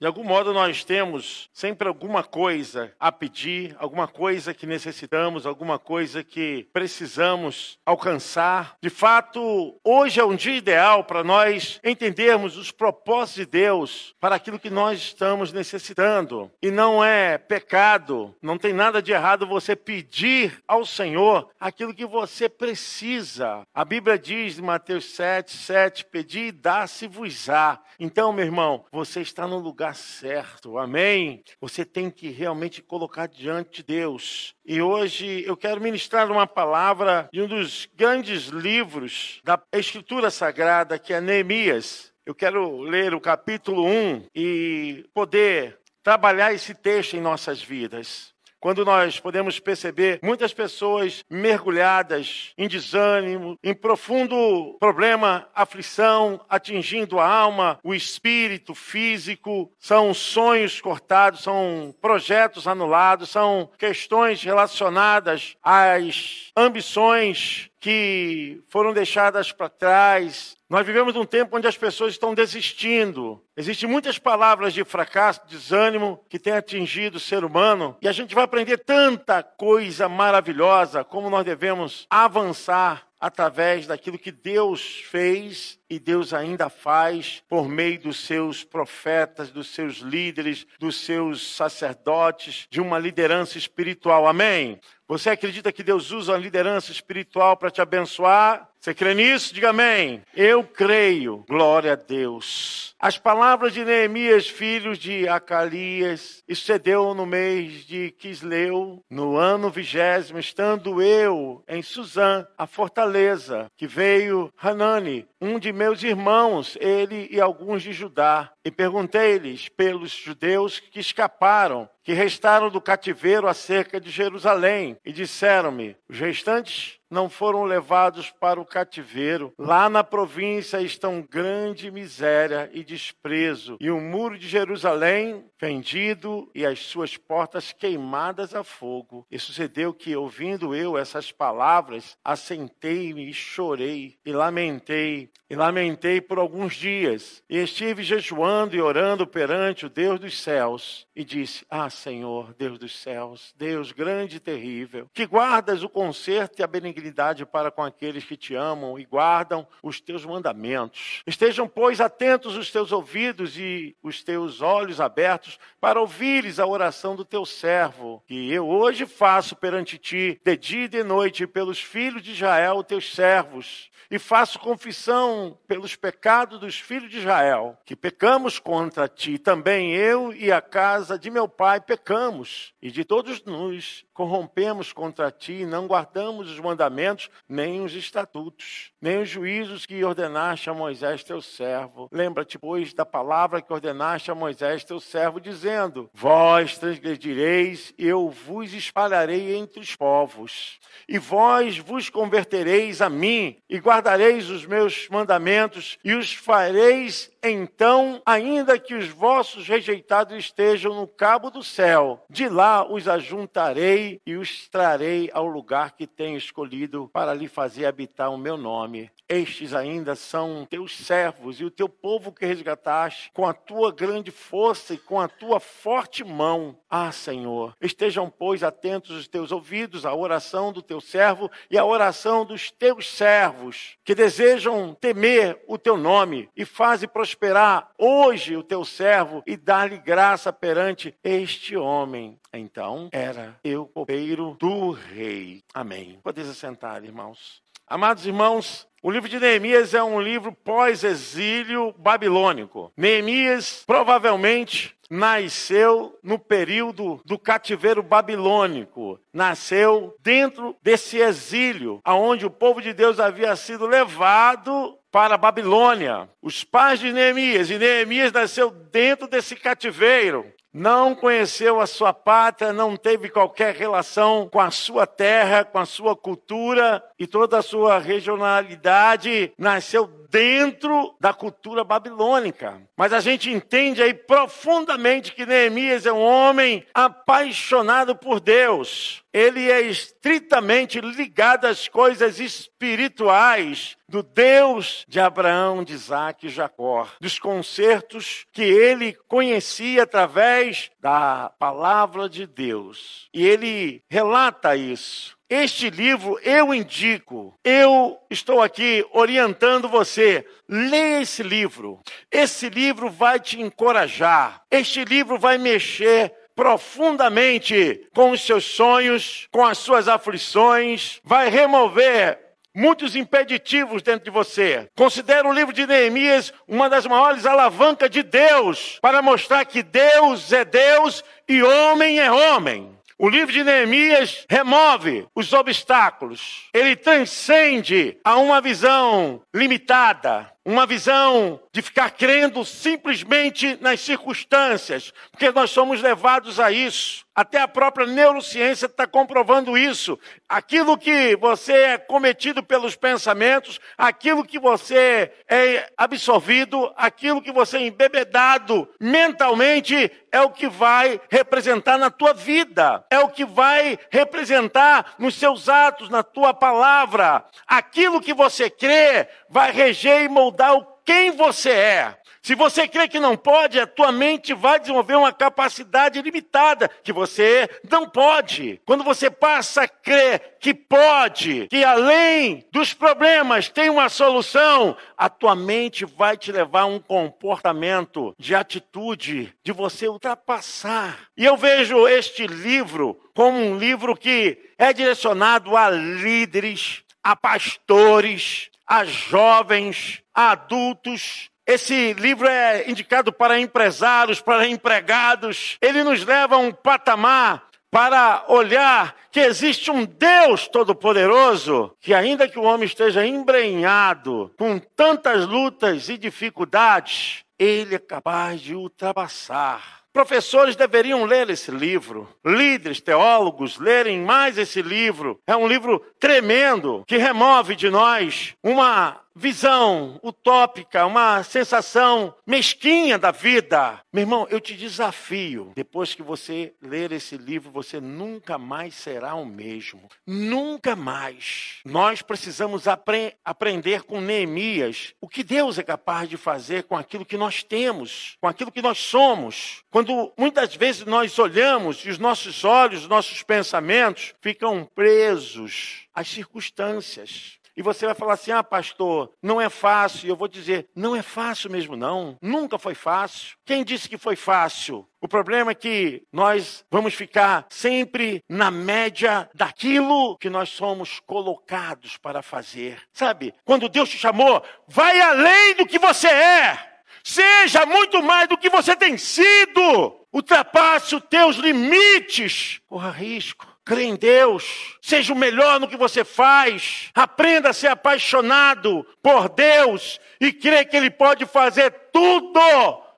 De 0.00 0.06
algum 0.06 0.22
modo, 0.22 0.52
nós 0.52 0.84
temos 0.84 1.50
sempre 1.52 1.88
alguma 1.88 2.22
coisa 2.22 2.94
a 3.00 3.10
pedir, 3.10 3.74
alguma 3.80 4.06
coisa 4.06 4.54
que 4.54 4.64
necessitamos, 4.64 5.44
alguma 5.44 5.76
coisa 5.76 6.22
que 6.22 6.68
precisamos 6.72 7.80
alcançar. 7.84 8.76
De 8.80 8.90
fato, 8.90 9.76
hoje 9.82 10.20
é 10.20 10.24
um 10.24 10.36
dia 10.36 10.54
ideal 10.54 11.02
para 11.02 11.24
nós 11.24 11.80
entendermos 11.82 12.56
os 12.56 12.70
propósitos 12.70 13.34
de 13.34 13.46
Deus 13.46 14.14
para 14.20 14.36
aquilo 14.36 14.60
que 14.60 14.70
nós 14.70 15.00
estamos 15.00 15.52
necessitando. 15.52 16.48
E 16.62 16.70
não 16.70 17.04
é 17.04 17.36
pecado, 17.36 18.32
não 18.40 18.56
tem 18.56 18.72
nada 18.72 19.02
de 19.02 19.10
errado 19.10 19.48
você 19.48 19.74
pedir 19.74 20.62
ao 20.68 20.86
Senhor 20.86 21.50
aquilo 21.58 21.92
que 21.92 22.06
você 22.06 22.48
precisa. 22.48 23.66
A 23.74 23.84
Bíblia 23.84 24.16
diz 24.16 24.60
em 24.60 24.62
Mateus 24.62 25.06
7, 25.06 25.50
7: 25.50 26.04
Pedi 26.04 26.46
e 26.46 26.52
dá-se-vos-á. 26.52 27.80
Então, 27.98 28.32
meu 28.32 28.44
irmão, 28.44 28.84
você 28.92 29.22
está 29.22 29.44
no 29.44 29.58
lugar 29.58 29.87
lugar 29.88 29.94
certo, 29.94 30.78
amém? 30.78 31.42
Você 31.60 31.84
tem 31.84 32.10
que 32.10 32.28
realmente 32.28 32.82
colocar 32.82 33.26
diante 33.26 33.78
de 33.78 33.82
Deus. 33.82 34.54
E 34.64 34.82
hoje 34.82 35.44
eu 35.46 35.56
quero 35.56 35.80
ministrar 35.80 36.30
uma 36.30 36.46
palavra 36.46 37.28
de 37.32 37.40
um 37.40 37.46
dos 37.46 37.88
grandes 37.94 38.46
livros 38.48 39.40
da 39.44 39.60
Escritura 39.72 40.30
Sagrada, 40.30 40.98
que 40.98 41.12
é 41.12 41.20
Neemias. 41.20 42.12
Eu 42.26 42.34
quero 42.34 42.80
ler 42.80 43.14
o 43.14 43.20
capítulo 43.20 43.86
1 43.86 44.26
e 44.34 45.06
poder 45.14 45.78
trabalhar 46.02 46.52
esse 46.52 46.74
texto 46.74 47.14
em 47.14 47.20
nossas 47.20 47.62
vidas 47.62 48.34
quando 48.60 48.84
nós 48.84 49.20
podemos 49.20 49.58
perceber 49.60 50.18
muitas 50.22 50.52
pessoas 50.52 51.24
mergulhadas 51.30 52.52
em 52.56 52.68
desânimo, 52.68 53.58
em 53.62 53.74
profundo 53.74 54.76
problema, 54.80 55.48
aflição, 55.54 56.40
atingindo 56.48 57.18
a 57.18 57.26
alma, 57.26 57.78
o 57.82 57.94
espírito 57.94 58.74
físico, 58.74 59.70
são 59.78 60.12
sonhos 60.12 60.80
cortados, 60.80 61.42
são 61.42 61.94
projetos 62.00 62.66
anulados, 62.66 63.30
são 63.30 63.70
questões 63.78 64.42
relacionadas 64.42 65.56
às 65.62 66.50
ambições 66.56 67.70
que 67.80 68.62
foram 68.68 68.92
deixadas 68.92 69.52
para 69.52 69.68
trás. 69.68 70.56
Nós 70.68 70.86
vivemos 70.86 71.16
um 71.16 71.24
tempo 71.24 71.56
onde 71.56 71.66
as 71.66 71.76
pessoas 71.76 72.12
estão 72.12 72.34
desistindo. 72.34 73.42
Existem 73.56 73.88
muitas 73.88 74.18
palavras 74.18 74.74
de 74.74 74.84
fracasso, 74.84 75.40
desânimo 75.48 76.20
que 76.28 76.38
têm 76.38 76.52
atingido 76.52 77.16
o 77.16 77.20
ser 77.20 77.44
humano 77.44 77.96
e 78.02 78.08
a 78.08 78.12
gente 78.12 78.34
vai 78.34 78.44
aprender 78.44 78.78
tanta 78.78 79.42
coisa 79.42 80.08
maravilhosa 80.08 81.04
como 81.04 81.30
nós 81.30 81.44
devemos 81.44 82.06
avançar 82.10 83.06
através 83.20 83.86
daquilo 83.86 84.18
que 84.18 84.30
Deus 84.30 85.02
fez 85.10 85.77
e 85.90 85.98
Deus 85.98 86.34
ainda 86.34 86.68
faz 86.68 87.42
por 87.48 87.68
meio 87.68 87.98
dos 88.00 88.20
seus 88.24 88.62
profetas, 88.64 89.50
dos 89.50 89.68
seus 89.68 89.98
líderes, 89.98 90.66
dos 90.78 90.96
seus 90.96 91.54
sacerdotes, 91.54 92.66
de 92.70 92.80
uma 92.80 92.98
liderança 92.98 93.56
espiritual. 93.56 94.26
Amém? 94.26 94.80
Você 95.08 95.30
acredita 95.30 95.72
que 95.72 95.82
Deus 95.82 96.10
usa 96.10 96.34
a 96.34 96.38
liderança 96.38 96.92
espiritual 96.92 97.56
para 97.56 97.70
te 97.70 97.80
abençoar? 97.80 98.68
Você 98.78 98.94
crê 98.94 99.14
nisso? 99.14 99.52
Diga 99.54 99.70
amém. 99.70 100.22
Eu 100.36 100.62
creio. 100.62 101.44
Glória 101.48 101.94
a 101.94 101.96
Deus. 101.96 102.94
As 103.00 103.16
palavras 103.16 103.72
de 103.72 103.84
Neemias, 103.84 104.48
filho 104.48 104.96
de 104.96 105.26
Acalias, 105.28 106.42
sucedeu 106.48 107.14
no 107.14 107.24
mês 107.24 107.86
de 107.86 108.10
Quisleu, 108.12 109.02
no 109.10 109.36
ano 109.36 109.70
vigésimo, 109.70 110.38
estando 110.38 111.00
eu 111.00 111.62
em 111.68 111.80
Suzã, 111.80 112.46
a 112.56 112.66
fortaleza, 112.66 113.70
que 113.76 113.86
veio 113.86 114.52
Hanani, 114.60 115.26
um 115.40 115.58
de 115.58 115.72
meus 115.78 116.02
irmãos, 116.02 116.76
ele 116.80 117.28
e 117.30 117.40
alguns 117.40 117.84
de 117.84 117.92
Judá, 117.92 118.52
e 118.64 118.70
perguntei-lhes 118.70 119.68
pelos 119.68 120.10
judeus 120.10 120.80
que 120.80 120.98
escaparam, 120.98 121.88
que 122.02 122.12
restaram 122.12 122.68
do 122.68 122.80
cativeiro 122.80 123.46
acerca 123.46 124.00
de 124.00 124.10
Jerusalém, 124.10 124.98
e 125.04 125.12
disseram-me: 125.12 125.96
os 126.08 126.18
restantes 126.18 126.97
não 127.10 127.28
foram 127.28 127.64
levados 127.64 128.30
para 128.30 128.60
o 128.60 128.66
cativeiro. 128.66 129.52
Lá 129.58 129.88
na 129.88 130.04
província 130.04 130.80
estão 130.80 131.26
grande 131.28 131.90
miséria 131.90 132.70
e 132.72 132.84
desprezo, 132.84 133.76
e 133.80 133.90
o 133.90 134.00
muro 134.00 134.38
de 134.38 134.46
Jerusalém 134.46 135.44
fendido 135.58 136.50
e 136.54 136.64
as 136.64 136.80
suas 136.80 137.16
portas 137.16 137.72
queimadas 137.72 138.54
a 138.54 138.62
fogo. 138.62 139.26
E 139.30 139.38
sucedeu 139.38 139.92
que, 139.92 140.14
ouvindo 140.14 140.74
eu 140.74 140.96
essas 140.96 141.32
palavras, 141.32 142.16
assentei-me 142.24 143.28
e 143.28 143.32
chorei, 143.32 144.18
e 144.24 144.32
lamentei, 144.32 145.30
e 145.50 145.56
lamentei 145.56 146.20
por 146.20 146.38
alguns 146.38 146.74
dias. 146.74 147.42
E 147.48 147.56
estive 147.58 148.02
jejuando 148.02 148.76
e 148.76 148.80
orando 148.80 149.26
perante 149.26 149.86
o 149.86 149.90
Deus 149.90 150.20
dos 150.20 150.40
céus, 150.40 151.06
e 151.16 151.24
disse: 151.24 151.64
Ah, 151.70 151.90
Senhor, 151.90 152.54
Deus 152.54 152.78
dos 152.78 152.96
céus, 152.96 153.54
Deus 153.56 153.92
grande 153.92 154.36
e 154.36 154.40
terrível, 154.40 155.08
que 155.12 155.26
guardas 155.26 155.82
o 155.82 155.88
conserto 155.88 156.60
e 156.60 156.62
a 156.62 156.66
benignidade 156.66 156.97
benignidade 156.98 157.46
para 157.46 157.70
com 157.70 157.82
aqueles 157.82 158.24
que 158.24 158.36
te 158.36 158.54
amam 158.54 158.98
e 158.98 159.04
guardam 159.04 159.66
os 159.82 160.00
teus 160.00 160.24
mandamentos. 160.24 161.22
Estejam, 161.26 161.68
pois, 161.68 162.00
atentos 162.00 162.56
os 162.56 162.70
teus 162.70 162.92
ouvidos 162.92 163.56
e 163.56 163.96
os 164.02 164.22
teus 164.22 164.60
olhos 164.60 165.00
abertos 165.00 165.58
para 165.80 166.00
ouvires 166.00 166.58
a 166.58 166.66
oração 166.66 167.14
do 167.14 167.24
teu 167.24 167.46
servo, 167.46 168.22
que 168.26 168.52
eu 168.52 168.68
hoje 168.68 169.06
faço 169.06 169.54
perante 169.56 169.96
ti, 169.96 170.40
de 170.44 170.56
dia 170.56 170.84
e 170.84 170.88
de 170.88 171.02
noite, 171.02 171.46
pelos 171.46 171.80
filhos 171.80 172.22
de 172.22 172.32
Israel, 172.32 172.82
teus 172.82 173.14
servos, 173.14 173.90
e 174.10 174.18
faço 174.18 174.58
confissão 174.58 175.58
pelos 175.66 175.94
pecados 175.94 176.58
dos 176.58 176.78
filhos 176.78 177.10
de 177.10 177.18
Israel, 177.18 177.76
que 177.84 177.94
pecamos 177.94 178.58
contra 178.58 179.06
ti, 179.06 179.38
também 179.38 179.92
eu 179.92 180.32
e 180.32 180.50
a 180.50 180.60
casa 180.60 181.18
de 181.18 181.30
meu 181.30 181.48
pai 181.48 181.80
pecamos, 181.80 182.72
e 182.80 182.90
de 182.90 183.04
todos 183.04 183.44
nós 183.44 184.04
corrompemos 184.12 184.92
contra 184.92 185.30
ti, 185.30 185.64
não 185.64 185.86
guardamos 185.86 186.50
os 186.50 186.58
mandamentos 186.58 186.87
mandamentos, 186.88 187.30
nem 187.48 187.82
os 187.82 187.94
estatutos, 187.94 188.92
nem 189.00 189.20
os 189.20 189.28
juízos 189.28 189.86
que 189.86 190.02
ordenaste 190.02 190.70
a 190.70 190.74
Moisés 190.74 191.22
teu 191.22 191.40
servo. 191.40 192.08
Lembra-te, 192.10 192.58
pois, 192.58 192.92
da 192.92 193.04
palavra 193.04 193.60
que 193.62 193.72
ordenaste 193.72 194.30
a 194.30 194.34
Moisés 194.34 194.84
teu 194.84 194.98
servo, 194.98 195.40
dizendo: 195.40 196.10
Vós 196.12 196.78
transgredireis, 196.78 197.92
eu 197.98 198.28
vos 198.28 198.72
espalharei 198.72 199.54
entre 199.54 199.80
os 199.80 199.94
povos, 199.94 200.78
e 201.08 201.18
vós 201.18 201.78
vos 201.78 202.10
convertereis 202.10 203.00
a 203.00 203.08
mim, 203.08 203.56
e 203.68 203.78
guardareis 203.78 204.48
os 204.50 204.64
meus 204.64 205.08
mandamentos, 205.08 205.98
e 206.02 206.14
os 206.14 206.32
fareis 206.32 207.30
então, 207.42 208.20
ainda 208.26 208.78
que 208.78 208.94
os 208.94 209.08
vossos 209.08 209.68
rejeitados 209.68 210.36
estejam 210.36 210.94
no 210.94 211.06
cabo 211.06 211.50
do 211.50 211.62
céu, 211.62 212.24
de 212.28 212.48
lá 212.48 212.90
os 212.90 213.06
ajuntarei 213.06 214.20
e 214.26 214.36
os 214.36 214.68
trarei 214.68 215.30
ao 215.32 215.46
lugar 215.46 215.92
que 215.92 216.06
tenho 216.06 216.36
escolhido 216.36 217.08
para 217.12 217.34
lhe 217.34 217.48
fazer 217.48 217.86
habitar 217.86 218.32
o 218.32 218.38
meu 218.38 218.56
nome. 218.56 219.10
Estes 219.28 219.74
ainda 219.74 220.14
são 220.14 220.66
teus 220.68 220.96
servos 220.96 221.60
e 221.60 221.64
o 221.64 221.70
teu 221.70 221.86
povo 221.86 222.32
que 222.32 222.46
resgataste 222.46 223.30
com 223.34 223.46
a 223.46 223.52
tua 223.52 223.92
grande 223.92 224.30
força 224.30 224.94
e 224.94 224.98
com 224.98 225.20
a 225.20 225.28
tua 225.28 225.60
forte 225.60 226.24
mão. 226.24 226.78
Ah, 226.88 227.12
Senhor, 227.12 227.74
estejam, 227.78 228.30
pois, 228.30 228.62
atentos 228.62 229.10
os 229.10 229.28
teus 229.28 229.52
ouvidos 229.52 230.06
à 230.06 230.14
oração 230.14 230.72
do 230.72 230.80
teu 230.80 230.98
servo 230.98 231.50
e 231.70 231.76
à 231.76 231.84
oração 231.84 232.46
dos 232.46 232.70
teus 232.70 233.06
servos, 233.06 233.98
que 234.02 234.14
desejam 234.14 234.96
temer 234.98 235.62
o 235.66 235.76
teu 235.76 235.98
nome 235.98 236.48
e 236.56 236.64
faze 236.64 237.06
prosperar 237.28 237.90
hoje 237.98 238.56
o 238.56 238.62
teu 238.62 238.84
servo 238.84 239.42
e 239.46 239.54
dar-lhe 239.54 239.98
graça 239.98 240.50
perante 240.50 241.14
este 241.22 241.76
homem. 241.76 242.38
Então 242.52 243.10
era 243.12 243.54
eu 243.62 243.84
copeiro 243.86 244.56
do 244.58 244.92
rei. 244.92 245.62
Amém. 245.74 246.18
Podeis 246.22 246.48
assentar, 246.48 247.04
irmãos. 247.04 247.62
Amados 247.86 248.26
irmãos, 248.26 248.88
o 249.02 249.10
livro 249.10 249.28
de 249.28 249.38
Neemias 249.38 249.92
é 249.92 250.02
um 250.02 250.20
livro 250.20 250.52
pós-exílio 250.52 251.94
babilônico. 251.98 252.92
Neemias 252.96 253.82
provavelmente 253.86 254.96
nasceu 255.10 256.18
no 256.22 256.38
período 256.38 257.20
do 257.24 257.38
cativeiro 257.38 258.02
babilônico. 258.02 259.18
Nasceu 259.32 260.14
dentro 260.20 260.76
desse 260.82 261.18
exílio, 261.18 262.00
aonde 262.04 262.44
o 262.44 262.50
povo 262.50 262.82
de 262.82 262.92
Deus 262.92 263.18
havia 263.18 263.54
sido 263.56 263.86
levado 263.86 264.97
para 265.10 265.34
a 265.34 265.38
Babilônia. 265.38 266.28
Os 266.42 266.64
pais 266.64 267.00
de 267.00 267.12
Neemias, 267.12 267.70
e 267.70 267.78
Neemias 267.78 268.32
nasceu 268.32 268.70
dentro 268.70 269.26
desse 269.26 269.56
cativeiro 269.56 270.44
não 270.72 271.14
conheceu 271.14 271.80
a 271.80 271.86
sua 271.86 272.12
pátria, 272.12 272.72
não 272.72 272.96
teve 272.96 273.28
qualquer 273.28 273.74
relação 273.74 274.48
com 274.48 274.60
a 274.60 274.70
sua 274.70 275.06
terra, 275.06 275.64
com 275.64 275.78
a 275.78 275.86
sua 275.86 276.14
cultura 276.14 277.02
e 277.18 277.26
toda 277.26 277.58
a 277.58 277.62
sua 277.62 277.98
regionalidade, 277.98 279.52
nasceu 279.58 280.06
dentro 280.28 281.16
da 281.20 281.32
cultura 281.32 281.82
babilônica. 281.82 282.82
Mas 282.96 283.12
a 283.12 283.20
gente 283.20 283.50
entende 283.50 284.02
aí 284.02 284.12
profundamente 284.12 285.32
que 285.32 285.46
Neemias 285.46 286.06
é 286.06 286.12
um 286.12 286.22
homem 286.22 286.84
apaixonado 286.92 288.14
por 288.14 288.38
Deus. 288.40 289.22
Ele 289.32 289.70
é 289.70 289.80
estritamente 289.82 291.00
ligado 291.00 291.66
às 291.66 291.86
coisas 291.86 292.40
espirituais 292.40 293.96
do 294.08 294.22
Deus 294.22 295.04
de 295.06 295.20
Abraão, 295.20 295.84
de 295.84 295.92
Isaac 295.92 296.46
e 296.46 296.50
Jacó, 296.50 297.06
dos 297.20 297.38
concertos 297.38 298.46
que 298.52 298.62
ele 298.62 299.16
conhecia 299.28 300.02
através 300.02 300.90
da 301.00 301.52
palavra 301.58 302.28
de 302.28 302.46
Deus. 302.46 303.28
E 303.32 303.46
ele 303.46 304.02
relata 304.10 304.74
isso. 304.74 305.37
Este 305.50 305.88
livro 305.88 306.38
eu 306.42 306.74
indico, 306.74 307.58
eu 307.64 308.18
estou 308.28 308.60
aqui 308.60 309.04
orientando 309.12 309.88
você. 309.88 310.46
Leia 310.68 311.22
esse 311.22 311.42
livro. 311.42 312.00
Esse 312.30 312.68
livro 312.68 313.08
vai 313.08 313.40
te 313.40 313.58
encorajar. 313.58 314.60
Este 314.70 315.04
livro 315.06 315.38
vai 315.38 315.56
mexer 315.56 316.34
profundamente 316.54 318.06
com 318.14 318.32
os 318.32 318.42
seus 318.42 318.64
sonhos, 318.64 319.48
com 319.50 319.64
as 319.64 319.78
suas 319.78 320.08
aflições, 320.08 321.20
vai 321.24 321.48
remover 321.48 322.36
muitos 322.74 323.16
impeditivos 323.16 324.02
dentro 324.02 324.24
de 324.24 324.30
você. 324.30 324.88
Considero 324.96 325.48
o 325.48 325.52
livro 325.52 325.72
de 325.72 325.86
Neemias 325.86 326.52
uma 326.66 326.90
das 326.90 327.06
maiores 327.06 327.46
alavancas 327.46 328.10
de 328.10 328.22
Deus 328.22 328.98
para 329.00 329.22
mostrar 329.22 329.64
que 329.64 329.82
Deus 329.82 330.52
é 330.52 330.64
Deus 330.64 331.24
e 331.48 331.62
homem 331.62 332.20
é 332.20 332.30
homem. 332.30 332.97
O 333.20 333.28
livro 333.28 333.52
de 333.52 333.64
Neemias 333.64 334.46
remove 334.48 335.26
os 335.34 335.52
obstáculos. 335.52 336.68
Ele 336.72 336.94
transcende 336.94 338.16
a 338.22 338.36
uma 338.36 338.60
visão 338.60 339.42
limitada, 339.52 340.48
uma 340.68 340.84
visão 340.84 341.58
de 341.72 341.80
ficar 341.80 342.10
crendo 342.10 342.62
simplesmente 342.62 343.78
nas 343.80 344.00
circunstâncias, 344.00 345.14
porque 345.30 345.50
nós 345.50 345.70
somos 345.70 346.02
levados 346.02 346.60
a 346.60 346.70
isso. 346.70 347.26
Até 347.34 347.60
a 347.60 347.68
própria 347.68 348.04
neurociência 348.04 348.86
está 348.86 349.06
comprovando 349.06 349.78
isso. 349.78 350.18
Aquilo 350.48 350.98
que 350.98 351.36
você 351.36 351.72
é 351.72 351.96
cometido 351.96 352.64
pelos 352.64 352.96
pensamentos, 352.96 353.78
aquilo 353.96 354.44
que 354.44 354.58
você 354.58 355.32
é 355.48 355.88
absorvido, 355.96 356.92
aquilo 356.96 357.40
que 357.40 357.52
você 357.52 357.78
é 357.78 357.86
embebedado 357.86 358.88
mentalmente, 359.00 360.10
é 360.32 360.40
o 360.40 360.50
que 360.50 360.68
vai 360.68 361.20
representar 361.30 361.96
na 361.96 362.10
tua 362.10 362.34
vida, 362.34 363.04
é 363.08 363.20
o 363.20 363.28
que 363.28 363.44
vai 363.44 363.96
representar 364.10 365.14
nos 365.16 365.36
seus 365.36 365.68
atos, 365.68 366.08
na 366.08 366.24
tua 366.24 366.52
palavra. 366.52 367.44
Aquilo 367.66 368.20
que 368.20 368.34
você 368.34 368.68
crê 368.68 369.28
vai 369.50 369.72
reger 369.72 370.22
e 370.22 370.28
moldar 370.28 370.74
o 370.74 370.98
quem 371.04 371.30
você 371.30 371.70
é. 371.70 372.18
Se 372.42 372.54
você 372.54 372.86
crê 372.86 373.08
que 373.08 373.18
não 373.18 373.36
pode, 373.36 373.80
a 373.80 373.86
tua 373.86 374.12
mente 374.12 374.54
vai 374.54 374.78
desenvolver 374.78 375.16
uma 375.16 375.32
capacidade 375.32 376.20
limitada 376.22 376.88
que 377.02 377.12
você 377.12 377.68
não 377.90 378.08
pode. 378.08 378.80
Quando 378.86 379.04
você 379.04 379.30
passa 379.30 379.82
a 379.82 379.88
crer 379.88 380.56
que 380.60 380.72
pode, 380.72 381.66
que 381.68 381.84
além 381.84 382.64
dos 382.72 382.94
problemas 382.94 383.68
tem 383.68 383.90
uma 383.90 384.08
solução, 384.08 384.96
a 385.16 385.28
tua 385.28 385.54
mente 385.54 386.04
vai 386.04 386.36
te 386.36 386.52
levar 386.52 386.82
a 386.82 386.86
um 386.86 387.00
comportamento 387.00 388.34
de 388.38 388.54
atitude 388.54 389.54
de 389.62 389.72
você 389.72 390.08
ultrapassar. 390.08 391.18
E 391.36 391.44
eu 391.44 391.56
vejo 391.56 392.06
este 392.06 392.46
livro 392.46 393.18
como 393.34 393.58
um 393.58 393.76
livro 393.76 394.16
que 394.16 394.58
é 394.78 394.92
direcionado 394.92 395.76
a 395.76 395.90
líderes, 395.90 397.02
a 397.22 397.36
pastores, 397.36 398.70
a 398.88 399.04
jovens, 399.04 400.22
a 400.34 400.52
adultos. 400.52 401.50
Esse 401.66 402.14
livro 402.14 402.48
é 402.48 402.90
indicado 402.90 403.30
para 403.30 403.60
empresários, 403.60 404.40
para 404.40 404.66
empregados. 404.66 405.76
Ele 405.82 406.02
nos 406.02 406.24
leva 406.24 406.54
a 406.54 406.58
um 406.58 406.72
patamar 406.72 407.68
para 407.90 408.44
olhar 408.48 409.14
que 409.30 409.40
existe 409.40 409.90
um 409.90 410.04
Deus 410.04 410.68
todo-poderoso, 410.68 411.94
que 412.00 412.14
ainda 412.14 412.48
que 412.48 412.58
o 412.58 412.62
homem 412.62 412.86
esteja 412.86 413.26
embrenhado 413.26 414.52
com 414.58 414.78
tantas 414.78 415.46
lutas 415.46 416.08
e 416.08 416.18
dificuldades, 416.18 417.44
ele 417.58 417.94
é 417.94 417.98
capaz 417.98 418.60
de 418.60 418.74
ultrapassar. 418.74 419.97
Professores 420.18 420.74
deveriam 420.74 421.24
ler 421.24 421.48
esse 421.48 421.70
livro, 421.70 422.28
líderes, 422.44 423.00
teólogos 423.00 423.78
lerem 423.78 424.20
mais 424.20 424.58
esse 424.58 424.82
livro. 424.82 425.38
É 425.46 425.54
um 425.54 425.68
livro 425.68 426.04
tremendo 426.18 427.04
que 427.06 427.16
remove 427.16 427.76
de 427.76 427.88
nós 427.88 428.52
uma 428.60 429.20
visão 429.38 430.18
utópica, 430.22 431.06
uma 431.06 431.42
sensação 431.44 432.34
mesquinha 432.44 433.16
da 433.16 433.30
vida. 433.30 434.00
Meu 434.12 434.22
irmão, 434.22 434.46
eu 434.50 434.60
te 434.60 434.74
desafio, 434.74 435.72
depois 435.76 436.14
que 436.14 436.22
você 436.22 436.74
ler 436.82 437.12
esse 437.12 437.36
livro, 437.36 437.70
você 437.70 438.00
nunca 438.00 438.58
mais 438.58 438.94
será 438.94 439.34
o 439.34 439.46
mesmo. 439.46 440.08
Nunca 440.26 440.96
mais. 440.96 441.80
Nós 441.84 442.20
precisamos 442.20 442.88
apre 442.88 443.34
aprender 443.44 444.02
com 444.02 444.20
Neemias 444.20 445.14
o 445.20 445.28
que 445.28 445.44
Deus 445.44 445.78
é 445.78 445.82
capaz 445.82 446.28
de 446.28 446.36
fazer 446.36 446.84
com 446.84 446.96
aquilo 446.96 447.24
que 447.24 447.36
nós 447.36 447.62
temos, 447.62 448.36
com 448.40 448.48
aquilo 448.48 448.72
que 448.72 448.82
nós 448.82 448.98
somos. 448.98 449.82
Quando 449.90 450.32
muitas 450.36 450.74
vezes 450.74 451.04
nós 451.04 451.38
olhamos 451.38 452.04
e 452.04 452.10
os 452.10 452.18
nossos 452.18 452.64
olhos, 452.64 453.02
os 453.02 453.08
nossos 453.08 453.42
pensamentos 453.42 454.34
ficam 454.40 454.88
presos 454.94 456.06
às 456.12 456.28
circunstâncias. 456.28 457.58
E 457.78 457.82
você 457.82 458.06
vai 458.06 458.14
falar 458.16 458.32
assim: 458.32 458.50
ah, 458.50 458.64
pastor, 458.64 459.32
não 459.40 459.60
é 459.60 459.68
fácil. 459.68 460.26
E 460.26 460.28
eu 460.28 460.34
vou 460.34 460.48
dizer: 460.48 460.88
não 460.96 461.14
é 461.14 461.22
fácil 461.22 461.70
mesmo, 461.70 461.96
não. 461.96 462.36
Nunca 462.42 462.76
foi 462.76 462.92
fácil. 462.92 463.56
Quem 463.64 463.84
disse 463.84 464.08
que 464.08 464.18
foi 464.18 464.34
fácil? 464.34 465.08
O 465.20 465.28
problema 465.28 465.70
é 465.70 465.74
que 465.76 466.24
nós 466.32 466.84
vamos 466.90 467.14
ficar 467.14 467.66
sempre 467.70 468.42
na 468.48 468.68
média 468.68 469.48
daquilo 469.54 470.36
que 470.38 470.50
nós 470.50 470.70
somos 470.70 471.20
colocados 471.20 472.16
para 472.16 472.42
fazer. 472.42 473.00
Sabe? 473.12 473.54
Quando 473.64 473.88
Deus 473.88 474.08
te 474.08 474.18
chamou, 474.18 474.60
vai 474.88 475.20
além 475.20 475.76
do 475.76 475.86
que 475.86 476.00
você 476.00 476.26
é. 476.26 476.98
Seja 477.22 477.86
muito 477.86 478.20
mais 478.24 478.48
do 478.48 478.58
que 478.58 478.68
você 478.68 478.96
tem 478.96 479.16
sido. 479.16 480.26
Ultrapasse 480.32 481.14
os 481.14 481.22
teus 481.22 481.56
limites. 481.56 482.80
Corra 482.88 483.12
risco. 483.12 483.67
Crê 483.88 484.02
em 484.02 484.16
Deus, 484.16 484.98
seja 485.00 485.32
o 485.32 485.36
melhor 485.36 485.80
no 485.80 485.88
que 485.88 485.96
você 485.96 486.22
faz, 486.22 487.08
aprenda 487.14 487.70
a 487.70 487.72
ser 487.72 487.86
apaixonado 487.86 489.02
por 489.22 489.48
Deus 489.48 490.20
e 490.38 490.52
crê 490.52 490.84
que 490.84 490.94
Ele 490.94 491.08
pode 491.08 491.46
fazer 491.46 491.90
tudo 492.12 492.60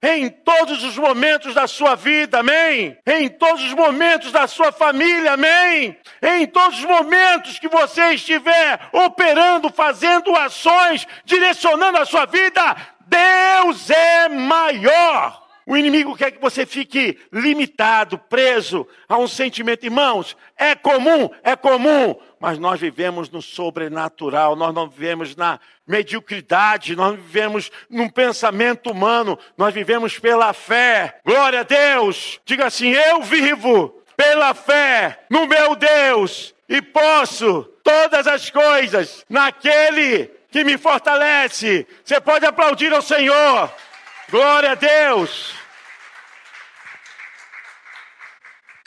em 0.00 0.30
todos 0.30 0.84
os 0.84 0.96
momentos 0.96 1.54
da 1.54 1.66
sua 1.66 1.96
vida, 1.96 2.38
amém? 2.38 2.96
Em 3.04 3.28
todos 3.28 3.64
os 3.64 3.74
momentos 3.74 4.30
da 4.30 4.46
sua 4.46 4.70
família, 4.70 5.32
amém? 5.32 5.98
Em 6.22 6.46
todos 6.46 6.78
os 6.78 6.84
momentos 6.84 7.58
que 7.58 7.66
você 7.66 8.12
estiver 8.12 8.78
operando, 8.92 9.70
fazendo 9.70 10.36
ações, 10.36 11.04
direcionando 11.24 11.98
a 11.98 12.06
sua 12.06 12.26
vida, 12.26 12.76
Deus 13.00 13.90
é 13.90 14.28
maior. 14.28 15.49
O 15.70 15.76
inimigo 15.76 16.16
quer 16.16 16.32
que 16.32 16.40
você 16.40 16.66
fique 16.66 17.16
limitado, 17.32 18.18
preso 18.18 18.84
a 19.08 19.16
um 19.16 19.28
sentimento. 19.28 19.86
Irmãos, 19.86 20.36
é 20.58 20.74
comum, 20.74 21.30
é 21.44 21.54
comum, 21.54 22.16
mas 22.40 22.58
nós 22.58 22.80
vivemos 22.80 23.30
no 23.30 23.40
sobrenatural, 23.40 24.56
nós 24.56 24.74
não 24.74 24.88
vivemos 24.88 25.36
na 25.36 25.60
mediocridade, 25.86 26.96
nós 26.96 27.14
vivemos 27.14 27.70
num 27.88 28.08
pensamento 28.08 28.90
humano, 28.90 29.38
nós 29.56 29.72
vivemos 29.72 30.18
pela 30.18 30.52
fé. 30.52 31.20
Glória 31.24 31.60
a 31.60 31.62
Deus! 31.62 32.40
Diga 32.44 32.66
assim: 32.66 32.88
eu 32.90 33.22
vivo 33.22 34.02
pela 34.16 34.52
fé 34.54 35.20
no 35.30 35.46
meu 35.46 35.76
Deus 35.76 36.52
e 36.68 36.82
posso 36.82 37.62
todas 37.84 38.26
as 38.26 38.50
coisas 38.50 39.24
naquele 39.30 40.28
que 40.50 40.64
me 40.64 40.76
fortalece. 40.76 41.86
Você 42.04 42.20
pode 42.20 42.44
aplaudir 42.44 42.92
ao 42.92 43.00
Senhor. 43.00 43.72
Glória 44.28 44.72
a 44.72 44.74
Deus. 44.74 45.59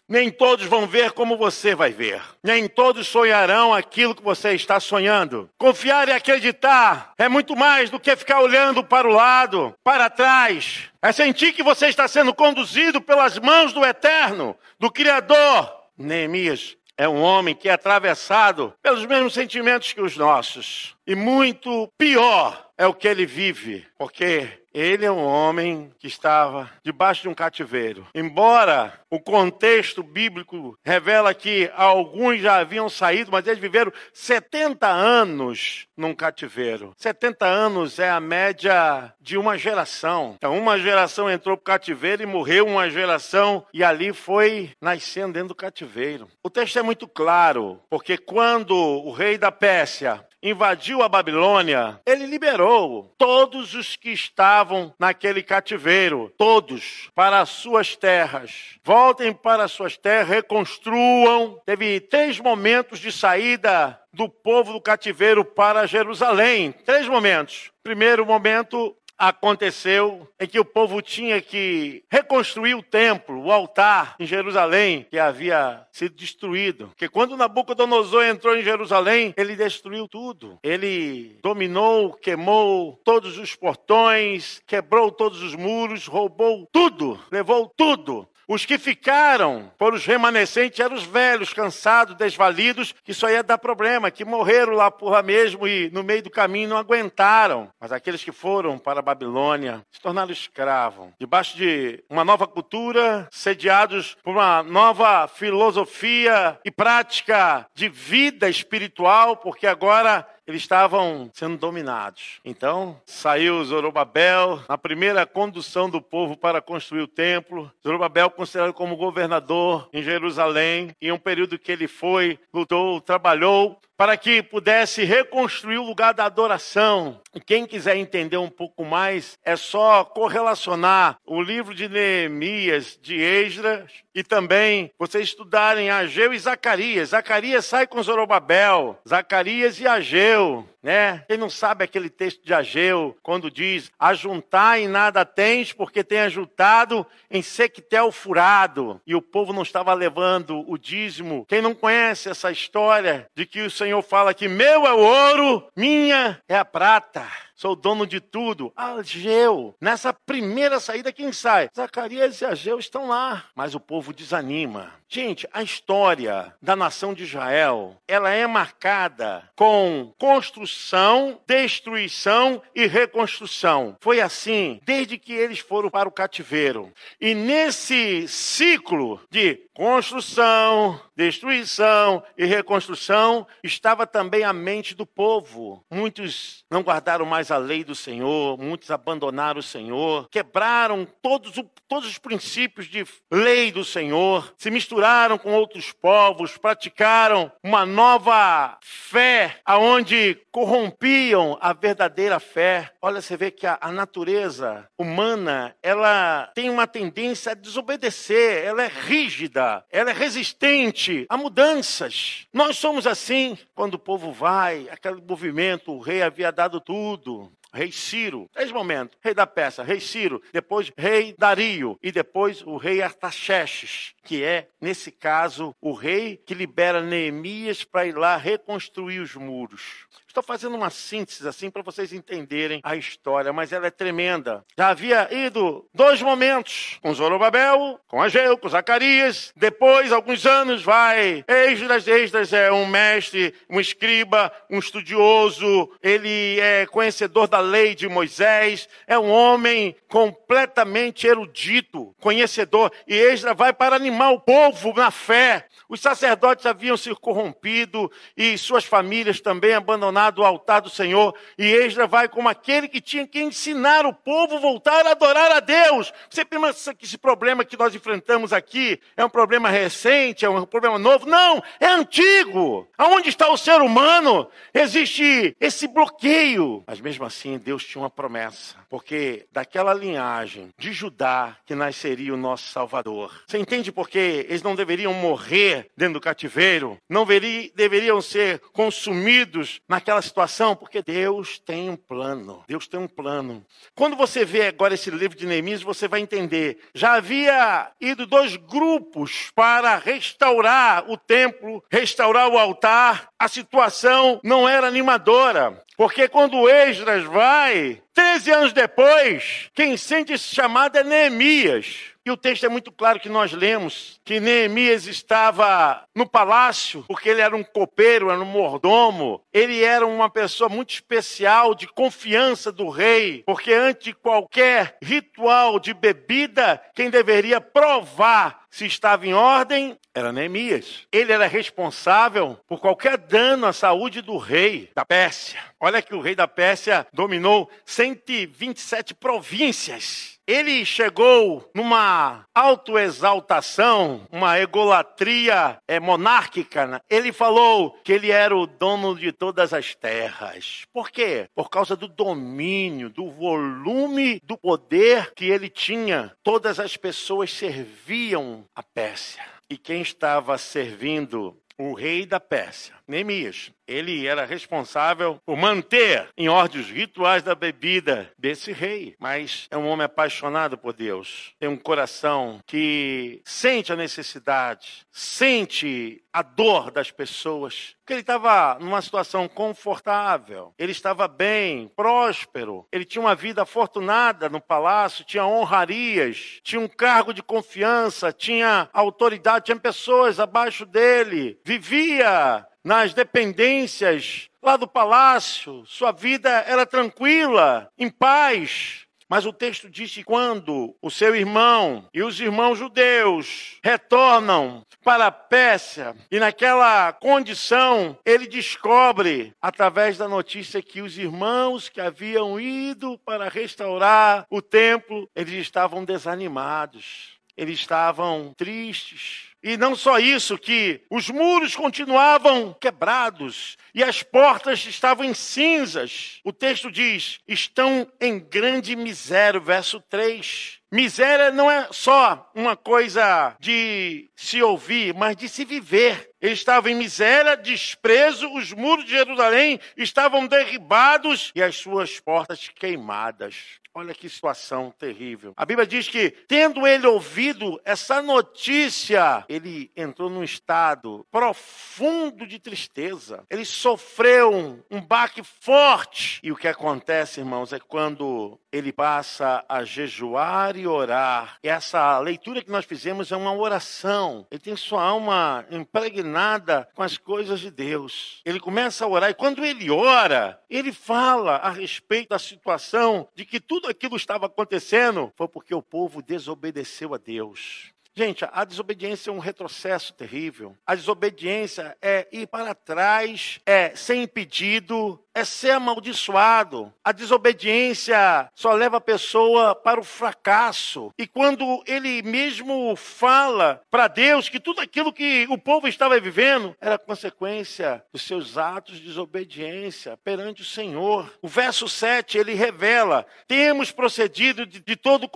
Nem 0.07 0.29
todos 0.29 0.65
vão 0.65 0.86
ver 0.86 1.12
como 1.12 1.38
você 1.38 1.74
vai 1.74 1.91
ver. 1.91 2.22
Nem 2.43 2.67
todos 2.67 3.07
sonharão 3.07 3.74
aquilo 3.74 4.13
que 4.13 4.24
você 4.24 4.53
está 4.53 4.79
sonhando. 4.79 5.50
Confiar 5.57 6.07
e 6.10 6.12
acreditar 6.12 7.13
é 7.17 7.29
muito 7.29 7.55
mais 7.55 7.89
do 7.89 8.00
que 8.00 8.15
ficar 8.15 8.41
olhando 8.41 8.83
para 8.83 9.07
o 9.07 9.13
lado, 9.13 9.74
para 9.83 10.10
trás. 10.10 10.89
É 11.01 11.12
sentir 11.12 11.53
que 11.53 11.63
você 11.63 11.88
está 11.88 12.07
sendo 12.07 12.33
conduzido 12.33 13.01
pelas 13.01 13.39
mãos 13.39 13.74
do 13.74 13.86
Eterno, 13.86 14.55
do 14.79 14.91
Criador. 14.91 15.74
Neemias 15.98 16.75
é 16.98 17.07
um 17.07 17.22
homem 17.22 17.55
que 17.55 17.69
é 17.69 17.74
atravessado 17.74 18.74
pelos 18.81 19.05
mesmos 19.05 19.33
sentimentos 19.33 19.93
que 19.93 20.01
os 20.01 20.15
nossos. 20.15 20.95
E 21.07 21.15
muito 21.15 21.91
pior 21.98 22.69
é 22.77 22.86
o 22.86 22.93
que 22.93 23.07
ele 23.07 23.25
vive, 23.25 23.86
porque 23.98 24.48
Ele 24.74 25.06
é 25.06 25.12
um 25.12 25.24
homem 25.24 25.92
que 26.00 26.08
estava 26.08 26.70
debaixo 26.84 27.22
de 27.22 27.30
um 27.30 27.34
cativeiro. 27.34 28.08
Embora 28.15 29.00
o 29.10 29.20
contexto 29.20 30.01
bíblico 30.01 30.77
revela 30.84 31.34
que 31.34 31.72
alguns 31.75 32.42
já 32.42 32.58
haviam 32.58 32.89
saído, 32.89 33.32
mas 33.32 33.46
eles 33.46 33.60
viveram 33.60 33.94
70 34.12 34.88
anos 34.88 35.88
num 35.96 36.15
cativeiro. 36.15 36.94
70 36.98 37.46
anos 37.46 38.00
é 38.00 38.10
a 38.10 38.20
média 38.20 39.13
de 39.22 39.38
uma 39.38 39.58
geração. 39.58 40.34
Então, 40.38 40.58
uma 40.58 40.80
geração 40.80 41.30
entrou 41.30 41.56
para 41.56 41.62
o 41.62 41.65
cativeiro 41.65 42.24
e 42.24 42.25
morreu 42.25 42.65
uma 42.65 42.89
geração, 42.89 43.65
e 43.74 43.84
ali 43.84 44.12
foi 44.12 44.72
nascendo 44.82 45.34
dentro 45.34 45.50
do 45.50 45.56
cativeiro. 45.56 46.27
O 46.44 46.50
texto 46.50 46.80
é 46.80 46.82
muito 46.82 47.08
claro, 47.08 47.80
porque 47.89 48.18
quando 48.18 48.75
o 48.75 49.12
rei 49.12 49.38
da 49.38 49.51
Pérsia 49.51 50.25
invadiu 50.43 51.01
a 51.01 51.07
Babilônia, 51.07 52.01
ele 52.05 52.25
liberou 52.25 53.15
todos 53.17 53.73
os 53.73 53.95
que 53.95 54.09
estavam 54.09 54.93
naquele 55.00 55.41
cativeiro, 55.41 56.31
todos, 56.38 57.09
para 57.15 57.39
as 57.39 57.50
suas 57.50 57.95
terras. 57.95 58.77
Voltem 58.83 59.31
para 59.31 59.63
as 59.63 59.71
suas 59.71 59.95
terras, 59.95 60.27
reconstruam. 60.27 61.59
Teve 61.65 62.01
três 62.01 62.39
momentos 62.39 63.00
de 63.00 63.12
saída 63.12 63.97
do 64.12 64.27
povo 64.27 64.73
do 64.73 64.81
cativeiro 64.81 65.45
para 65.45 65.88
Jerusalém. 65.88 66.73
Três 66.85 67.07
momentos. 67.07 67.71
Primeiro 67.81 68.25
momento, 68.25 68.95
aconteceu 69.27 70.27
em 70.39 70.48
que 70.48 70.60
o 70.60 70.65
povo 70.65 71.01
tinha 71.01 71.42
que 71.42 72.03
reconstruir 72.12 72.75
o 72.75 72.84
templo, 72.84 73.42
o 73.42 73.51
altar 73.51 74.15
em 74.20 74.25
Jerusalém, 74.25 75.06
que 75.10 75.18
havia 75.18 75.86
sido 75.92 76.15
destruído. 76.15 76.88
Porque 76.88 77.08
quando 77.08 77.38
Nabucodonosor 77.38 78.25
entrou 78.25 78.56
em 78.56 78.63
Jerusalém, 78.63 79.34
ele 79.38 79.56
destruiu 79.56 80.08
tudo. 80.08 80.60
Ele 80.63 81.39
dominou, 81.42 82.13
queimou 82.13 83.00
todos 83.03 83.38
os 83.38 83.56
portões, 83.56 84.62
quebrou 84.68 85.12
todos 85.12 85.42
os 85.42 85.56
muros, 85.56 86.08
roubou 86.08 86.68
tudo, 86.72 87.20
levou 87.32 87.72
tudo. 87.75 88.27
Os 88.53 88.67
que 88.67 88.77
ficaram 88.77 89.72
foram 89.79 89.98
os 89.98 90.05
remanescentes, 90.05 90.79
eram 90.79 90.95
os 90.95 91.03
velhos, 91.03 91.51
cansados, 91.51 92.15
desvalidos, 92.15 92.93
que 93.03 93.12
só 93.12 93.27
ia 93.27 93.41
dar 93.41 93.57
problema, 93.57 94.12
que 94.12 94.24
morreram 94.24 94.74
lá 94.74 94.91
por 94.91 95.10
lá 95.10 95.24
mesmo 95.24 95.67
e 95.67 95.89
no 95.89 96.03
meio 96.03 96.22
do 96.22 96.29
caminho 96.29 96.69
não 96.69 96.77
aguentaram. 96.77 97.72
Mas 97.81 97.91
aqueles 97.91 98.24
que 98.24 98.31
foram 98.31 98.77
para 98.77 99.00
a 99.00 99.01
Babilônia 99.01 99.81
se 99.89 100.00
tornaram 100.00 100.31
escravos, 100.31 101.10
debaixo 101.19 101.57
de 101.57 102.03
uma 102.07 102.24
nova 102.24 102.45
cultura, 102.45 103.27
sediados 103.31 104.15
por 104.24 104.36
uma 104.36 104.62
nova 104.62 105.27
filosofia 105.27 106.60
e 106.63 106.69
prática 106.69 107.65
de 107.74 107.89
vida 107.89 108.48
espiritual, 108.48 109.36
porque 109.36 109.65
agora 109.65 110.27
eles 110.45 110.62
estavam 110.62 111.29
sendo 111.33 111.57
dominados. 111.57 112.39
Então, 112.43 113.00
saiu 113.05 113.63
Zorobabel 113.63 114.62
na 114.67 114.77
primeira 114.77 115.25
condução 115.25 115.89
do 115.89 116.01
povo 116.01 116.35
para 116.35 116.62
construir 116.62 117.01
o 117.01 117.07
templo. 117.07 117.71
Zorobabel 117.81 118.29
considerado 118.29 118.73
como 118.73 118.97
governador 118.97 119.89
em 119.93 120.03
Jerusalém, 120.03 120.95
em 121.01 121.12
um 121.12 121.19
período 121.19 121.57
que 121.57 121.71
ele 121.71 121.88
foi, 121.88 122.39
lutou, 122.53 123.00
trabalhou 123.00 123.79
para 123.97 124.17
que 124.17 124.41
pudesse 124.41 125.03
reconstruir 125.03 125.77
o 125.77 125.85
lugar 125.85 126.13
da 126.13 126.25
adoração. 126.25 127.21
Quem 127.45 127.65
quiser 127.65 127.95
entender 127.95 128.38
um 128.38 128.50
pouco 128.50 128.83
mais, 128.83 129.38
é 129.43 129.55
só 129.55 130.03
correlacionar 130.03 131.17
o 131.25 131.41
livro 131.41 131.73
de 131.73 131.88
Neemias, 131.88 132.97
de 133.01 133.19
Esdras, 133.19 133.91
e 134.13 134.23
também 134.23 134.91
vocês 134.97 135.29
estudarem 135.29 135.89
Ageu 135.89 136.33
e 136.33 136.39
Zacarias. 136.39 137.09
Zacarias 137.09 137.65
sai 137.65 137.88
com 137.88 138.01
Zorobabel, 138.01 139.00
Zacarias 139.07 139.79
e 139.79 139.88
Ageu 139.88 140.67
né? 140.83 141.23
Quem 141.29 141.37
não 141.37 141.49
sabe 141.49 141.85
aquele 141.85 142.09
texto 142.09 142.43
de 142.43 142.53
Ageu, 142.53 143.17
quando 143.23 143.49
diz: 143.49 143.89
Ajuntar 143.97 144.79
em 144.79 144.87
nada 144.87 145.23
tens, 145.23 145.71
porque 145.71 146.03
tem 146.03 146.19
ajuntado 146.19 147.07
em 147.31 147.41
sequetel 147.41 148.11
furado. 148.11 149.01
E 149.07 149.15
o 149.15 149.21
povo 149.21 149.53
não 149.53 149.63
estava 149.63 149.93
levando 149.93 150.69
o 150.69 150.77
dízimo. 150.77 151.45
Quem 151.47 151.61
não 151.61 151.73
conhece 151.73 152.29
essa 152.29 152.51
história 152.51 153.27
de 153.33 153.45
que 153.45 153.61
o 153.61 153.71
Senhor 153.71 154.01
fala 154.01 154.33
que 154.33 154.49
meu 154.49 154.85
é 154.85 154.93
o 154.93 154.99
ouro, 154.99 155.67
minha 155.75 156.41
é 156.47 156.57
a 156.57 156.65
prata 156.65 157.25
sou 157.55 157.75
dono 157.75 158.05
de 158.05 158.19
tudo. 158.19 158.72
Ageu, 158.75 159.75
nessa 159.79 160.13
primeira 160.13 160.79
saída, 160.79 161.12
quem 161.12 161.31
sai? 161.31 161.69
Zacarias 161.75 162.41
e 162.41 162.45
Ageu 162.45 162.79
estão 162.79 163.07
lá, 163.07 163.45
mas 163.55 163.75
o 163.75 163.79
povo 163.79 164.13
desanima. 164.13 164.93
Gente, 165.13 165.48
a 165.53 165.62
história 165.62 166.55
da 166.60 166.75
nação 166.75 167.13
de 167.13 167.22
Israel, 167.22 167.95
ela 168.07 168.31
é 168.31 168.48
marcada 168.48 169.48
com 169.55 170.12
construção, 170.17 171.39
destruição 171.45 172.60
e 172.74 172.88
reconstrução. 172.88 173.95
Foi 174.01 174.19
assim 174.19 174.81
desde 174.83 175.19
que 175.19 175.31
eles 175.31 175.60
foram 175.60 175.91
para 175.91 176.10
o 176.10 176.12
cativeiro. 176.12 176.91
E 177.22 177.36
nesse 177.36 178.27
ciclo 178.27 179.22
de 179.29 179.62
construção, 179.75 181.00
destruição 181.15 182.24
e 182.36 182.45
reconstrução 182.45 183.45
estava 183.63 184.07
também 184.07 184.43
a 184.43 184.53
mente 184.53 184.95
do 184.95 185.05
povo. 185.05 185.83
Muitos 185.91 186.65
não 186.72 186.81
guardaram 186.81 187.25
mais 187.25 187.42
a 187.51 187.57
lei 187.57 187.83
do 187.83 187.95
Senhor, 187.95 188.57
muitos 188.57 188.91
abandonaram 188.91 189.59
o 189.59 189.63
Senhor, 189.63 190.27
quebraram 190.29 191.07
todos, 191.21 191.53
todos 191.88 192.09
os 192.09 192.17
princípios 192.17 192.88
de 192.88 193.05
lei 193.31 193.71
do 193.71 193.83
Senhor, 193.83 194.53
se 194.57 194.69
misturaram 194.69 195.38
com 195.38 195.53
outros 195.53 195.91
povos, 195.91 196.57
praticaram 196.57 197.51
uma 197.63 197.85
nova 197.85 198.77
fé, 198.81 199.59
aonde 199.65 200.38
corrompiam 200.51 201.57
a 201.59 201.73
verdadeira 201.73 202.39
fé. 202.39 202.91
Olha, 203.01 203.21
você 203.21 203.35
vê 203.35 203.51
que 203.51 203.65
a, 203.65 203.77
a 203.81 203.91
natureza 203.91 204.88
humana, 204.97 205.75
ela 205.81 206.51
tem 206.55 206.69
uma 206.69 206.88
tendência 206.88 207.51
a 207.51 207.55
desobedecer, 207.55 208.63
ela 208.63 208.83
é 208.83 208.88
rígida, 208.88 209.83
ela 209.91 210.12
é 210.12 210.13
resistente 210.13 211.25
a 211.29 211.38
mudanças. 211.38 212.47
Nós 212.53 212.77
somos 212.77 213.07
assim 213.07 213.57
quando 213.73 213.95
o 213.95 214.00
povo 214.00 214.31
vai, 214.31 214.88
aquele 214.89 215.21
movimento, 215.21 215.91
o 215.91 216.00
rei 216.00 216.21
havia 216.21 216.51
dado 216.51 216.79
tudo, 216.79 217.32
rei 217.74 217.92
Ciro. 217.92 218.50
Três 218.53 218.72
momentos. 218.72 219.18
Rei 219.22 219.34
da 219.34 219.48
Pérsia, 219.48 219.84
rei 219.84 220.00
Ciro, 220.00 220.42
depois 220.51 220.92
rei 220.98 221.36
Dario 221.38 221.98
e 222.01 222.12
depois 222.12 222.62
o 222.62 222.77
rei 222.77 223.01
Artaxerxes, 223.01 224.13
que 224.24 224.44
é, 224.44 224.70
nesse 224.80 225.12
caso, 225.12 225.75
o 225.82 225.94
rei 225.94 226.38
que 226.38 226.53
libera 226.53 227.01
Neemias 227.01 227.84
para 227.84 228.06
ir 228.06 228.18
lá 228.18 228.38
reconstruir 228.38 229.20
os 229.20 229.36
muros. 229.36 230.08
Estou 230.33 230.41
fazendo 230.41 230.75
uma 230.75 230.89
síntese 230.89 231.47
assim 231.47 231.69
para 231.69 231.83
vocês 231.83 232.11
entenderem 232.11 232.81
a 232.83 232.95
história, 232.95 233.53
mas 233.53 233.71
ela 233.71 233.85
é 233.85 233.91
tremenda. 233.91 234.65
Já 234.75 234.87
havia 234.87 235.31
ido 235.31 235.87
dois 235.93 236.23
momentos 236.23 236.97
com 237.03 237.13
Zorobabel, 237.13 237.99
com 238.07 238.19
Ageu, 238.19 238.57
com 238.57 238.67
Zacarias. 238.67 239.53
Depois, 239.55 240.11
alguns 240.11 240.43
anos, 240.47 240.81
vai 240.81 241.45
Esdras. 241.47 242.07
Esdras 242.07 242.51
é 242.51 242.71
um 242.71 242.87
mestre, 242.87 243.53
um 243.69 243.79
escriba, 243.79 244.51
um 244.71 244.79
estudioso. 244.79 245.91
Ele 246.01 246.59
é 246.59 246.87
conhecedor 246.87 247.47
da 247.47 247.59
lei 247.59 247.93
de 247.93 248.09
Moisés. 248.09 248.89
É 249.05 249.19
um 249.19 249.29
homem 249.29 249.95
completamente 250.07 251.27
erudito, 251.27 252.15
conhecedor. 252.19 252.91
E 253.07 253.13
Esdras 253.13 253.55
vai 253.55 253.71
para 253.71 253.95
animar 253.95 254.31
o 254.31 254.39
povo 254.39 254.93
na 254.95 255.11
fé. 255.11 255.67
Os 255.87 256.01
sacerdotes 256.01 256.65
haviam 256.65 256.97
se 256.97 257.13
corrompido 257.13 258.11
e 258.35 258.57
suas 258.57 258.83
famílias 258.83 259.39
também 259.39 259.75
abandonado 259.75 260.23
o 260.38 260.44
altar 260.44 260.82
do 260.82 260.89
Senhor. 260.89 261.36
E 261.58 261.65
Esdras 261.65 262.10
vai 262.10 262.27
como 262.27 262.48
aquele 262.48 262.88
que 262.88 263.01
tinha 263.01 263.27
que 263.27 263.42
ensinar 263.42 264.06
o 264.06 264.13
povo 264.13 264.58
a 264.58 264.60
voltar 264.60 265.06
a 265.06 265.12
adorar 265.12 265.51
a 265.51 265.60
Deus. 265.60 266.13
Você 266.30 266.46
pensa 266.46 266.94
que 266.94 267.06
esse 267.06 267.18
problema 267.18 267.65
que 267.65 267.77
nós 267.77 267.96
enfrentamos 267.96 268.53
aqui 268.53 269.00
é 269.18 269.25
um 269.25 269.30
problema 269.30 269.70
recente, 269.70 270.46
é 270.46 270.50
um 270.50 270.65
problema 270.65 271.00
novo? 271.00 271.25
Não, 271.25 271.62
é 271.80 271.88
antigo. 271.88 272.88
Aonde 272.98 273.30
está 273.30 273.50
o 273.50 273.58
ser 273.58 273.82
humano? 273.82 274.48
Existe 274.74 275.56
esse 275.60 275.88
bloqueio. 275.88 276.84
Mas 276.88 277.01
mesmo 277.01 277.25
assim, 277.25 277.58
Deus 277.58 277.84
tinha 277.84 278.01
uma 278.01 278.10
promessa. 278.10 278.75
Porque 278.89 279.48
daquela 279.51 279.94
linhagem 279.94 280.70
de 280.77 280.94
Judá 280.94 281.58
que 281.65 281.74
nasceria 281.74 282.34
o 282.34 282.38
nosso 282.38 282.70
Salvador. 282.72 283.44
Você 283.48 283.58
entende 283.58 283.92
por 283.92 284.08
que 284.08 284.46
eles 284.48 284.62
não 284.62 284.75
deveriam 284.75 285.13
morrer? 285.13 285.89
dentro 285.98 286.15
do 286.15 286.22
cativeiro, 286.22 286.98
não 287.10 287.25
veri, 287.25 287.72
deveriam 287.75 288.22
ser 288.22 288.60
consumidos 288.72 289.82
naquela 289.88 290.12
situação, 290.22 290.75
porque 290.75 291.01
Deus 291.01 291.60
tem 291.60 291.89
um 291.89 291.96
plano. 291.96 292.63
Deus 292.67 292.88
tem 292.88 293.00
um 293.00 293.08
plano. 293.08 293.65
Quando 293.96 294.15
você 294.15 294.46
vê 294.46 294.67
agora 294.67 294.93
esse 294.93 295.10
livro 295.10 295.38
de 295.38 295.46
Neemias, 295.46 295.82
você 295.82 296.08
vai 296.08 296.20
entender. 296.20 296.79
Já 296.93 297.13
havia 297.13 297.91
ido 298.00 298.25
dois 298.25 298.55
grupos 298.55 299.51
para 299.55 299.98
restaurar 299.98 301.10
o 301.10 301.17
templo, 301.17 301.84
restaurar 301.91 302.48
o 302.50 302.58
altar. 302.58 303.29
A 303.38 303.48
situação 303.48 304.39
não 304.43 304.67
era 304.67 304.88
animadora. 304.88 305.84
Porque 305.96 306.27
quando 306.27 306.67
Esdras 306.70 307.24
vai, 307.24 308.01
13 308.13 308.51
anos 308.51 308.74
depois, 308.74 309.70
quem 309.74 309.96
sente 309.96 310.34
esse 310.34 310.53
chamado 310.53 310.98
é 310.98 311.03
Neemias. 311.03 312.12
E 312.25 312.32
o 312.32 312.38
texto 312.38 312.65
é 312.65 312.70
muito 312.70 312.89
claro 312.89 313.20
que 313.20 313.27
nós 313.27 313.51
lemos 313.51 314.18
que 314.24 314.39
Neemias 314.39 315.08
estava 315.08 316.06
no 316.15 316.25
palácio, 316.25 317.03
porque 317.06 317.27
ele 317.27 317.42
era 317.42 317.53
um 317.53 317.65
copeiro, 317.65 318.32
era 318.32 318.39
um 318.39 318.46
mordomo, 318.46 319.42
ele 319.51 319.84
era 319.84 320.08
uma 320.08 320.30
pessoa 320.30 320.70
muito 320.70 320.92
especial, 320.92 321.75
de 321.75 321.86
confiança 321.86 322.72
do 322.72 322.88
rei, 322.88 323.44
porque 323.46 323.74
antes 323.74 324.06
de 324.06 324.13
qualquer 324.13 324.98
ritual 325.03 325.77
de 325.82 325.94
bebida, 325.94 326.82
quem 326.96 327.10
deveria 327.10 327.60
provar 327.60 328.63
se 328.70 328.86
estava 328.86 329.27
em 329.27 329.34
ordem, 329.34 329.98
era 330.13 330.32
Neemias. 330.32 331.08
Ele 331.12 331.32
era 331.32 331.48
responsável 331.48 332.58
por 332.67 332.79
qualquer 332.79 333.17
dano 333.17 333.65
à 333.65 333.74
saúde 333.74 334.22
do 334.22 334.38
rei 334.38 334.89
da 334.96 335.03
Pérsia. 335.05 335.60
Olha 335.79 336.01
que 336.01 336.15
o 336.15 336.22
rei 336.22 336.36
da 336.36 336.48
Pérsia 336.48 337.08
dominou 337.12 337.70
127 337.86 339.13
províncias. 339.13 340.34
Ele 340.46 340.84
chegou 340.84 341.70
numa 341.74 342.46
autoexaltação, 342.53 344.27
uma 344.29 344.60
egolatria 344.60 345.77
é, 345.88 346.01
monárquica. 346.01 346.86
Né? 346.86 347.00
Ele 347.10 347.32
falou 347.32 347.98
que 348.03 348.12
ele 348.12 348.29
era 348.29 348.55
o 348.55 348.67
dono 348.67 349.15
de 349.15 349.32
todas 349.32 349.74
as 349.74 349.96
terras. 349.96 350.84
Por 350.91 351.10
quê? 351.10 351.48
Por 351.55 351.70
causa 351.70 351.96
do 351.96 352.10
domínio, 352.10 353.10
do 353.10 353.32
volume 353.32 354.41
do 354.43 354.58
poder 354.58 355.34
que 355.34 355.46
ele 355.46 355.70
tinha. 355.70 356.36
Todas 356.43 356.77
as 356.77 356.98
pessoas 356.98 357.51
serviam 357.53 358.65
a 358.75 358.84
Pérsia. 358.84 359.52
E 359.70 359.77
quem 359.77 360.01
estava 360.01 360.58
servindo 360.58 361.60
o 361.77 361.93
rei 361.93 362.25
da 362.25 362.39
Pérsia, 362.39 362.96
Neemias, 363.08 363.72
ele 363.87 364.25
era 364.27 364.45
responsável 364.45 365.39
por 365.45 365.57
manter 365.57 366.29
em 366.37 366.49
ordem 366.49 366.81
os 366.81 366.89
rituais 366.89 367.43
da 367.43 367.55
bebida 367.55 368.31
desse 368.37 368.71
rei. 368.71 369.15
Mas 369.19 369.67
é 369.69 369.77
um 369.77 369.87
homem 369.87 370.05
apaixonado 370.05 370.77
por 370.77 370.93
Deus. 370.93 371.53
Tem 371.59 371.69
um 371.69 371.77
coração 371.77 372.59
que 372.65 373.41
sente 373.45 373.91
a 373.91 373.95
necessidade, 373.95 375.05
sente 375.11 376.23
a 376.31 376.41
dor 376.41 376.89
das 376.89 377.11
pessoas. 377.11 377.95
Porque 377.99 378.13
ele 378.13 378.21
estava 378.21 378.77
numa 378.79 379.01
situação 379.01 379.47
confortável, 379.47 380.73
ele 380.77 380.91
estava 380.91 381.27
bem, 381.27 381.89
próspero, 381.95 382.85
ele 382.91 383.05
tinha 383.05 383.21
uma 383.21 383.35
vida 383.35 383.61
afortunada 383.61 384.49
no 384.49 384.59
palácio, 384.59 385.23
tinha 385.23 385.45
honrarias, 385.45 386.59
tinha 386.63 386.81
um 386.81 386.87
cargo 386.87 387.33
de 387.33 387.41
confiança, 387.41 388.33
tinha 388.33 388.89
autoridade, 388.91 389.65
tinha 389.65 389.79
pessoas 389.79 390.39
abaixo 390.39 390.85
dele, 390.85 391.57
vivia 391.63 392.65
nas 392.83 393.13
dependências 393.13 394.49
lá 394.61 394.75
do 394.77 394.87
palácio, 394.87 395.83
sua 395.85 396.11
vida 396.11 396.49
era 396.49 396.85
tranquila, 396.85 397.89
em 397.97 398.09
paz. 398.09 399.05
Mas 399.29 399.45
o 399.45 399.53
texto 399.53 399.89
diz 399.89 400.13
que 400.13 400.23
quando 400.23 400.95
o 401.01 401.09
seu 401.09 401.35
irmão 401.35 402.07
e 402.13 402.21
os 402.21 402.39
irmãos 402.39 402.77
judeus 402.77 403.79
retornam 403.83 404.85
para 405.03 405.27
a 405.27 405.31
Pérsia, 405.31 406.15
e 406.29 406.39
naquela 406.39 407.11
condição 407.13 408.17
ele 408.25 408.47
descobre, 408.47 409.53
através 409.61 410.17
da 410.17 410.27
notícia, 410.27 410.83
que 410.83 411.01
os 411.01 411.17
irmãos 411.17 411.89
que 411.89 411.99
haviam 411.99 412.59
ido 412.59 413.17
para 413.25 413.49
restaurar 413.49 414.45
o 414.49 414.61
templo, 414.61 415.27
eles 415.35 415.55
estavam 415.55 416.05
desanimados, 416.05 417.39
eles 417.57 417.79
estavam 417.79 418.53
tristes 418.55 419.52
e 419.63 419.77
não 419.77 419.96
só 419.96 420.20
isso, 420.20 420.58
que 420.58 421.01
os 421.10 421.29
muros 421.29 421.74
continuavam 421.74 422.75
quebrados 422.79 423.77
e 423.96 424.03
as 424.03 424.22
portas 424.22 424.86
estavam 424.86 425.24
em 425.24 425.34
cinzas. 425.34 426.41
O 426.43 426.51
texto 426.51 426.91
diz: 426.91 427.39
estão 427.48 428.05
em 428.20 428.39
grande 428.39 428.96
miséria, 428.96 429.60
verso 429.60 430.01
3. 430.01 430.79
Miséria 430.91 431.50
não 431.50 431.72
é 431.72 431.88
só 431.91 432.51
uma 432.53 432.75
coisa 432.75 433.55
de 433.60 434.29
se 434.36 434.62
ouvir, 434.62 435.13
mas 435.15 435.36
de 435.36 435.50
se 435.50 435.65
viver. 435.65 436.29
Eles 436.39 436.60
estavam 436.60 436.91
em 436.91 436.96
miséria, 436.96 437.58
desprezo, 437.58 438.48
os 438.53 438.72
muros 438.74 439.05
de 439.05 439.12
Jerusalém 439.12 439.79
estavam 439.98 440.46
derribados 440.46 441.51
e 441.55 441.63
as 441.63 441.77
suas 441.77 442.20
portas 442.20 442.70
queimadas. 442.75 443.82
Olha 443.95 444.15
que 444.15 444.27
situação 444.27 444.91
terrível. 444.97 445.53
A 445.55 445.65
Bíblia 445.65 445.85
diz 445.85 446.07
que, 446.07 446.31
tendo 446.47 446.88
ele 446.88 447.05
ouvido 447.05 447.79
essa 447.85 448.23
notícia, 448.23 449.45
ele 449.47 449.91
entrou 449.95 450.31
num 450.31 450.43
estado 450.43 451.23
profundo 451.31 452.47
de 452.47 452.57
tristeza. 452.57 453.45
Ele 453.51 453.63
sofreu 453.63 454.51
um, 454.51 454.81
um 454.89 455.00
baque 455.00 455.43
forte. 455.43 456.39
E 456.41 456.51
o 456.51 456.55
que 456.55 456.67
acontece, 456.67 457.39
irmãos, 457.39 457.71
é 457.71 457.79
quando 457.79 458.59
ele 458.74 458.92
passa 458.92 459.63
a 459.70 459.84
jejuar 459.84 460.75
e 460.75 460.88
orar. 460.88 461.60
Essa 461.62 462.18
leitura 462.18 462.63
que 462.63 462.72
nós 462.72 462.86
fizemos 462.86 463.32
é 463.32 463.38
uma 463.38 463.56
oração. 463.56 464.48
Ele 464.50 464.60
tem 464.60 464.75
sua 464.75 465.03
alma 465.03 465.63
impregnada 465.70 466.89
com 466.96 467.03
as 467.03 467.15
coisas 467.15 467.60
de 467.60 467.70
Deus. 467.70 468.42
Ele 468.44 468.60
começa 468.60 469.06
a 469.06 469.08
orar 469.08 469.30
e 469.30 469.36
quando 469.36 469.63
ele 469.63 469.92
ora, 469.92 470.60
ele 470.68 470.92
fala 470.92 471.58
a 471.58 471.70
respeito 471.70 472.30
da 472.30 472.39
situação 472.39 473.30
de 473.36 473.46
que 473.46 473.60
tudo 473.60 473.88
aquilo 473.88 474.18
estava 474.18 474.48
acontecendo 474.48 475.32
foi 475.36 475.48
porque 475.48 475.75
o 475.75 475.84
povo 475.84 476.24
desobedeceu 476.24 477.13
a 477.13 477.20
Deus. 477.20 477.94
Gente, 478.15 478.46
a 478.51 478.63
desobediência 478.63 479.32
é 479.32 479.34
um 479.34 479.39
retrocesso 479.39 480.14
terrível. 480.14 480.77
A 480.86 480.94
desobediência 480.94 481.98
é 482.00 482.27
ir 482.31 482.46
para 482.46 482.75
trás, 482.75 483.59
é 483.66 483.96
ser 483.96 484.16
impedido, 484.16 485.20
é 485.33 485.43
ser 485.43 485.72
amaldiçoado. 485.72 486.93
A 487.03 487.11
desobediência 487.11 488.50
só 488.53 488.72
leva 488.74 488.98
a 488.98 489.01
pessoa 489.01 489.75
para 489.75 490.00
o 490.00 490.03
fracasso. 490.03 491.11
E 491.17 491.25
quando 491.25 491.83
ele 491.87 492.22
mesmo 492.22 492.96
fala 492.96 493.81
para 493.89 494.07
Deus 494.07 494.48
que 494.48 494.59
tudo 494.59 494.81
aquilo 494.81 495.11
que 495.11 495.48
o 495.50 495.57
povo 495.57 495.87
estava 495.87 496.19
vivendo 496.19 496.75
era 496.79 496.98
consequência 496.98 498.03
dos 498.11 498.22
seus 498.22 498.57
atos 498.57 498.96
de 498.96 499.05
desobediência 499.05 500.17
perante 500.24 500.61
o 500.61 500.65
Senhor. 500.65 501.33
O 501.41 501.48
verso 501.48 501.89
7 501.89 502.37
ele 502.37 502.53
revela: 502.53 503.25
temos 503.48 503.91
procedido 503.91 504.65
de, 504.65 504.79
de 504.79 504.96
todo 504.96 505.29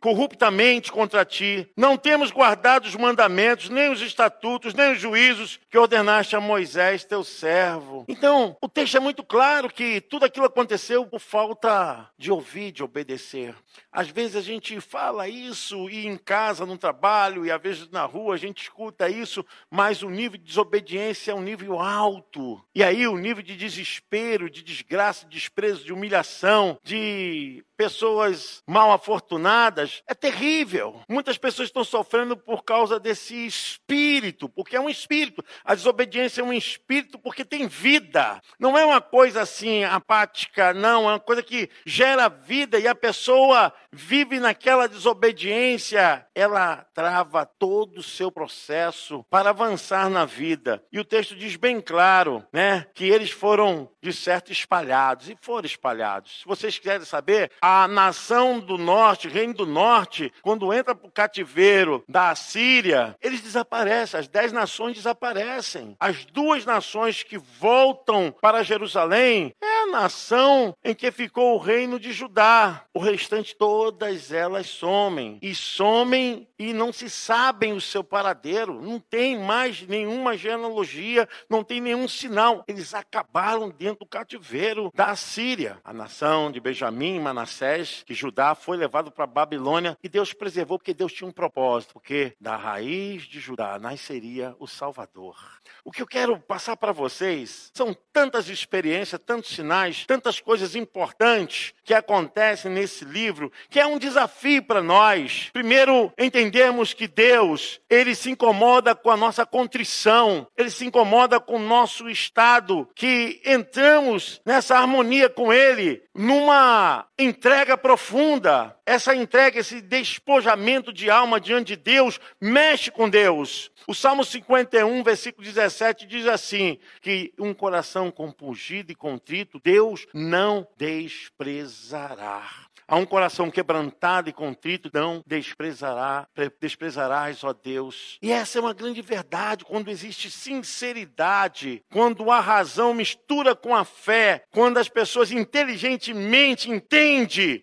corruptamente 0.00 0.90
contra 0.90 1.24
ti, 1.24 1.68
não 1.76 1.96
temos 1.96 2.30
guardado 2.30 2.86
os 2.86 2.96
mandamentos, 2.96 3.68
nem 3.68 3.90
os 3.90 4.00
estatutos, 4.00 4.74
nem 4.74 4.92
os 4.92 5.00
juízos 5.00 5.60
que 5.70 5.78
ordenaste 5.78 6.36
a 6.36 6.40
Moisés, 6.40 7.04
teu 7.04 7.22
servo. 7.22 8.04
Então, 8.08 8.56
o 8.60 8.68
texto 8.68 8.96
é 8.96 9.00
muito 9.00 9.22
claro 9.22 9.33
que 9.72 10.00
tudo 10.00 10.24
aquilo 10.24 10.46
aconteceu 10.46 11.06
por 11.06 11.20
falta 11.20 12.10
de 12.16 12.30
ouvir, 12.30 12.72
de 12.72 12.82
obedecer. 12.82 13.54
Às 13.90 14.08
vezes 14.08 14.36
a 14.36 14.40
gente 14.40 14.80
fala 14.80 15.28
isso 15.28 15.88
e 15.90 16.06
em 16.06 16.16
casa, 16.16 16.64
no 16.64 16.78
trabalho, 16.78 17.44
e 17.44 17.50
às 17.50 17.60
vezes 17.60 17.90
na 17.90 18.04
rua 18.04 18.34
a 18.34 18.38
gente 18.38 18.62
escuta 18.62 19.08
isso, 19.08 19.44
mas 19.70 20.02
o 20.02 20.10
nível 20.10 20.38
de 20.38 20.44
desobediência 20.44 21.32
é 21.32 21.34
um 21.34 21.42
nível 21.42 21.80
alto. 21.80 22.62
E 22.74 22.82
aí 22.82 23.06
o 23.06 23.16
nível 23.16 23.42
de 23.42 23.56
desespero, 23.56 24.50
de 24.50 24.62
desgraça, 24.62 25.26
de 25.26 25.32
desprezo, 25.32 25.84
de 25.84 25.92
humilhação, 25.92 26.78
de 26.82 27.64
pessoas 27.76 28.62
mal 28.66 28.92
afortunadas 28.92 30.02
é 30.08 30.14
terrível. 30.14 31.00
Muitas 31.08 31.38
pessoas 31.38 31.68
estão 31.68 31.84
sofrendo 31.84 32.36
por 32.36 32.64
causa 32.64 32.98
desse 32.98 33.46
espírito, 33.46 34.48
porque 34.48 34.76
é 34.76 34.80
um 34.80 34.88
espírito. 34.88 35.44
A 35.64 35.74
desobediência 35.74 36.40
é 36.40 36.44
um 36.44 36.52
espírito 36.52 37.18
porque 37.18 37.44
tem 37.44 37.66
vida. 37.66 38.40
Não 38.58 38.78
é 38.78 38.84
uma 38.84 39.00
coisa 39.00 39.42
assim 39.42 39.84
apática, 39.84 40.72
não. 40.72 41.08
É 41.08 41.12
uma 41.14 41.20
coisa 41.20 41.42
que 41.42 41.68
gera 41.84 42.28
vida 42.28 42.78
e 42.78 42.86
a 42.86 42.94
pessoa 42.94 43.72
vive 43.92 44.40
naquela 44.40 44.88
desobediência. 44.88 46.26
Ela 46.34 46.86
trava 46.94 47.46
todo 47.46 47.98
o 47.98 48.02
seu 48.02 48.30
processo 48.30 49.24
para 49.30 49.50
avançar 49.50 50.08
na 50.08 50.24
vida. 50.24 50.82
E 50.92 50.98
o 50.98 51.04
texto 51.04 51.34
diz 51.34 51.56
bem 51.56 51.80
claro, 51.80 52.44
né, 52.52 52.86
que 52.94 53.04
eles 53.04 53.30
foram 53.30 53.90
de 54.02 54.12
certo 54.12 54.52
espalhados 54.52 55.28
e 55.28 55.36
foram 55.40 55.66
espalhados. 55.66 56.40
Se 56.40 56.46
vocês 56.46 56.78
quiserem 56.78 57.04
saber, 57.04 57.50
a 57.66 57.88
nação 57.88 58.60
do 58.60 58.76
norte, 58.76 59.26
reino 59.26 59.54
do 59.54 59.64
norte, 59.64 60.30
quando 60.42 60.70
entra 60.70 60.94
para 60.94 61.08
o 61.08 61.10
cativeiro 61.10 62.04
da 62.06 62.34
Síria, 62.34 63.16
eles 63.22 63.40
desaparecem, 63.40 64.20
as 64.20 64.28
dez 64.28 64.52
nações 64.52 64.96
desaparecem. 64.96 65.96
As 65.98 66.26
duas 66.26 66.66
nações 66.66 67.22
que 67.22 67.38
voltam 67.38 68.34
para 68.38 68.62
Jerusalém 68.62 69.54
é 69.62 69.82
a 69.84 69.86
nação 69.86 70.76
em 70.84 70.94
que 70.94 71.10
ficou 71.10 71.54
o 71.54 71.58
reino 71.58 71.98
de 71.98 72.12
Judá. 72.12 72.84
O 72.92 72.98
restante, 72.98 73.56
todas 73.56 74.30
elas 74.30 74.66
somem. 74.66 75.38
E 75.40 75.54
somem 75.54 76.46
e 76.58 76.74
não 76.74 76.92
se 76.92 77.08
sabem 77.08 77.72
o 77.72 77.80
seu 77.80 78.04
paradeiro. 78.04 78.74
Não 78.74 79.00
tem 79.00 79.38
mais 79.38 79.80
nenhuma 79.86 80.36
genealogia, 80.36 81.26
não 81.48 81.64
tem 81.64 81.80
nenhum 81.80 82.06
sinal. 82.06 82.62
Eles 82.68 82.92
acabaram 82.92 83.70
dentro 83.70 84.00
do 84.00 84.06
cativeiro 84.06 84.92
da 84.94 85.16
Síria. 85.16 85.78
A 85.82 85.94
nação 85.94 86.52
de 86.52 86.60
Benjamim, 86.60 87.18
Manassés, 87.18 87.53
Manassés, 87.54 88.02
que 88.04 88.14
Judá 88.14 88.54
foi 88.54 88.76
levado 88.76 89.10
para 89.12 89.26
Babilônia 89.26 89.96
e 90.02 90.08
Deus 90.08 90.32
preservou 90.32 90.78
porque 90.78 90.92
Deus 90.92 91.12
tinha 91.12 91.28
um 91.28 91.32
propósito, 91.32 91.94
porque 91.94 92.34
da 92.40 92.56
raiz 92.56 93.22
de 93.22 93.38
Judá 93.38 93.78
nasceria 93.78 94.56
o 94.58 94.66
Salvador. 94.66 95.36
O 95.84 95.92
que 95.92 96.02
eu 96.02 96.06
quero 96.06 96.38
passar 96.38 96.76
para 96.76 96.92
vocês 96.92 97.70
são 97.74 97.96
tantas 98.12 98.48
experiências, 98.48 99.20
tantos 99.24 99.54
sinais, 99.54 100.04
tantas 100.06 100.40
coisas 100.40 100.74
importantes 100.74 101.74
que 101.84 101.94
acontecem 101.94 102.70
nesse 102.70 103.04
livro, 103.04 103.52
que 103.68 103.78
é 103.78 103.86
um 103.86 103.98
desafio 103.98 104.62
para 104.62 104.82
nós. 104.82 105.50
Primeiro, 105.52 106.12
entendermos 106.18 106.92
que 106.92 107.06
Deus, 107.06 107.80
ele 107.88 108.14
se 108.14 108.30
incomoda 108.30 108.94
com 108.94 109.10
a 109.10 109.16
nossa 109.16 109.46
contrição, 109.46 110.46
ele 110.56 110.70
se 110.70 110.86
incomoda 110.86 111.38
com 111.38 111.56
o 111.56 111.66
nosso 111.66 112.08
estado, 112.08 112.88
que 112.94 113.40
entramos 113.44 114.40
nessa 114.44 114.76
harmonia 114.76 115.28
com 115.28 115.52
ele, 115.52 116.02
numa 116.14 117.06
entrega 117.44 117.76
profunda. 117.76 118.74
Essa 118.86 119.14
entrega, 119.14 119.60
esse 119.60 119.82
despojamento 119.82 120.90
de 120.90 121.10
alma 121.10 121.38
diante 121.38 121.76
de 121.76 121.82
Deus, 121.82 122.18
mexe 122.40 122.90
com 122.90 123.06
Deus. 123.06 123.70
O 123.86 123.94
Salmo 123.94 124.24
51, 124.24 125.02
versículo 125.02 125.46
17 125.46 126.06
diz 126.06 126.26
assim: 126.26 126.78
que 127.02 127.34
um 127.38 127.52
coração 127.52 128.10
compungido 128.10 128.92
e 128.92 128.94
contrito, 128.94 129.60
Deus 129.62 130.06
não 130.14 130.66
desprezará. 130.78 132.48
A 132.86 132.96
um 132.96 133.06
coração 133.06 133.50
quebrantado 133.50 134.28
e 134.28 134.32
contrito, 134.32 134.90
não 134.92 135.22
desprezará, 135.26 136.26
desprezarás, 136.60 137.42
ó 137.42 137.52
Deus. 137.52 138.18
E 138.20 138.30
essa 138.30 138.58
é 138.58 138.60
uma 138.60 138.74
grande 138.74 139.00
verdade, 139.00 139.64
quando 139.64 139.90
existe 139.90 140.30
sinceridade, 140.30 141.82
quando 141.90 142.30
a 142.30 142.40
razão 142.40 142.92
mistura 142.92 143.54
com 143.54 143.74
a 143.74 143.84
fé, 143.84 144.44
quando 144.50 144.78
as 144.78 144.88
pessoas 144.88 145.32
inteligentemente 145.32 146.70
entendem 146.70 147.14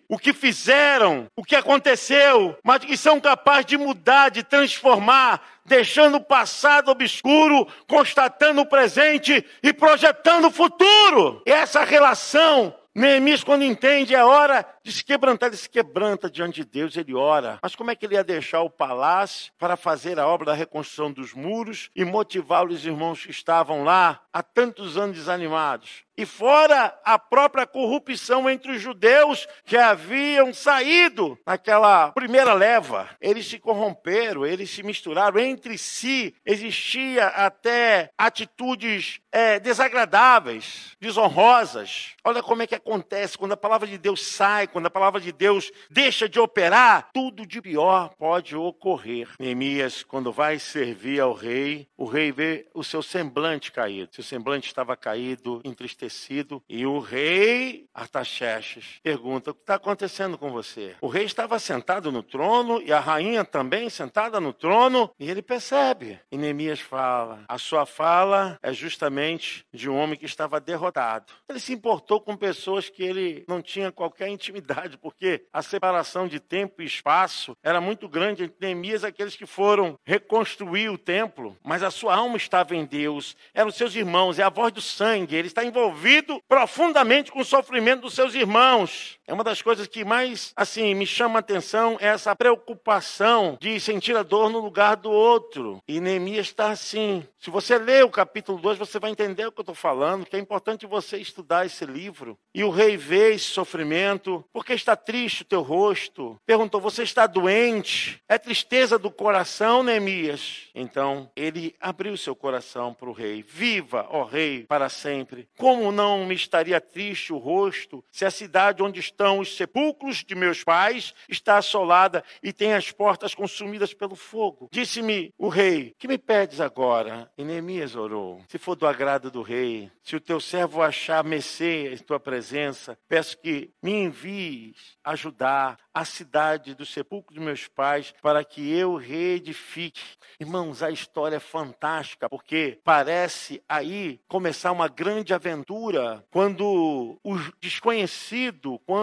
o 0.08 0.18
que 0.18 0.32
fizeram, 0.32 1.26
o 1.36 1.42
que 1.42 1.54
aconteceu, 1.54 2.56
mas 2.64 2.84
que 2.84 2.96
são 2.96 3.20
capazes 3.20 3.66
de 3.66 3.78
mudar, 3.78 4.30
de 4.30 4.42
transformar, 4.42 5.42
deixando 5.64 6.16
o 6.16 6.24
passado 6.24 6.90
obscuro, 6.90 7.66
constatando 7.88 8.62
o 8.62 8.66
presente 8.66 9.44
e 9.62 9.72
projetando 9.72 10.46
o 10.46 10.50
futuro. 10.50 11.42
E 11.46 11.50
essa 11.50 11.84
relação 11.84 12.74
Neemias, 12.94 13.42
quando 13.42 13.64
entende, 13.64 14.14
é 14.14 14.22
hora 14.22 14.66
de 14.84 14.92
se 14.92 15.04
quebrantar, 15.04 15.48
ele 15.48 15.56
se 15.56 15.68
quebranta 15.68 16.30
diante 16.30 16.64
de 16.64 16.70
Deus, 16.70 16.96
ele 16.96 17.14
ora. 17.14 17.58
Mas 17.62 17.74
como 17.74 17.90
é 17.90 17.96
que 17.96 18.06
ele 18.06 18.14
ia 18.14 18.24
deixar 18.24 18.62
o 18.62 18.70
palácio 18.70 19.52
para 19.58 19.76
fazer 19.76 20.18
a 20.18 20.26
obra 20.26 20.46
da 20.46 20.54
reconstrução 20.54 21.12
dos 21.12 21.32
muros 21.32 21.90
e 21.94 22.04
motivar 22.04 22.66
os 22.66 22.84
irmãos 22.84 23.24
que 23.24 23.30
estavam 23.30 23.84
lá 23.84 24.20
há 24.32 24.42
tantos 24.42 24.96
anos 24.96 25.16
desanimados? 25.16 26.04
E 26.16 26.26
fora 26.26 26.94
a 27.04 27.18
própria 27.18 27.66
corrupção 27.66 28.48
entre 28.48 28.72
os 28.72 28.82
judeus 28.82 29.48
que 29.64 29.78
haviam 29.78 30.52
saído 30.52 31.38
naquela 31.46 32.12
primeira 32.12 32.52
leva. 32.52 33.08
Eles 33.18 33.46
se 33.46 33.58
corromperam, 33.58 34.44
eles 34.44 34.68
se 34.68 34.82
misturaram 34.82 35.40
entre 35.40 35.78
si. 35.78 36.34
Existia 36.44 37.28
até 37.28 38.10
atitudes 38.18 39.20
é, 39.32 39.58
desagradáveis, 39.58 40.96
desonrosas. 41.00 42.10
Olha 42.22 42.42
como 42.42 42.62
é 42.62 42.66
que 42.66 42.74
acontece 42.74 43.38
quando 43.38 43.52
a 43.52 43.56
palavra 43.56 43.88
de 43.88 43.96
Deus 43.96 44.22
sai, 44.24 44.66
quando 44.72 44.86
a 44.86 44.90
palavra 44.90 45.20
de 45.20 45.30
Deus 45.30 45.70
deixa 45.90 46.28
de 46.28 46.40
operar, 46.40 47.10
tudo 47.12 47.46
de 47.46 47.60
pior 47.60 48.14
pode 48.18 48.56
ocorrer. 48.56 49.28
Neemias, 49.38 50.02
quando 50.02 50.32
vai 50.32 50.58
servir 50.58 51.20
ao 51.20 51.32
rei, 51.32 51.86
o 51.96 52.06
rei 52.06 52.32
vê 52.32 52.66
o 52.74 52.82
seu 52.82 53.02
semblante 53.02 53.70
caído. 53.70 54.14
Seu 54.14 54.24
semblante 54.24 54.66
estava 54.66 54.96
caído, 54.96 55.60
entristecido. 55.64 56.62
E 56.68 56.86
o 56.86 56.98
rei 56.98 57.86
Artaxerxes 57.94 58.98
pergunta: 59.02 59.50
O 59.50 59.54
que 59.54 59.60
está 59.60 59.74
acontecendo 59.74 60.38
com 60.38 60.50
você? 60.50 60.96
O 61.00 61.08
rei 61.08 61.24
estava 61.24 61.58
sentado 61.58 62.10
no 62.10 62.22
trono 62.22 62.80
e 62.82 62.92
a 62.92 63.00
rainha 63.00 63.44
também 63.44 63.90
sentada 63.90 64.40
no 64.40 64.52
trono. 64.52 65.10
E 65.18 65.30
ele 65.30 65.42
percebe. 65.42 66.18
E 66.30 66.38
Neemias 66.38 66.80
fala: 66.80 67.44
A 67.46 67.58
sua 67.58 67.84
fala 67.84 68.58
é 68.62 68.72
justamente 68.72 69.64
de 69.72 69.88
um 69.88 69.96
homem 69.96 70.18
que 70.18 70.24
estava 70.24 70.60
derrotado. 70.60 71.32
Ele 71.48 71.60
se 71.60 71.72
importou 71.72 72.20
com 72.20 72.36
pessoas 72.36 72.88
que 72.88 73.02
ele 73.02 73.44
não 73.46 73.60
tinha 73.60 73.92
qualquer 73.92 74.28
intimidade, 74.28 74.61
porque 75.00 75.46
a 75.52 75.62
separação 75.62 76.26
de 76.26 76.38
tempo 76.40 76.82
e 76.82 76.84
espaço 76.84 77.56
era 77.62 77.80
muito 77.80 78.08
grande 78.08 78.44
entre 78.44 78.56
Neemias 78.60 79.02
e 79.02 79.06
aqueles 79.06 79.36
que 79.36 79.46
foram 79.46 79.98
reconstruir 80.04 80.88
o 80.88 80.98
templo. 80.98 81.56
Mas 81.64 81.82
a 81.82 81.90
sua 81.90 82.14
alma 82.14 82.36
estava 82.36 82.74
em 82.74 82.84
Deus, 82.84 83.36
eram 83.52 83.70
seus 83.70 83.94
irmãos, 83.94 84.38
é 84.38 84.42
a 84.42 84.48
voz 84.48 84.72
do 84.72 84.80
sangue, 84.80 85.36
ele 85.36 85.48
está 85.48 85.64
envolvido 85.64 86.40
profundamente 86.48 87.30
com 87.30 87.40
o 87.40 87.44
sofrimento 87.44 88.02
dos 88.02 88.14
seus 88.14 88.34
irmãos. 88.34 89.18
É 89.32 89.34
uma 89.34 89.42
das 89.42 89.62
coisas 89.62 89.86
que 89.86 90.04
mais, 90.04 90.52
assim, 90.54 90.94
me 90.94 91.06
chama 91.06 91.38
a 91.38 91.40
atenção 91.40 91.96
é 91.98 92.08
essa 92.08 92.36
preocupação 92.36 93.56
de 93.58 93.80
sentir 93.80 94.14
a 94.14 94.22
dor 94.22 94.50
no 94.50 94.60
lugar 94.60 94.94
do 94.94 95.10
outro. 95.10 95.82
E 95.88 96.00
Neemias 96.00 96.48
está 96.48 96.70
assim. 96.70 97.26
Se 97.38 97.48
você 97.48 97.78
ler 97.78 98.04
o 98.04 98.10
capítulo 98.10 98.58
2, 98.58 98.76
você 98.76 98.98
vai 98.98 99.10
entender 99.10 99.46
o 99.46 99.50
que 99.50 99.58
eu 99.58 99.62
estou 99.62 99.74
falando, 99.74 100.26
que 100.26 100.36
é 100.36 100.38
importante 100.38 100.86
você 100.86 101.16
estudar 101.16 101.64
esse 101.64 101.86
livro. 101.86 102.36
E 102.54 102.62
o 102.62 102.68
rei 102.68 102.98
vê 102.98 103.32
esse 103.32 103.46
sofrimento. 103.46 104.44
Por 104.52 104.66
que 104.66 104.74
está 104.74 104.94
triste 104.94 105.40
o 105.40 105.46
teu 105.46 105.62
rosto? 105.62 106.38
Perguntou, 106.44 106.78
você 106.78 107.02
está 107.02 107.26
doente? 107.26 108.22
É 108.28 108.36
tristeza 108.36 108.98
do 108.98 109.10
coração, 109.10 109.82
Neemias? 109.82 110.68
Então, 110.74 111.30
ele 111.34 111.74
abriu 111.80 112.18
seu 112.18 112.36
coração 112.36 112.92
para 112.92 113.08
o 113.08 113.14
rei. 113.14 113.42
Viva, 113.42 114.06
ó 114.10 114.24
rei, 114.24 114.66
para 114.68 114.90
sempre. 114.90 115.48
Como 115.56 115.90
não 115.90 116.26
me 116.26 116.34
estaria 116.34 116.82
triste 116.82 117.32
o 117.32 117.38
rosto 117.38 118.04
se 118.10 118.26
a 118.26 118.30
cidade 118.30 118.82
onde 118.82 119.00
estão 119.22 119.38
os 119.38 119.56
sepulcros 119.56 120.24
de 120.24 120.34
meus 120.34 120.64
pais 120.64 121.14
está 121.28 121.56
assolada 121.56 122.24
e 122.42 122.52
tem 122.52 122.74
as 122.74 122.90
portas 122.90 123.34
consumidas 123.34 123.94
pelo 123.94 124.16
fogo? 124.16 124.68
Disse-me 124.72 125.32
o 125.38 125.48
rei: 125.48 125.94
Que 125.96 126.08
me 126.08 126.18
pedes 126.18 126.60
agora? 126.60 127.30
E 127.38 127.44
Neemias 127.44 127.94
orou: 127.94 128.42
Se 128.48 128.58
for 128.58 128.74
do 128.74 128.86
agrado 128.86 129.30
do 129.30 129.42
rei, 129.42 129.90
se 130.02 130.16
o 130.16 130.20
teu 130.20 130.40
servo 130.40 130.82
achar 130.82 131.22
mercê 131.22 131.94
em 131.94 131.98
tua 131.98 132.18
presença, 132.18 132.98
peço 133.08 133.38
que 133.38 133.70
me 133.80 133.92
envies 133.92 134.96
ajudar 135.04 135.78
a 135.94 136.04
cidade 136.04 136.74
do 136.74 136.86
sepulcro 136.86 137.34
dos 137.34 137.44
meus 137.44 137.68
pais 137.68 138.14
para 138.22 138.44
que 138.44 138.72
eu 138.72 138.96
reedifique. 138.96 140.00
Irmãos, 140.40 140.82
a 140.82 140.90
história 140.90 141.36
é 141.36 141.40
fantástica 141.40 142.28
porque 142.28 142.78
parece 142.82 143.62
aí 143.68 144.18
começar 144.26 144.72
uma 144.72 144.88
grande 144.88 145.34
aventura 145.34 146.24
quando 146.30 147.18
o 147.22 147.38
desconhecido, 147.60 148.80
quando 148.86 149.01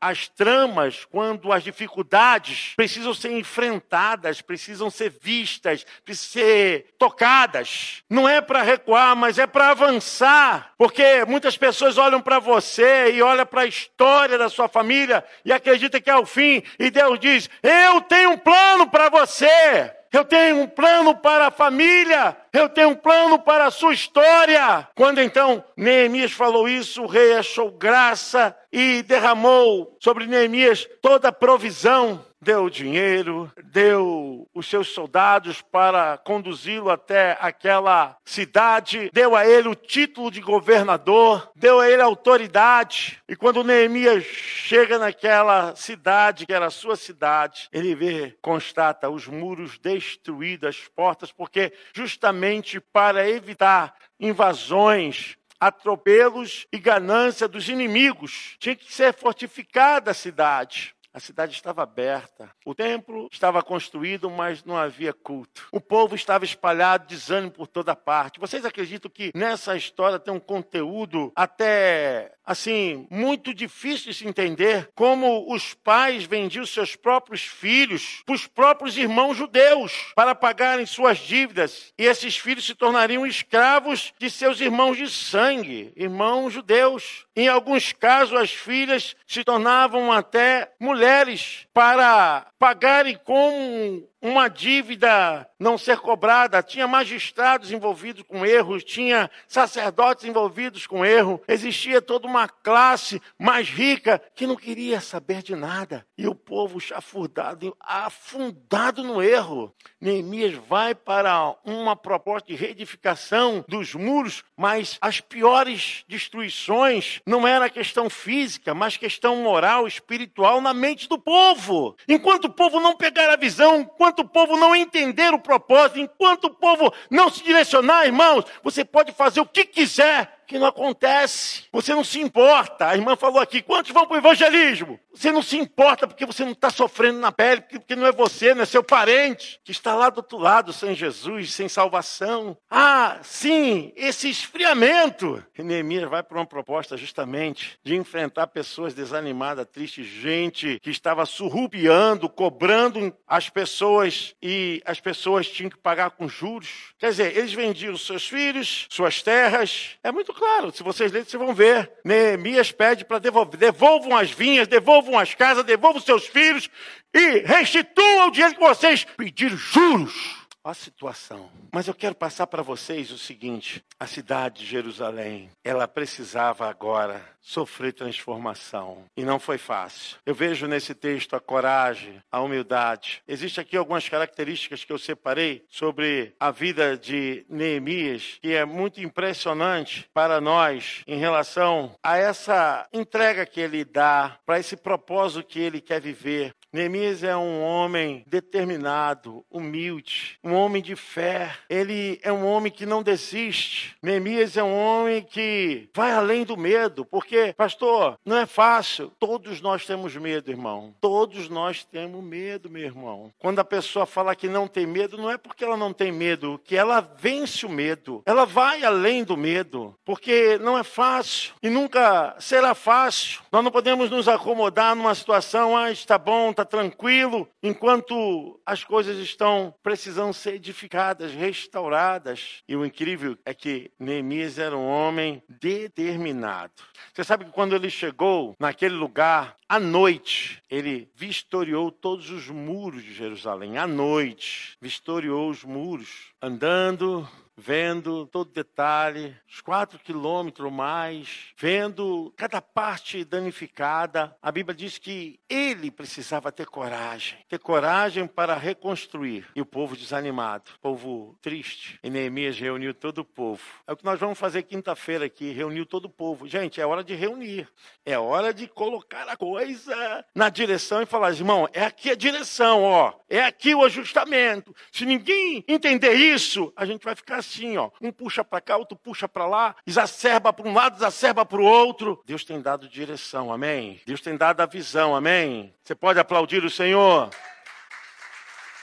as 0.00 0.28
tramas, 0.28 1.04
quando 1.04 1.52
as 1.52 1.64
dificuldades 1.64 2.72
precisam 2.76 3.12
ser 3.12 3.32
enfrentadas, 3.32 4.40
precisam 4.40 4.90
ser 4.90 5.10
vistas, 5.20 5.84
precisam 6.04 6.42
ser 6.42 6.94
tocadas. 6.98 8.02
Não 8.08 8.28
é 8.28 8.40
para 8.40 8.62
recuar, 8.62 9.16
mas 9.16 9.38
é 9.38 9.46
para 9.46 9.70
avançar, 9.70 10.72
porque 10.78 11.24
muitas 11.26 11.56
pessoas 11.56 11.98
olham 11.98 12.20
para 12.20 12.38
você 12.38 13.12
e 13.12 13.22
olham 13.22 13.46
para 13.46 13.62
a 13.62 13.66
história 13.66 14.38
da 14.38 14.48
sua 14.48 14.68
família 14.68 15.24
e 15.44 15.52
acredita 15.52 16.00
que 16.00 16.10
é 16.10 16.16
o 16.16 16.26
fim. 16.26 16.62
E 16.78 16.90
Deus 16.90 17.18
diz: 17.18 17.50
Eu 17.62 18.00
tenho 18.02 18.30
um 18.30 18.38
plano 18.38 18.88
para 18.88 19.08
você. 19.08 19.92
Eu 20.14 20.24
tenho 20.24 20.60
um 20.60 20.68
plano 20.68 21.16
para 21.16 21.48
a 21.48 21.50
família, 21.50 22.36
eu 22.54 22.68
tenho 22.68 22.90
um 22.90 22.94
plano 22.94 23.38
para 23.38 23.66
a 23.66 23.70
sua 23.70 23.92
história. 23.92 24.88
Quando 24.94 25.20
então 25.20 25.62
Neemias 25.76 26.32
falou 26.32 26.68
isso, 26.68 27.02
o 27.02 27.06
rei 27.06 27.34
achou 27.34 27.70
graça 27.70 28.56
e 28.72 29.02
derramou 29.02 29.96
sobre 30.00 30.26
Neemias 30.26 30.88
toda 31.02 31.28
a 31.28 31.32
provisão 31.32 32.24
deu 32.44 32.68
dinheiro, 32.68 33.50
deu 33.64 34.46
os 34.54 34.68
seus 34.68 34.88
soldados 34.88 35.62
para 35.62 36.18
conduzi-lo 36.18 36.90
até 36.90 37.36
aquela 37.40 38.16
cidade, 38.24 39.10
deu 39.12 39.34
a 39.34 39.46
ele 39.46 39.68
o 39.68 39.74
título 39.74 40.30
de 40.30 40.42
governador, 40.42 41.50
deu 41.56 41.80
a 41.80 41.88
ele 41.88 42.02
autoridade. 42.02 43.18
E 43.26 43.34
quando 43.34 43.64
Neemias 43.64 44.24
chega 44.24 44.98
naquela 44.98 45.74
cidade, 45.74 46.44
que 46.44 46.52
era 46.52 46.66
a 46.66 46.70
sua 46.70 46.96
cidade, 46.96 47.68
ele 47.72 47.94
vê, 47.94 48.36
constata 48.42 49.08
os 49.08 49.26
muros 49.26 49.78
destruídos, 49.78 50.68
as 50.68 50.88
portas, 50.88 51.32
porque 51.32 51.72
justamente 51.94 52.43
para 52.92 53.28
evitar 53.28 53.94
invasões, 54.20 55.36
atropelos 55.58 56.66
e 56.72 56.78
ganância 56.78 57.48
dos 57.48 57.68
inimigos. 57.68 58.56
Tinha 58.58 58.76
que 58.76 58.92
ser 58.92 59.14
fortificada 59.14 60.10
a 60.10 60.14
cidade. 60.14 60.94
A 61.14 61.20
cidade 61.20 61.52
estava 61.52 61.84
aberta. 61.84 62.50
O 62.66 62.74
templo 62.74 63.28
estava 63.30 63.62
construído, 63.62 64.28
mas 64.28 64.64
não 64.64 64.76
havia 64.76 65.12
culto. 65.12 65.68
O 65.70 65.80
povo 65.80 66.16
estava 66.16 66.44
espalhado, 66.44 67.06
desânimo 67.06 67.52
por 67.52 67.68
toda 67.68 67.94
parte. 67.94 68.40
Vocês 68.40 68.64
acreditam 68.64 69.08
que 69.08 69.30
nessa 69.32 69.76
história 69.76 70.18
tem 70.18 70.34
um 70.34 70.40
conteúdo 70.40 71.32
até 71.36 72.32
assim, 72.44 73.06
muito 73.10 73.54
difícil 73.54 74.10
de 74.10 74.18
se 74.18 74.26
entender 74.26 74.90
como 74.94 75.52
os 75.52 75.74
pais 75.74 76.24
vendiam 76.24 76.66
seus 76.66 76.94
próprios 76.94 77.42
filhos 77.42 78.22
para 78.26 78.34
os 78.34 78.46
próprios 78.46 78.96
irmãos 78.96 79.36
judeus 79.36 80.12
para 80.14 80.34
pagarem 80.34 80.86
suas 80.86 81.18
dívidas. 81.18 81.92
E 81.98 82.04
esses 82.04 82.36
filhos 82.36 82.66
se 82.66 82.74
tornariam 82.74 83.26
escravos 83.26 84.12
de 84.18 84.30
seus 84.30 84.60
irmãos 84.60 84.96
de 84.96 85.08
sangue, 85.08 85.92
irmãos 85.96 86.52
judeus. 86.52 87.26
Em 87.34 87.48
alguns 87.48 87.92
casos, 87.92 88.38
as 88.38 88.52
filhas 88.52 89.16
se 89.26 89.42
tornavam 89.42 90.12
até 90.12 90.72
mulheres 90.78 91.66
para 91.72 92.46
pagarem 92.58 93.18
com 93.24 94.06
uma 94.24 94.48
dívida 94.48 95.46
não 95.60 95.76
ser 95.76 95.98
cobrada, 95.98 96.62
tinha 96.62 96.88
magistrados 96.88 97.70
envolvidos 97.70 98.22
com 98.22 98.44
erros, 98.44 98.82
tinha 98.82 99.30
sacerdotes 99.46 100.24
envolvidos 100.24 100.86
com 100.86 101.04
erro, 101.04 101.42
existia 101.46 102.00
toda 102.00 102.26
uma 102.26 102.48
classe 102.48 103.20
mais 103.38 103.68
rica 103.68 104.20
que 104.34 104.46
não 104.46 104.56
queria 104.56 104.98
saber 105.00 105.42
de 105.42 105.54
nada. 105.54 106.06
E 106.16 106.26
o 106.26 106.34
povo 106.34 106.80
chafurdado, 106.80 107.76
afundado 107.78 109.02
no 109.02 109.22
erro. 109.22 109.74
Neemias 110.00 110.54
vai 110.54 110.94
para 110.94 111.54
uma 111.64 111.94
proposta 111.94 112.48
de 112.48 112.56
reedificação 112.56 113.62
dos 113.68 113.94
muros, 113.94 114.42
mas 114.56 114.96
as 115.02 115.20
piores 115.20 116.02
destruições 116.08 117.20
não 117.26 117.46
era 117.46 117.68
questão 117.68 118.08
física, 118.08 118.74
mas 118.74 118.96
questão 118.96 119.36
moral, 119.36 119.86
espiritual 119.86 120.62
na 120.62 120.72
mente 120.72 121.08
do 121.08 121.18
povo. 121.18 121.94
Enquanto 122.08 122.46
o 122.46 122.52
povo 122.52 122.80
não 122.80 122.96
pegar 122.96 123.30
a 123.30 123.36
visão, 123.36 123.80
enquanto 123.80 124.13
enquanto 124.14 124.20
o 124.20 124.28
povo 124.28 124.56
não 124.56 124.76
entender 124.76 125.34
o 125.34 125.38
propósito, 125.38 125.98
enquanto 125.98 126.44
o 126.44 126.54
povo 126.54 126.92
não 127.10 127.28
se 127.28 127.42
direcionar, 127.42 128.06
irmãos, 128.06 128.44
você 128.62 128.84
pode 128.84 129.12
fazer 129.12 129.40
o 129.40 129.46
que 129.46 129.64
quiser, 129.64 130.43
que 130.46 130.58
não 130.58 130.66
acontece. 130.66 131.64
Você 131.72 131.94
não 131.94 132.04
se 132.04 132.20
importa. 132.20 132.88
A 132.88 132.94
irmã 132.94 133.16
falou 133.16 133.40
aqui: 133.40 133.62
quantos 133.62 133.92
vão 133.92 134.06
para 134.06 134.14
o 134.14 134.18
evangelismo? 134.18 134.98
Você 135.14 135.30
não 135.30 135.42
se 135.42 135.56
importa 135.56 136.08
porque 136.08 136.26
você 136.26 136.44
não 136.44 136.52
está 136.52 136.70
sofrendo 136.70 137.20
na 137.20 137.30
pele, 137.30 137.60
porque 137.60 137.94
não 137.94 138.06
é 138.06 138.12
você, 138.12 138.52
não 138.52 138.62
é 138.62 138.66
seu 138.66 138.82
parente 138.82 139.60
que 139.64 139.70
está 139.70 139.94
lá 139.94 140.10
do 140.10 140.18
outro 140.18 140.38
lado, 140.38 140.72
sem 140.72 140.94
Jesus, 140.94 141.52
sem 141.52 141.68
salvação. 141.68 142.56
Ah, 142.68 143.18
sim, 143.22 143.92
esse 143.96 144.28
esfriamento. 144.28 145.42
E 145.56 145.62
Neemias 145.62 146.10
vai 146.10 146.22
para 146.22 146.38
uma 146.38 146.46
proposta 146.46 146.96
justamente 146.96 147.78
de 147.84 147.94
enfrentar 147.94 148.48
pessoas 148.48 148.92
desanimadas, 148.92 149.66
tristes, 149.66 150.06
gente 150.06 150.80
que 150.80 150.90
estava 150.90 151.24
surrupiando, 151.24 152.28
cobrando 152.28 153.16
as 153.26 153.48
pessoas 153.48 154.34
e 154.42 154.82
as 154.84 154.98
pessoas 155.00 155.48
tinham 155.48 155.70
que 155.70 155.78
pagar 155.78 156.10
com 156.10 156.28
juros. 156.28 156.92
Quer 156.98 157.10
dizer, 157.10 157.36
eles 157.36 157.52
vendiam 157.52 157.96
seus 157.96 158.26
filhos, 158.28 158.86
suas 158.90 159.22
terras. 159.22 159.90
É 160.02 160.10
muito 160.10 160.33
claro, 160.34 160.72
se 160.72 160.82
vocês 160.82 161.10
lerem, 161.10 161.26
vocês 161.28 161.42
vão 161.42 161.54
ver. 161.54 161.90
Neemias 162.04 162.70
pede 162.72 163.04
para 163.04 163.18
devolver. 163.18 163.58
Devolvam 163.58 164.16
as 164.16 164.30
vinhas, 164.30 164.68
devolvam 164.68 165.18
as 165.18 165.34
casas, 165.34 165.64
devolvam 165.64 166.00
seus 166.00 166.26
filhos 166.26 166.68
e 167.12 167.38
restituam 167.40 168.28
o 168.28 168.30
dinheiro 168.30 168.54
que 168.54 168.60
vocês 168.60 169.04
pediram 169.16 169.56
juros. 169.56 170.43
A 170.64 170.72
situação. 170.72 171.50
Mas 171.70 171.86
eu 171.86 171.94
quero 171.94 172.14
passar 172.14 172.46
para 172.46 172.62
vocês 172.62 173.10
o 173.10 173.18
seguinte: 173.18 173.84
a 174.00 174.06
cidade 174.06 174.60
de 174.60 174.66
Jerusalém, 174.66 175.50
ela 175.62 175.86
precisava 175.86 176.66
agora 176.66 177.22
sofrer 177.44 177.92
transformação. 177.92 179.04
E 179.14 179.22
não 179.22 179.38
foi 179.38 179.58
fácil. 179.58 180.16
Eu 180.24 180.34
vejo 180.34 180.66
nesse 180.66 180.94
texto 180.94 181.36
a 181.36 181.40
coragem, 181.40 182.20
a 182.32 182.40
humildade. 182.40 183.22
Existem 183.28 183.60
aqui 183.62 183.76
algumas 183.76 184.08
características 184.08 184.82
que 184.82 184.92
eu 184.92 184.98
separei 184.98 185.62
sobre 185.68 186.34
a 186.40 186.50
vida 186.50 186.96
de 186.96 187.44
Neemias, 187.48 188.38
que 188.40 188.54
é 188.54 188.64
muito 188.64 189.02
impressionante 189.02 190.08
para 190.14 190.40
nós 190.40 191.02
em 191.06 191.18
relação 191.18 191.94
a 192.02 192.16
essa 192.16 192.88
entrega 192.92 193.44
que 193.44 193.60
ele 193.60 193.84
dá, 193.84 194.38
para 194.46 194.58
esse 194.58 194.76
propósito 194.76 195.46
que 195.46 195.60
ele 195.60 195.80
quer 195.82 196.00
viver. 196.00 196.54
Neemias 196.74 197.22
é 197.22 197.36
um 197.36 197.62
homem 197.62 198.24
determinado, 198.26 199.44
humilde, 199.48 200.40
um 200.42 200.54
homem 200.54 200.82
de 200.82 200.96
fé. 200.96 201.54
Ele 201.70 202.18
é 202.20 202.32
um 202.32 202.44
homem 202.44 202.72
que 202.72 202.84
não 202.84 203.00
desiste. 203.00 203.94
Neemias 204.02 204.56
é 204.56 204.62
um 204.64 204.76
homem 204.76 205.22
que 205.22 205.88
vai 205.94 206.10
além 206.10 206.44
do 206.44 206.56
medo, 206.56 207.04
porque, 207.04 207.54
pastor, 207.56 208.18
não 208.24 208.36
é 208.36 208.44
fácil. 208.44 209.12
Todos 209.20 209.60
nós 209.60 209.86
temos 209.86 210.16
medo, 210.16 210.50
irmão. 210.50 210.92
Todos 211.00 211.48
nós 211.48 211.84
temos 211.84 212.24
medo, 212.24 212.68
meu 212.68 212.82
irmão. 212.82 213.32
Quando 213.38 213.60
a 213.60 213.64
pessoa 213.64 214.04
fala 214.04 214.34
que 214.34 214.48
não 214.48 214.66
tem 214.66 214.84
medo, 214.84 215.16
não 215.16 215.30
é 215.30 215.38
porque 215.38 215.62
ela 215.62 215.76
não 215.76 215.92
tem 215.92 216.10
medo, 216.10 216.60
que 216.64 216.74
ela 216.74 217.00
vence 217.00 217.64
o 217.64 217.68
medo. 217.68 218.20
Ela 218.26 218.44
vai 218.44 218.82
além 218.82 219.22
do 219.22 219.36
medo, 219.36 219.94
porque 220.04 220.58
não 220.58 220.76
é 220.76 220.82
fácil 220.82 221.54
e 221.62 221.70
nunca 221.70 222.34
será 222.40 222.74
fácil. 222.74 223.42
Nós 223.52 223.62
não 223.62 223.70
podemos 223.70 224.10
nos 224.10 224.26
acomodar 224.26 224.96
numa 224.96 225.14
situação, 225.14 225.76
ah, 225.76 225.92
está 225.92 226.18
bom, 226.18 226.50
está 226.50 226.63
tranquilo, 226.64 227.48
enquanto 227.62 228.60
as 228.64 228.84
coisas 228.84 229.18
estão 229.18 229.74
precisando 229.82 230.32
ser 230.32 230.54
edificadas, 230.54 231.32
restauradas. 231.32 232.62
E 232.68 232.76
o 232.76 232.84
incrível 232.84 233.36
é 233.44 233.52
que 233.52 233.90
Neemias 233.98 234.58
era 234.58 234.76
um 234.76 234.86
homem 234.86 235.42
determinado. 235.48 236.72
Você 237.12 237.24
sabe 237.24 237.44
que 237.44 237.52
quando 237.52 237.74
ele 237.74 237.90
chegou 237.90 238.54
naquele 238.58 238.94
lugar, 238.94 239.56
à 239.68 239.78
noite, 239.78 240.62
ele 240.70 241.08
vistoriou 241.14 241.90
todos 241.90 242.30
os 242.30 242.48
muros 242.48 243.02
de 243.02 243.14
Jerusalém. 243.14 243.78
À 243.78 243.86
noite, 243.86 244.76
vistoriou 244.80 245.50
os 245.50 245.64
muros, 245.64 246.32
andando 246.40 247.28
vendo 247.56 248.26
todo 248.26 248.50
detalhe, 248.50 249.36
os 249.48 249.60
quatro 249.60 249.98
quilômetros 249.98 250.72
mais, 250.72 251.52
vendo 251.56 252.32
cada 252.36 252.60
parte 252.60 253.24
danificada. 253.24 254.36
A 254.42 254.50
Bíblia 254.50 254.74
diz 254.74 254.98
que 254.98 255.38
ele 255.48 255.90
precisava 255.90 256.50
ter 256.50 256.66
coragem, 256.66 257.38
ter 257.48 257.58
coragem 257.58 258.26
para 258.26 258.54
reconstruir. 258.54 259.46
E 259.54 259.60
o 259.60 259.66
povo 259.66 259.96
desanimado, 259.96 260.70
o 260.76 260.80
povo 260.80 261.38
triste. 261.40 261.98
E 262.02 262.10
Neemias 262.10 262.58
reuniu 262.58 262.92
todo 262.92 263.18
o 263.18 263.24
povo. 263.24 263.62
É 263.86 263.92
o 263.92 263.96
que 263.96 264.04
nós 264.04 264.18
vamos 264.18 264.38
fazer 264.38 264.62
quinta-feira 264.62 265.26
aqui, 265.26 265.52
reuniu 265.52 265.86
todo 265.86 266.06
o 266.06 266.10
povo. 266.10 266.48
Gente, 266.48 266.80
é 266.80 266.86
hora 266.86 267.04
de 267.04 267.14
reunir. 267.14 267.68
É 268.04 268.18
hora 268.18 268.52
de 268.52 268.66
colocar 268.66 269.28
a 269.28 269.36
coisa 269.36 270.24
na 270.34 270.48
direção 270.48 271.02
e 271.02 271.06
falar, 271.06 271.32
irmão, 271.32 271.68
é 271.72 271.84
aqui 271.84 272.10
a 272.10 272.14
direção, 272.14 272.82
ó. 272.82 273.14
É 273.28 273.42
aqui 273.44 273.74
o 273.74 273.84
ajustamento. 273.84 274.74
Se 274.92 275.06
ninguém 275.06 275.64
entender 275.66 276.14
isso, 276.14 276.72
a 276.76 276.84
gente 276.84 277.04
vai 277.04 277.14
ficar 277.14 277.42
assim, 277.44 277.76
ó. 277.76 277.90
Um 278.00 278.10
puxa 278.10 278.44
para 278.44 278.60
cá, 278.60 278.76
outro 278.76 278.96
puxa 278.96 279.28
para 279.28 279.46
lá, 279.46 279.76
exacerba 279.86 280.52
para 280.52 280.68
um 280.68 280.74
lado, 280.74 280.96
exacerba 280.96 281.44
para 281.44 281.60
o 281.60 281.64
outro. 281.64 282.22
Deus 282.26 282.44
tem 282.44 282.60
dado 282.60 282.88
direção, 282.88 283.52
amém? 283.52 284.00
Deus 284.06 284.20
tem 284.20 284.36
dado 284.36 284.60
a 284.60 284.66
visão, 284.66 285.14
amém? 285.14 285.74
Você 285.82 285.94
pode 285.94 286.18
aplaudir 286.18 286.64
o 286.64 286.70
Senhor? 286.70 287.30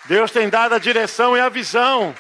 Deus 0.06 0.32
tem 0.32 0.50
dado 0.50 0.74
a 0.74 0.80
direção 0.80 1.38
e 1.38 1.40
a 1.40 1.50
visão. 1.50 2.16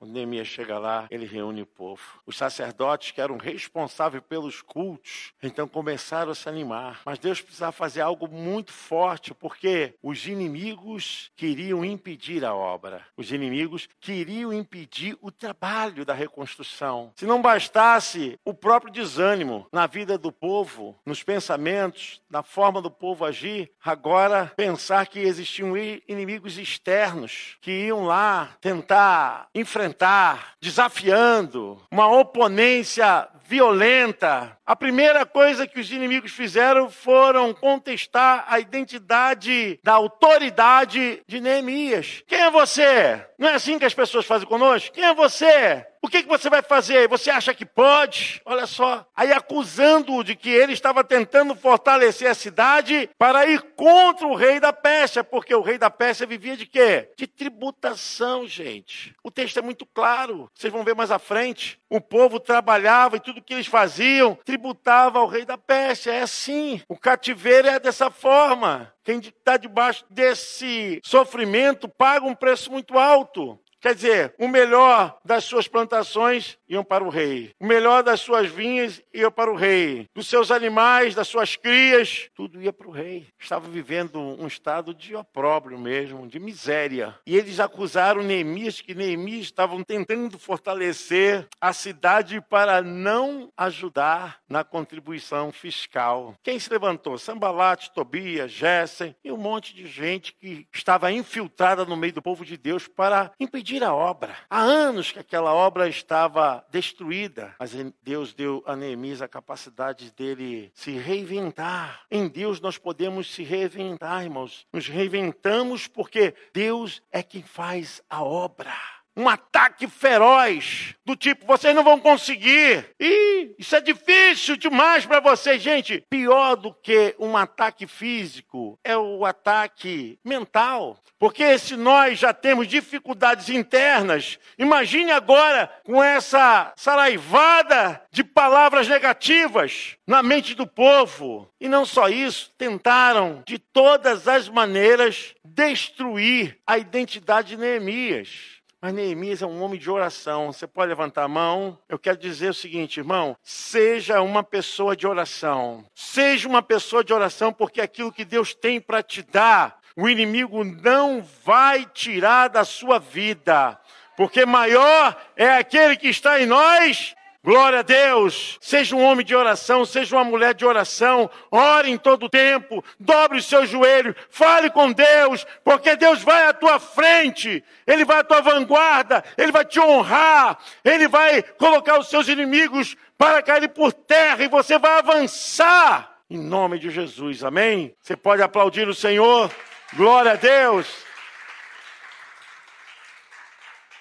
Quando 0.00 0.12
Neemias 0.12 0.48
chega 0.48 0.78
lá, 0.78 1.06
ele 1.10 1.26
reúne 1.26 1.60
o 1.60 1.66
povo. 1.66 2.00
Os 2.24 2.38
sacerdotes 2.38 3.10
que 3.10 3.20
eram 3.20 3.36
responsáveis 3.36 4.24
pelos 4.26 4.62
cultos, 4.62 5.34
então 5.42 5.68
começaram 5.68 6.32
a 6.32 6.34
se 6.34 6.48
animar. 6.48 7.02
Mas 7.04 7.18
Deus 7.18 7.42
precisava 7.42 7.70
fazer 7.70 8.00
algo 8.00 8.26
muito 8.26 8.72
forte, 8.72 9.34
porque 9.34 9.92
os 10.02 10.26
inimigos 10.26 11.30
queriam 11.36 11.84
impedir 11.84 12.46
a 12.46 12.54
obra. 12.54 13.04
Os 13.14 13.30
inimigos 13.30 13.90
queriam 14.00 14.54
impedir 14.54 15.18
o 15.20 15.30
trabalho 15.30 16.02
da 16.02 16.14
reconstrução. 16.14 17.12
Se 17.16 17.26
não 17.26 17.42
bastasse 17.42 18.40
o 18.42 18.54
próprio 18.54 18.90
desânimo 18.90 19.66
na 19.70 19.86
vida 19.86 20.16
do 20.16 20.32
povo, 20.32 20.98
nos 21.04 21.22
pensamentos, 21.22 22.22
na 22.30 22.42
forma 22.42 22.80
do 22.80 22.90
povo 22.90 23.26
agir, 23.26 23.70
agora 23.84 24.50
pensar 24.56 25.06
que 25.08 25.18
existiam 25.18 25.76
inimigos 25.76 26.56
externos 26.56 27.58
que 27.60 27.70
iam 27.70 28.06
lá 28.06 28.56
tentar 28.62 29.50
enfrentar 29.54 29.89
enfrentar, 29.90 30.54
desafiando, 30.60 31.80
uma 31.90 32.06
oponência 32.06 33.28
violenta. 33.44 34.56
A 34.64 34.76
primeira 34.76 35.26
coisa 35.26 35.66
que 35.66 35.80
os 35.80 35.90
inimigos 35.90 36.30
fizeram 36.30 36.88
foram 36.88 37.52
contestar 37.52 38.44
a 38.48 38.60
identidade 38.60 39.80
da 39.82 39.94
autoridade 39.94 41.20
de 41.26 41.40
Neemias. 41.40 42.22
Quem 42.28 42.40
é 42.40 42.50
você? 42.50 43.26
Não 43.40 43.48
é 43.48 43.54
assim 43.54 43.78
que 43.78 43.86
as 43.86 43.94
pessoas 43.94 44.26
fazem 44.26 44.46
conosco? 44.46 44.92
Quem 44.92 45.02
é 45.02 45.14
você? 45.14 45.86
O 46.02 46.08
que, 46.08 46.22
que 46.22 46.28
você 46.28 46.50
vai 46.50 46.60
fazer? 46.62 47.08
Você 47.08 47.30
acha 47.30 47.54
que 47.54 47.64
pode? 47.64 48.40
Olha 48.44 48.66
só. 48.66 49.06
Aí 49.16 49.32
acusando-o 49.32 50.22
de 50.22 50.36
que 50.36 50.50
ele 50.50 50.74
estava 50.74 51.02
tentando 51.02 51.54
fortalecer 51.54 52.30
a 52.30 52.34
cidade 52.34 53.08
para 53.18 53.46
ir 53.46 53.60
contra 53.76 54.26
o 54.26 54.34
rei 54.34 54.60
da 54.60 54.72
Pérsia, 54.72 55.24
porque 55.24 55.54
o 55.54 55.62
rei 55.62 55.78
da 55.78 55.90
Pérsia 55.90 56.26
vivia 56.26 56.54
de 56.54 56.66
quê? 56.66 57.10
De 57.16 57.26
tributação, 57.26 58.46
gente. 58.46 59.14
O 59.22 59.30
texto 59.30 59.58
é 59.58 59.62
muito 59.62 59.86
claro. 59.86 60.50
Vocês 60.54 60.72
vão 60.72 60.84
ver 60.84 60.94
mais 60.94 61.10
à 61.10 61.18
frente. 61.18 61.78
O 61.88 62.00
povo 62.00 62.40
trabalhava 62.40 63.16
e 63.16 63.20
tudo 63.20 63.42
que 63.42 63.54
eles 63.54 63.66
faziam 63.66 64.38
tributava 64.44 65.18
ao 65.18 65.26
rei 65.26 65.46
da 65.46 65.56
Pérsia. 65.56 66.12
É 66.12 66.22
assim. 66.22 66.82
O 66.88 66.96
cativeiro 66.96 67.68
é 67.68 67.80
dessa 67.80 68.10
forma. 68.10 68.92
Quem 69.10 69.18
está 69.18 69.56
debaixo 69.56 70.04
desse 70.08 71.00
sofrimento 71.04 71.88
paga 71.88 72.24
um 72.24 72.34
preço 72.34 72.70
muito 72.70 72.96
alto. 72.96 73.58
Quer 73.80 73.94
dizer, 73.94 74.34
o 74.38 74.46
melhor 74.46 75.18
das 75.24 75.44
suas 75.44 75.66
plantações 75.66 76.58
iam 76.68 76.84
para 76.84 77.02
o 77.02 77.08
rei. 77.08 77.54
O 77.58 77.66
melhor 77.66 78.02
das 78.02 78.20
suas 78.20 78.46
vinhas 78.46 79.02
ia 79.12 79.30
para 79.30 79.50
o 79.50 79.56
rei. 79.56 80.06
Dos 80.14 80.28
seus 80.28 80.50
animais, 80.50 81.14
das 81.14 81.28
suas 81.28 81.56
crias, 81.56 82.28
tudo 82.34 82.60
ia 82.60 82.74
para 82.74 82.86
o 82.86 82.90
rei. 82.90 83.26
Estava 83.38 83.66
vivendo 83.68 84.20
um 84.20 84.46
estado 84.46 84.92
de 84.92 85.16
opróbrio 85.16 85.78
mesmo, 85.78 86.28
de 86.28 86.38
miséria. 86.38 87.18
E 87.26 87.34
eles 87.34 87.58
acusaram 87.58 88.22
Neemias 88.22 88.82
que 88.82 88.94
Neemias 88.94 89.46
estavam 89.46 89.82
tentando 89.82 90.38
fortalecer 90.38 91.48
a 91.58 91.72
cidade 91.72 92.38
para 92.50 92.82
não 92.82 93.50
ajudar 93.56 94.40
na 94.46 94.62
contribuição 94.62 95.50
fiscal. 95.50 96.34
Quem 96.42 96.58
se 96.58 96.70
levantou? 96.70 97.16
Sambalate, 97.16 97.92
Tobias, 97.94 98.52
Gessen 98.52 99.16
e 99.24 99.32
um 99.32 99.38
monte 99.38 99.74
de 99.74 99.86
gente 99.86 100.34
que 100.34 100.66
estava 100.70 101.10
infiltrada 101.10 101.86
no 101.86 101.96
meio 101.96 102.12
do 102.12 102.20
povo 102.20 102.44
de 102.44 102.58
Deus 102.58 102.86
para 102.86 103.32
impedir 103.40 103.69
a 103.78 103.94
obra. 103.94 104.36
Há 104.48 104.60
anos 104.60 105.12
que 105.12 105.18
aquela 105.18 105.54
obra 105.54 105.88
estava 105.88 106.64
destruída, 106.70 107.54
mas 107.58 107.72
Deus 108.02 108.34
deu 108.34 108.62
a 108.66 108.74
Neemias 108.74 109.22
a 109.22 109.28
capacidade 109.28 110.10
dele 110.12 110.72
se 110.74 110.92
reinventar. 110.92 112.02
Em 112.10 112.28
Deus 112.28 112.60
nós 112.60 112.76
podemos 112.76 113.32
se 113.32 113.42
reinventar, 113.42 114.24
irmãos. 114.24 114.66
Nos 114.72 114.88
reinventamos 114.88 115.86
porque 115.86 116.34
Deus 116.52 117.02
é 117.12 117.22
quem 117.22 117.42
faz 117.42 118.02
a 118.08 118.22
obra 118.22 118.74
um 119.20 119.28
ataque 119.28 119.86
feroz, 119.86 120.94
do 121.04 121.14
tipo, 121.14 121.46
vocês 121.46 121.74
não 121.74 121.84
vão 121.84 122.00
conseguir. 122.00 122.86
E 122.98 123.54
isso 123.58 123.76
é 123.76 123.80
difícil 123.80 124.56
demais 124.56 125.04
para 125.04 125.20
vocês, 125.20 125.60
gente. 125.60 126.02
Pior 126.08 126.56
do 126.56 126.72
que 126.72 127.14
um 127.18 127.36
ataque 127.36 127.86
físico 127.86 128.78
é 128.82 128.96
o 128.96 129.26
ataque 129.26 130.18
mental. 130.24 130.98
Porque 131.18 131.58
se 131.58 131.76
nós 131.76 132.18
já 132.18 132.32
temos 132.32 132.66
dificuldades 132.66 133.50
internas, 133.50 134.38
imagine 134.58 135.12
agora 135.12 135.70
com 135.84 136.02
essa 136.02 136.72
saraivada 136.74 138.00
de 138.10 138.24
palavras 138.24 138.88
negativas 138.88 139.96
na 140.06 140.22
mente 140.22 140.54
do 140.54 140.66
povo. 140.66 141.46
E 141.60 141.68
não 141.68 141.84
só 141.84 142.08
isso, 142.08 142.50
tentaram 142.56 143.42
de 143.46 143.58
todas 143.58 144.26
as 144.26 144.48
maneiras 144.48 145.34
destruir 145.44 146.58
a 146.66 146.78
identidade 146.78 147.48
de 147.48 147.56
Neemias. 147.58 148.59
Mas 148.82 148.94
Neemias 148.94 149.42
é 149.42 149.46
um 149.46 149.62
homem 149.62 149.78
de 149.78 149.90
oração. 149.90 150.50
Você 150.50 150.66
pode 150.66 150.88
levantar 150.88 151.24
a 151.24 151.28
mão? 151.28 151.78
Eu 151.86 151.98
quero 151.98 152.16
dizer 152.16 152.48
o 152.50 152.54
seguinte, 152.54 152.98
irmão: 152.98 153.36
seja 153.42 154.22
uma 154.22 154.42
pessoa 154.42 154.96
de 154.96 155.06
oração. 155.06 155.84
Seja 155.94 156.48
uma 156.48 156.62
pessoa 156.62 157.04
de 157.04 157.12
oração, 157.12 157.52
porque 157.52 157.80
aquilo 157.80 158.10
que 158.10 158.24
Deus 158.24 158.54
tem 158.54 158.80
para 158.80 159.02
te 159.02 159.22
dar, 159.22 159.78
o 159.94 160.08
inimigo 160.08 160.64
não 160.64 161.22
vai 161.44 161.84
tirar 161.84 162.48
da 162.48 162.64
sua 162.64 162.98
vida. 162.98 163.78
Porque 164.16 164.46
maior 164.46 165.14
é 165.36 165.50
aquele 165.50 165.96
que 165.96 166.08
está 166.08 166.40
em 166.40 166.46
nós 166.46 167.14
Glória 167.42 167.78
a 167.78 167.82
Deus. 167.82 168.58
Seja 168.60 168.94
um 168.94 169.02
homem 169.02 169.24
de 169.24 169.34
oração, 169.34 169.86
seja 169.86 170.14
uma 170.14 170.24
mulher 170.24 170.52
de 170.52 170.66
oração. 170.66 171.30
Ore 171.50 171.90
em 171.90 171.96
todo 171.96 172.26
o 172.26 172.28
tempo. 172.28 172.84
Dobre 172.98 173.38
os 173.38 173.46
seus 173.46 173.68
joelhos. 173.68 174.14
Fale 174.28 174.68
com 174.68 174.92
Deus, 174.92 175.46
porque 175.64 175.96
Deus 175.96 176.22
vai 176.22 176.46
à 176.46 176.52
tua 176.52 176.78
frente. 176.78 177.64
Ele 177.86 178.04
vai 178.04 178.18
à 178.18 178.24
tua 178.24 178.42
vanguarda. 178.42 179.24
Ele 179.38 179.50
vai 179.50 179.64
te 179.64 179.80
honrar. 179.80 180.58
Ele 180.84 181.08
vai 181.08 181.42
colocar 181.42 181.98
os 181.98 182.08
seus 182.10 182.28
inimigos 182.28 182.94
para 183.16 183.42
cair 183.42 183.68
por 183.70 183.92
terra 183.92 184.44
e 184.44 184.48
você 184.48 184.78
vai 184.78 184.98
avançar. 184.98 186.18
Em 186.28 186.38
nome 186.38 186.78
de 186.78 186.90
Jesus. 186.90 187.42
Amém? 187.42 187.94
Você 188.02 188.16
pode 188.16 188.42
aplaudir 188.42 188.86
o 188.86 188.94
Senhor. 188.94 189.50
Glória 189.94 190.32
a 190.32 190.36
Deus. 190.36 191.09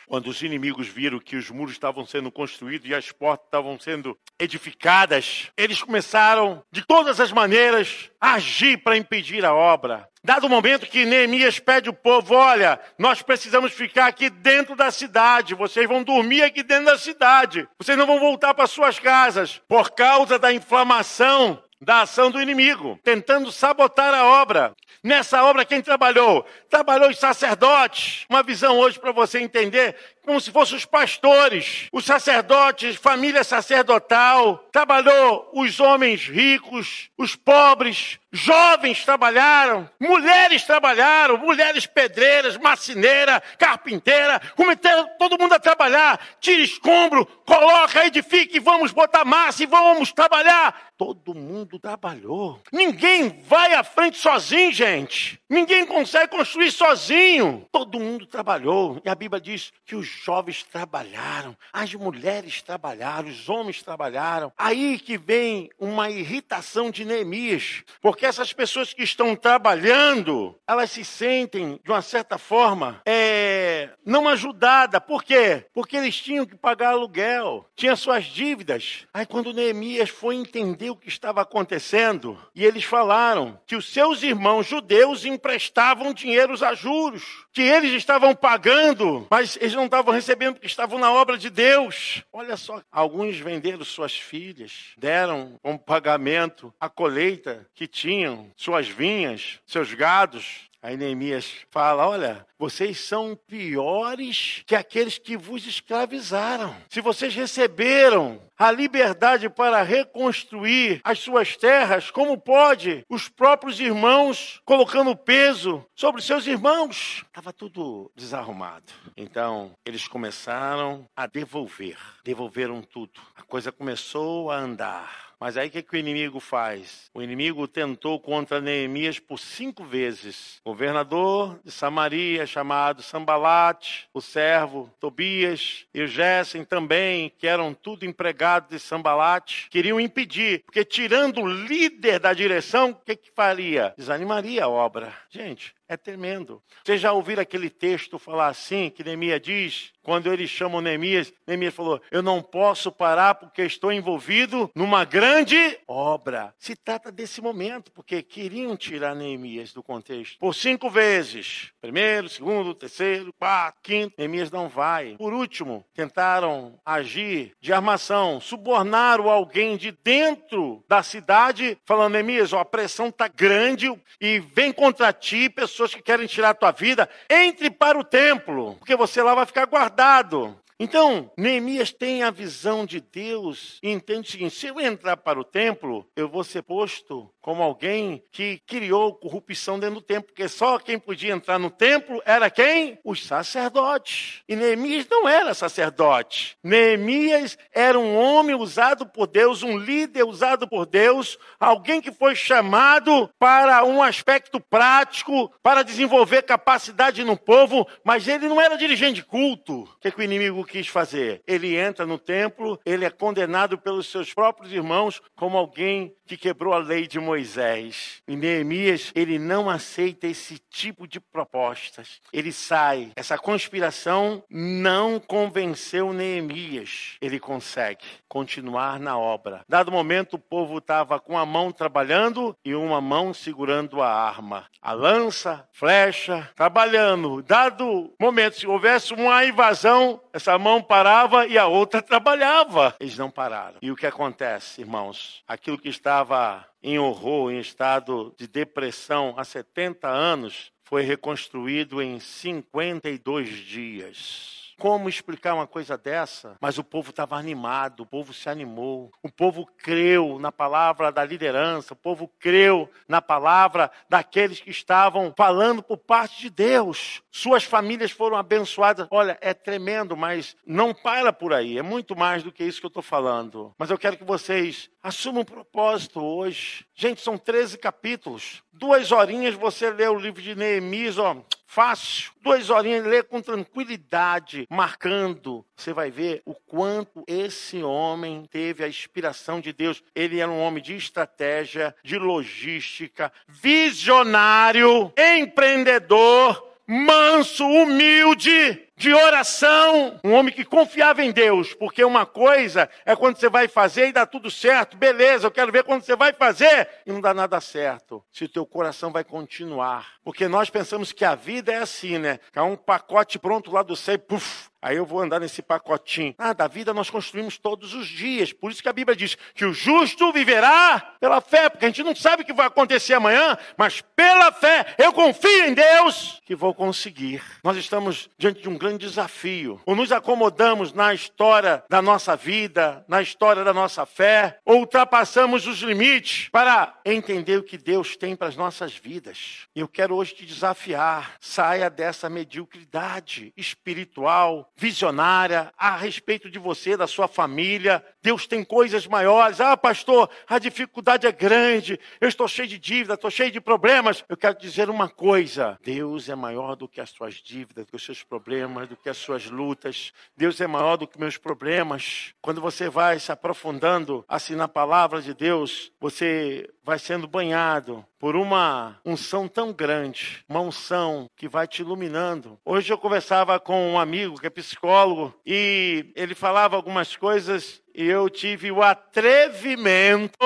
Quando 0.09 0.25
os 0.25 0.41
inimigos 0.41 0.87
viram 0.87 1.19
que 1.19 1.35
os 1.35 1.51
muros 1.51 1.73
estavam 1.73 2.03
sendo 2.03 2.31
construídos 2.31 2.89
e 2.89 2.95
as 2.95 3.11
portas 3.11 3.45
estavam 3.45 3.79
sendo 3.79 4.17
edificadas, 4.39 5.51
eles 5.55 5.83
começaram, 5.83 6.63
de 6.71 6.83
todas 6.83 7.19
as 7.19 7.31
maneiras, 7.31 8.09
a 8.19 8.33
agir 8.33 8.79
para 8.79 8.97
impedir 8.97 9.45
a 9.45 9.53
obra. 9.53 10.09
Dado 10.23 10.47
o 10.47 10.49
momento 10.49 10.87
que 10.87 11.05
Neemias 11.05 11.59
pede 11.59 11.91
o 11.91 11.93
povo: 11.93 12.33
olha, 12.33 12.79
nós 12.97 13.21
precisamos 13.21 13.71
ficar 13.71 14.07
aqui 14.07 14.31
dentro 14.31 14.75
da 14.75 14.89
cidade, 14.89 15.53
vocês 15.53 15.87
vão 15.87 16.03
dormir 16.03 16.41
aqui 16.41 16.63
dentro 16.63 16.85
da 16.85 16.97
cidade, 16.97 17.67
vocês 17.77 17.95
não 17.95 18.07
vão 18.07 18.19
voltar 18.19 18.55
para 18.55 18.65
suas 18.65 18.97
casas, 18.97 19.61
por 19.67 19.91
causa 19.91 20.39
da 20.39 20.51
inflamação 20.51 21.61
da 21.81 22.01
ação 22.01 22.29
do 22.29 22.41
inimigo, 22.41 22.99
tentando 23.03 23.51
sabotar 23.51 24.13
a 24.13 24.25
obra. 24.41 24.75
Nessa 25.01 25.43
obra, 25.43 25.63
quem 25.63 25.81
trabalhou? 25.81 26.45
Trabalhou 26.69 27.09
os 27.09 27.17
sacerdotes. 27.17 28.25
Uma 28.29 28.43
visão 28.43 28.77
hoje 28.77 28.99
para 28.99 29.13
você 29.13 29.39
entender 29.39 29.95
como 30.29 30.39
se 30.39 30.51
fossem 30.51 30.77
os 30.77 30.85
pastores, 30.85 31.87
os 31.91 32.05
sacerdotes, 32.05 32.95
família 32.97 33.43
sacerdotal, 33.43 34.63
trabalhou 34.71 35.49
os 35.55 35.79
homens 35.79 36.27
ricos, 36.27 37.09
os 37.17 37.35
pobres, 37.35 38.19
jovens 38.31 39.03
trabalharam, 39.03 39.89
mulheres 39.99 40.63
trabalharam, 40.63 41.37
mulheres 41.37 41.87
pedreiras, 41.87 42.57
marceneira, 42.57 43.41
carpinteira, 43.57 44.39
cometeram 44.55 45.09
todo 45.17 45.39
mundo 45.39 45.53
a 45.53 45.59
trabalhar, 45.59 46.19
tira 46.39 46.61
escombro, 46.61 47.25
coloca, 47.25 48.05
edifique, 48.05 48.59
vamos 48.59 48.91
botar 48.91 49.25
massa 49.25 49.63
e 49.63 49.65
vamos 49.65 50.11
trabalhar. 50.11 50.89
Todo 50.95 51.33
mundo 51.33 51.79
trabalhou. 51.79 52.61
Ninguém 52.71 53.41
vai 53.47 53.73
à 53.73 53.83
frente 53.83 54.17
sozinho, 54.17 54.71
gente. 54.71 55.39
Ninguém 55.49 55.85
consegue 55.85 56.35
construir 56.35 56.71
sozinho. 56.71 57.65
Todo 57.71 57.99
mundo 57.99 58.27
trabalhou. 58.27 59.01
E 59.05 59.09
a 59.09 59.15
Bíblia 59.15 59.39
diz 59.39 59.71
que 59.85 59.95
os 59.95 60.18
jovens 60.23 60.63
trabalharam, 60.63 61.55
as 61.71 61.93
mulheres 61.93 62.61
trabalharam, 62.61 63.29
os 63.29 63.49
homens 63.49 63.81
trabalharam. 63.81 64.51
Aí 64.57 64.99
que 64.99 65.17
vem 65.17 65.69
uma 65.79 66.09
irritação 66.09 66.91
de 66.91 67.05
Neemias, 67.05 67.83
porque 68.01 68.25
essas 68.25 68.53
pessoas 68.53 68.93
que 68.93 69.03
estão 69.03 69.35
trabalhando, 69.35 70.55
elas 70.67 70.91
se 70.91 71.03
sentem, 71.03 71.79
de 71.83 71.91
uma 71.91 72.01
certa 72.01 72.37
forma, 72.37 73.01
é, 73.05 73.89
não 74.05 74.27
ajudadas. 74.27 75.01
Por 75.05 75.23
quê? 75.23 75.65
Porque 75.73 75.97
eles 75.97 76.15
tinham 76.15 76.45
que 76.45 76.55
pagar 76.55 76.89
aluguel, 76.89 77.65
tinham 77.75 77.95
suas 77.95 78.25
dívidas. 78.25 79.05
Aí 79.13 79.25
quando 79.25 79.53
Neemias 79.53 80.09
foi 80.09 80.35
entender 80.35 80.89
o 80.89 80.95
que 80.95 81.09
estava 81.09 81.41
acontecendo, 81.41 82.37
e 82.55 82.65
eles 82.65 82.83
falaram 82.83 83.59
que 83.65 83.75
os 83.75 83.91
seus 83.91 84.23
irmãos 84.23 84.67
judeus 84.67 85.25
emprestavam 85.25 86.13
dinheiros 86.13 86.63
a 86.63 86.73
juros, 86.73 87.23
que 87.51 87.61
eles 87.61 87.93
estavam 87.93 88.35
pagando, 88.35 89.27
mas 89.29 89.57
eles 89.57 89.73
não 89.73 89.85
estavam 89.85 89.98
estavam 89.99 90.13
recebendo 90.13 90.53
porque 90.53 90.67
estavam 90.67 90.97
na 90.97 91.11
obra 91.11 91.37
de 91.37 91.49
Deus. 91.49 92.23
Olha 92.31 92.55
só, 92.55 92.81
alguns 92.91 93.37
venderam 93.37 93.83
suas 93.83 94.17
filhas, 94.17 94.93
deram 94.97 95.59
como 95.61 95.77
pagamento 95.77 96.73
a 96.79 96.89
colheita 96.89 97.67
que 97.73 97.85
tinham, 97.85 98.49
suas 98.55 98.87
vinhas, 98.87 99.59
seus 99.65 99.93
gados. 99.93 100.69
Aí 100.81 100.95
Neemias 100.95 101.65
fala: 101.69 102.07
Olha, 102.07 102.47
vocês 102.59 102.99
são 102.99 103.39
piores 103.47 104.63
que 104.67 104.75
aqueles 104.75 105.17
que 105.17 105.37
vos 105.37 105.65
escravizaram. 105.65 106.75
Se 106.89 106.99
vocês 106.99 107.33
receberam 107.33 108.41
a 108.57 108.69
liberdade 108.69 109.49
para 109.49 109.81
reconstruir 109.81 110.99
as 111.05 111.19
suas 111.19 111.55
terras, 111.55 112.11
como 112.11 112.37
pode 112.37 113.05
os 113.07 113.29
próprios 113.29 113.79
irmãos 113.79 114.59
colocando 114.65 115.15
peso 115.15 115.85
sobre 115.95 116.21
seus 116.21 116.45
irmãos? 116.45 117.23
Estava 117.27 117.53
tudo 117.53 118.11
desarrumado. 118.13 118.91
Então, 119.15 119.71
eles 119.85 120.05
começaram 120.09 121.07
a 121.15 121.25
devolver. 121.25 121.97
Devolveram 122.25 122.81
tudo. 122.81 123.21
A 123.37 123.41
coisa 123.41 123.71
começou 123.71 124.51
a 124.51 124.57
andar. 124.57 125.29
Mas 125.39 125.55
aí 125.55 125.69
o 125.69 125.71
que, 125.71 125.81
que, 125.81 125.95
o 125.95 125.97
inimigo 125.97 126.41
faz? 126.41 127.09
O 127.13 127.21
inimigo 127.21 127.65
tentou 127.65 128.19
contra 128.19 128.59
Neemias 128.59 129.19
por 129.19 129.39
cinco 129.39 129.85
vezes. 129.85 130.59
Governador 130.65 131.61
de 131.63 131.71
Samaria, 131.71 132.45
chamado 132.49 133.01
Sambalate, 133.01 134.09
o 134.13 134.21
servo 134.21 134.89
Tobias 134.99 135.85
e 135.93 136.01
o 136.01 136.07
Gessen 136.07 136.65
também, 136.65 137.31
que 137.37 137.47
eram 137.47 137.73
tudo 137.73 138.05
empregados 138.05 138.69
de 138.69 138.79
Sambalate, 138.79 139.69
queriam 139.69 139.99
impedir, 139.99 140.63
porque 140.65 140.83
tirando 140.83 141.41
o 141.41 141.47
líder 141.47 142.19
da 142.19 142.33
direção, 142.33 142.91
o 142.91 142.95
que, 142.95 143.15
que 143.15 143.31
faria? 143.31 143.93
Desanimaria 143.97 144.65
a 144.65 144.69
obra. 144.69 145.13
Gente, 145.29 145.73
é 145.89 145.97
tremendo. 145.97 146.61
Vocês 146.85 147.01
já 147.01 147.11
ouviram 147.11 147.41
aquele 147.41 147.69
texto 147.69 148.19
falar 148.19 148.47
assim, 148.47 148.91
que 148.91 149.03
Neemias 149.03 149.41
diz, 149.41 149.91
quando 150.03 150.31
eles 150.31 150.49
chamam 150.49 150.81
Neemias, 150.81 151.33
Neemias 151.47 151.73
falou: 151.73 151.99
Eu 152.11 152.21
não 152.21 152.43
posso 152.43 152.91
parar 152.91 153.33
porque 153.35 153.63
estou 153.63 153.91
envolvido 153.91 154.69
numa 154.75 155.03
grande 155.03 155.79
obra. 155.87 156.53
Se 156.59 156.75
trata 156.75 157.11
desse 157.11 157.41
momento, 157.41 157.91
porque 157.91 158.21
queriam 158.21 158.77
tirar 158.77 159.15
Neemias 159.15 159.73
do 159.73 159.81
contexto. 159.81 160.37
Por 160.37 160.53
cinco 160.53 160.91
vezes: 160.91 161.71
primeiro, 161.81 162.29
segundo, 162.29 162.75
terceiro, 162.75 163.33
quarto, 163.33 163.79
quinto. 163.81 164.13
Neemias 164.15 164.51
não 164.51 164.69
vai. 164.69 165.15
Por 165.17 165.33
último, 165.33 165.83
tentaram 165.95 166.79
agir 166.85 167.53
de 167.59 167.73
armação, 167.73 168.39
subornaram 168.39 169.27
alguém 169.27 169.75
de 169.75 169.91
dentro 169.91 170.83
da 170.87 171.01
cidade, 171.01 171.77
falando: 171.83 172.13
Neemias, 172.13 172.53
ó, 172.53 172.59
a 172.59 172.65
pressão 172.65 173.07
está 173.07 173.27
grande 173.27 173.91
e 174.21 174.39
vem 174.39 174.71
contra 174.71 175.11
ti, 175.11 175.49
pessoal 175.49 175.78
pessoas 175.79 175.95
que 175.95 176.01
querem 176.01 176.27
tirar 176.27 176.49
a 176.49 176.53
tua 176.53 176.71
vida, 176.71 177.07
entre 177.29 177.69
para 177.69 177.97
o 177.97 178.03
templo, 178.03 178.75
porque 178.75 178.97
você 178.97 179.21
lá 179.21 179.33
vai 179.33 179.45
ficar 179.45 179.65
guardado. 179.65 180.59
Então, 180.81 181.29
Neemias 181.37 181.91
tem 181.91 182.23
a 182.23 182.31
visão 182.31 182.85
de 182.85 183.01
Deus 183.01 183.79
e 183.83 183.89
entende 183.89 184.29
o 184.29 184.31
seguinte: 184.31 184.55
se 184.55 184.67
eu 184.67 184.79
entrar 184.79 185.17
para 185.17 185.37
o 185.37 185.43
templo, 185.43 186.07
eu 186.15 186.29
vou 186.29 186.41
ser 186.41 186.61
posto 186.61 187.29
como 187.41 187.63
alguém 187.63 188.23
que 188.31 188.61
criou 188.67 189.13
corrupção 189.15 189.79
dentro 189.79 189.95
do 189.95 190.01
templo, 190.01 190.27
porque 190.27 190.47
só 190.47 190.77
quem 190.77 190.99
podia 190.99 191.33
entrar 191.33 191.57
no 191.57 191.69
templo 191.69 192.21
era 192.23 192.49
quem? 192.49 192.99
Os 193.03 193.25
sacerdotes. 193.25 194.41
E 194.47 194.55
Neemias 194.55 195.07
não 195.09 195.27
era 195.27 195.53
sacerdote. 195.53 196.57
Neemias 196.63 197.57
era 197.73 197.97
um 197.97 198.15
homem 198.15 198.55
usado 198.55 199.05
por 199.05 199.27
Deus, 199.27 199.63
um 199.63 199.77
líder 199.77 200.23
usado 200.23 200.67
por 200.67 200.85
Deus, 200.85 201.37
alguém 201.59 201.99
que 201.99 202.11
foi 202.11 202.35
chamado 202.35 203.29
para 203.39 203.83
um 203.83 204.01
aspecto 204.01 204.59
prático, 204.59 205.51
para 205.61 205.83
desenvolver 205.83 206.43
capacidade 206.43 207.23
no 207.23 207.35
povo, 207.35 207.87
mas 208.03 208.27
ele 208.27 208.47
não 208.47 208.61
era 208.61 208.77
dirigente 208.77 209.15
de 209.15 209.23
culto. 209.23 209.81
O 209.81 209.99
que, 209.99 210.11
que 210.11 210.19
o 210.19 210.23
inimigo 210.23 210.63
quis 210.69 210.87
fazer? 210.87 211.41
Ele 211.47 211.75
entra 211.75 212.05
no 212.05 212.19
templo, 212.19 212.79
ele 212.85 213.03
é 213.03 213.09
condenado 213.09 213.77
pelos 213.77 214.07
seus 214.07 214.33
próprios 214.33 214.71
irmãos 214.71 215.21
como 215.35 215.57
alguém 215.57 216.13
que 216.29 216.37
quebrou 216.37 216.75
a 216.75 216.77
lei 216.77 217.07
de 217.07 217.19
Moisés. 217.19 218.21
E 218.27 218.35
Neemias, 218.35 219.11
ele 219.15 219.39
não 219.39 219.67
aceita 219.67 220.27
esse 220.27 220.59
tipo 220.69 221.07
de 221.07 221.19
propostas. 221.19 222.21
Ele 222.31 222.51
sai. 222.51 223.11
Essa 223.15 223.35
conspiração 223.35 224.43
não 224.47 225.19
convenceu 225.19 226.13
Neemias. 226.13 227.17
Ele 227.19 227.39
consegue 227.39 228.05
continuar 228.27 228.99
na 228.99 229.17
obra. 229.17 229.61
Dado 229.67 229.91
momento, 229.91 230.35
o 230.35 230.39
povo 230.39 230.77
estava 230.77 231.19
com 231.19 231.35
a 231.35 231.47
mão 231.47 231.71
trabalhando 231.71 232.55
e 232.63 232.75
uma 232.75 233.01
mão 233.01 233.33
segurando 233.33 233.99
a 233.99 234.07
arma. 234.07 234.67
A 234.79 234.91
lança, 234.93 235.67
flecha, 235.71 236.47
trabalhando. 236.55 237.41
Dado 237.41 238.13
momento, 238.19 238.57
se 238.57 238.67
houvesse 238.67 239.15
uma 239.15 239.43
invasão, 239.43 240.21
essa 240.31 240.58
mão 240.59 240.83
parava 240.83 241.47
e 241.47 241.57
a 241.57 241.65
outra 241.65 242.01
trabalhava. 242.01 242.95
Eles 242.99 243.17
não 243.17 243.31
pararam. 243.31 243.77
E 243.81 243.89
o 243.89 243.95
que 243.95 244.05
acontece, 244.05 244.81
irmãos? 244.81 245.43
Aquilo 245.47 245.79
que 245.79 245.89
estava 245.89 246.63
em 246.83 246.99
horror, 246.99 247.51
em 247.51 247.59
estado 247.59 248.35
de 248.37 248.47
depressão 248.47 249.33
há 249.37 249.43
70 249.43 250.07
anos, 250.07 250.71
foi 250.83 251.01
reconstruído 251.01 252.01
em 252.01 252.19
52 252.19 253.49
dias 253.49 254.58
como 254.79 255.09
explicar 255.09 255.53
uma 255.53 255.67
coisa 255.67 255.97
dessa? 255.97 256.55
Mas 256.61 256.77
o 256.77 256.83
povo 256.83 257.09
estava 257.09 257.35
animado, 257.35 258.01
o 258.01 258.05
povo 258.05 258.33
se 258.33 258.49
animou, 258.49 259.11
o 259.21 259.29
povo 259.29 259.67
creu 259.77 260.39
na 260.39 260.51
palavra 260.51 261.11
da 261.11 261.23
liderança, 261.23 261.93
o 261.93 261.97
povo 261.97 262.27
creu 262.39 262.89
na 263.07 263.21
palavra 263.21 263.91
daqueles 264.07 264.61
que 264.61 264.71
estavam 264.71 265.33
falando 265.37 265.83
por 265.83 265.97
parte 265.97 266.41
de 266.41 266.49
Deus. 266.49 267.21
Suas 267.29 267.63
famílias 267.63 268.11
foram 268.11 268.37
abençoadas. 268.37 269.07
Olha, 269.11 269.37
é 269.41 269.53
tremendo, 269.53 270.15
mas 270.15 270.55
não 270.65 270.93
para 270.93 271.33
por 271.33 271.53
aí. 271.53 271.77
É 271.77 271.81
muito 271.81 272.15
mais 272.15 272.41
do 272.41 272.51
que 272.51 272.63
isso 272.63 272.79
que 272.79 272.85
eu 272.85 272.89
estou 272.89 273.03
falando. 273.03 273.73
Mas 273.77 273.89
eu 273.89 273.97
quero 273.97 274.17
que 274.17 274.23
vocês 274.23 274.89
assumam 275.03 275.41
um 275.41 275.45
propósito 275.45 276.21
hoje. 276.21 276.85
Gente, 276.95 277.21
são 277.21 277.37
13 277.37 277.77
capítulos. 277.77 278.63
Duas 278.79 279.11
horinhas 279.11 279.55
você 279.55 279.91
lê 279.91 280.07
o 280.07 280.17
livro 280.17 280.41
de 280.41 280.55
Neemias, 280.55 281.17
ó 281.17 281.35
fácil. 281.69 282.31
Duas 282.41 282.69
horinhas, 282.69 283.05
lê 283.05 283.21
com 283.21 283.41
tranquilidade, 283.41 284.65
marcando. 284.69 285.63
Você 285.75 285.93
vai 285.93 286.09
ver 286.09 286.41
o 286.45 286.55
quanto 286.55 287.23
esse 287.27 287.83
homem 287.83 288.45
teve 288.49 288.83
a 288.83 288.87
inspiração 288.87 289.61
de 289.61 289.71
Deus. 289.71 290.01
Ele 290.15 290.39
era 290.39 290.49
um 290.49 290.59
homem 290.59 290.81
de 290.81 290.95
estratégia, 290.95 291.93
de 292.03 292.17
logística, 292.17 293.31
visionário, 293.47 295.13
empreendedor, 295.37 296.73
manso, 296.87 297.65
humilde 297.67 298.88
de 298.99 299.13
oração, 299.13 300.19
um 300.25 300.33
homem 300.33 300.53
que 300.53 300.65
confiava 300.65 301.23
em 301.23 301.31
Deus, 301.31 301.73
porque 301.73 302.03
uma 302.03 302.25
coisa 302.25 302.89
é 303.05 303.15
quando 303.15 303.37
você 303.37 303.47
vai 303.47 303.69
fazer 303.69 304.09
e 304.09 304.11
dá 304.11 304.25
tudo 304.25 304.51
certo, 304.51 304.97
beleza, 304.97 305.47
eu 305.47 305.51
quero 305.51 305.71
ver 305.71 305.85
quando 305.85 306.03
você 306.03 306.17
vai 306.17 306.33
fazer 306.33 306.89
e 307.05 307.11
não 307.13 307.21
dá 307.21 307.33
nada 307.33 307.61
certo, 307.61 308.21
se 308.29 308.43
o 308.43 308.49
teu 308.49 308.65
coração 308.65 309.09
vai 309.09 309.23
continuar. 309.23 310.15
Porque 310.21 310.49
nós 310.49 310.69
pensamos 310.69 311.13
que 311.13 311.23
a 311.23 311.33
vida 311.33 311.71
é 311.71 311.77
assim, 311.77 312.17
né? 312.17 312.41
É 312.53 312.61
um 312.61 312.75
pacote 312.75 313.39
pronto 313.39 313.71
lá 313.71 313.83
do 313.83 313.95
céu, 313.95 314.19
puf, 314.19 314.69
Aí 314.81 314.95
eu 314.95 315.05
vou 315.05 315.19
andar 315.19 315.41
nesse 315.41 315.61
pacotinho. 315.61 316.33
Ah, 316.37 316.53
da 316.53 316.65
vida 316.67 316.93
nós 316.93 317.09
construímos 317.09 317.57
todos 317.57 317.93
os 317.93 318.07
dias. 318.07 318.53
Por 318.53 318.71
isso 318.71 318.81
que 318.81 318.87
a 318.87 318.93
Bíblia 318.93 319.15
diz 319.15 319.35
que 319.53 319.65
o 319.65 319.73
justo 319.73 320.31
viverá 320.31 321.15
pela 321.19 321.41
fé, 321.41 321.69
porque 321.69 321.85
a 321.85 321.89
gente 321.89 322.01
não 322.01 322.15
sabe 322.15 322.43
o 322.43 322.45
que 322.45 322.53
vai 322.53 322.67
acontecer 322.67 323.13
amanhã, 323.13 323.57
mas 323.77 324.01
pela 324.15 324.53
fé 324.53 324.95
eu 324.97 325.11
confio 325.11 325.65
em 325.65 325.73
Deus 325.73 326.41
que 326.45 326.55
vou 326.55 326.73
conseguir. 326.73 327.43
Nós 327.61 327.75
estamos 327.75 328.29
diante 328.37 328.61
de 328.61 328.69
um 328.69 328.77
grande 328.77 328.88
desafio. 328.97 329.81
Ou 329.85 329.95
nos 329.95 330.11
acomodamos 330.11 330.93
na 330.93 331.13
história 331.13 331.83
da 331.89 332.01
nossa 332.01 332.35
vida, 332.35 333.03
na 333.07 333.21
história 333.21 333.63
da 333.63 333.73
nossa 333.73 334.05
fé, 334.05 334.59
ou 334.65 334.79
ultrapassamos 334.79 335.67
os 335.67 335.79
limites 335.79 336.49
para 336.49 336.95
entender 337.05 337.57
o 337.57 337.63
que 337.63 337.77
Deus 337.77 338.15
tem 338.15 338.35
para 338.35 338.47
as 338.47 338.55
nossas 338.55 338.93
vidas. 338.93 339.67
Eu 339.75 339.87
quero 339.87 340.15
hoje 340.15 340.35
te 340.35 340.45
desafiar. 340.45 341.37
Saia 341.39 341.89
dessa 341.89 342.29
mediocridade 342.29 343.53
espiritual 343.55 344.71
visionária 344.75 345.71
a 345.77 345.95
respeito 345.95 346.49
de 346.49 346.59
você, 346.59 346.95
da 346.95 347.07
sua 347.07 347.27
família. 347.27 348.03
Deus 348.21 348.45
tem 348.45 348.63
coisas 348.63 349.07
maiores. 349.07 349.61
Ah, 349.61 349.77
pastor, 349.77 350.29
a 350.47 350.59
dificuldade 350.59 351.25
é 351.25 351.31
grande. 351.31 351.99
Eu 352.19 352.27
estou 352.27 352.47
cheio 352.47 352.67
de 352.67 352.77
dívida, 352.77 353.13
estou 353.13 353.31
cheio 353.31 353.51
de 353.51 353.61
problemas. 353.61 354.23
Eu 354.27 354.37
quero 354.37 354.57
dizer 354.57 354.89
uma 354.89 355.07
coisa: 355.07 355.77
Deus 355.83 356.29
é 356.29 356.35
maior 356.35 356.75
do 356.75 356.87
que 356.87 356.99
as 356.99 357.09
suas 357.09 357.35
dívidas, 357.35 357.85
do 357.85 357.89
que 357.89 357.95
os 357.95 358.03
seus 358.03 358.23
problemas, 358.23 358.89
do 358.89 358.95
que 358.95 359.09
as 359.09 359.17
suas 359.17 359.45
lutas. 359.49 360.11
Deus 360.35 360.59
é 360.59 360.67
maior 360.67 360.97
do 360.97 361.07
que 361.07 361.19
meus 361.19 361.37
problemas. 361.37 362.33
Quando 362.41 362.61
você 362.61 362.89
vai 362.89 363.19
se 363.19 363.31
aprofundando 363.31 364.23
assim 364.27 364.55
na 364.55 364.67
palavra 364.67 365.21
de 365.21 365.33
Deus, 365.33 365.91
você 365.99 366.69
vai 366.83 366.97
sendo 366.97 367.27
banhado 367.27 368.03
por 368.19 368.35
uma 368.35 368.99
unção 369.05 369.47
tão 369.47 369.71
grande, 369.71 370.43
uma 370.49 370.59
unção 370.59 371.29
que 371.37 371.47
vai 371.47 371.67
te 371.67 371.83
iluminando. 371.83 372.59
Hoje 372.65 372.91
eu 372.91 372.97
conversava 372.97 373.59
com 373.59 373.93
um 373.93 373.99
amigo 373.99 374.39
que 374.39 374.47
é 374.47 374.49
psicólogo 374.49 375.33
e 375.45 376.11
ele 376.15 376.33
falava 376.33 376.75
algumas 376.75 377.15
coisas 377.15 377.81
eu 378.01 378.29
tive 378.29 378.71
o 378.71 378.81
atrevimento 378.81 380.37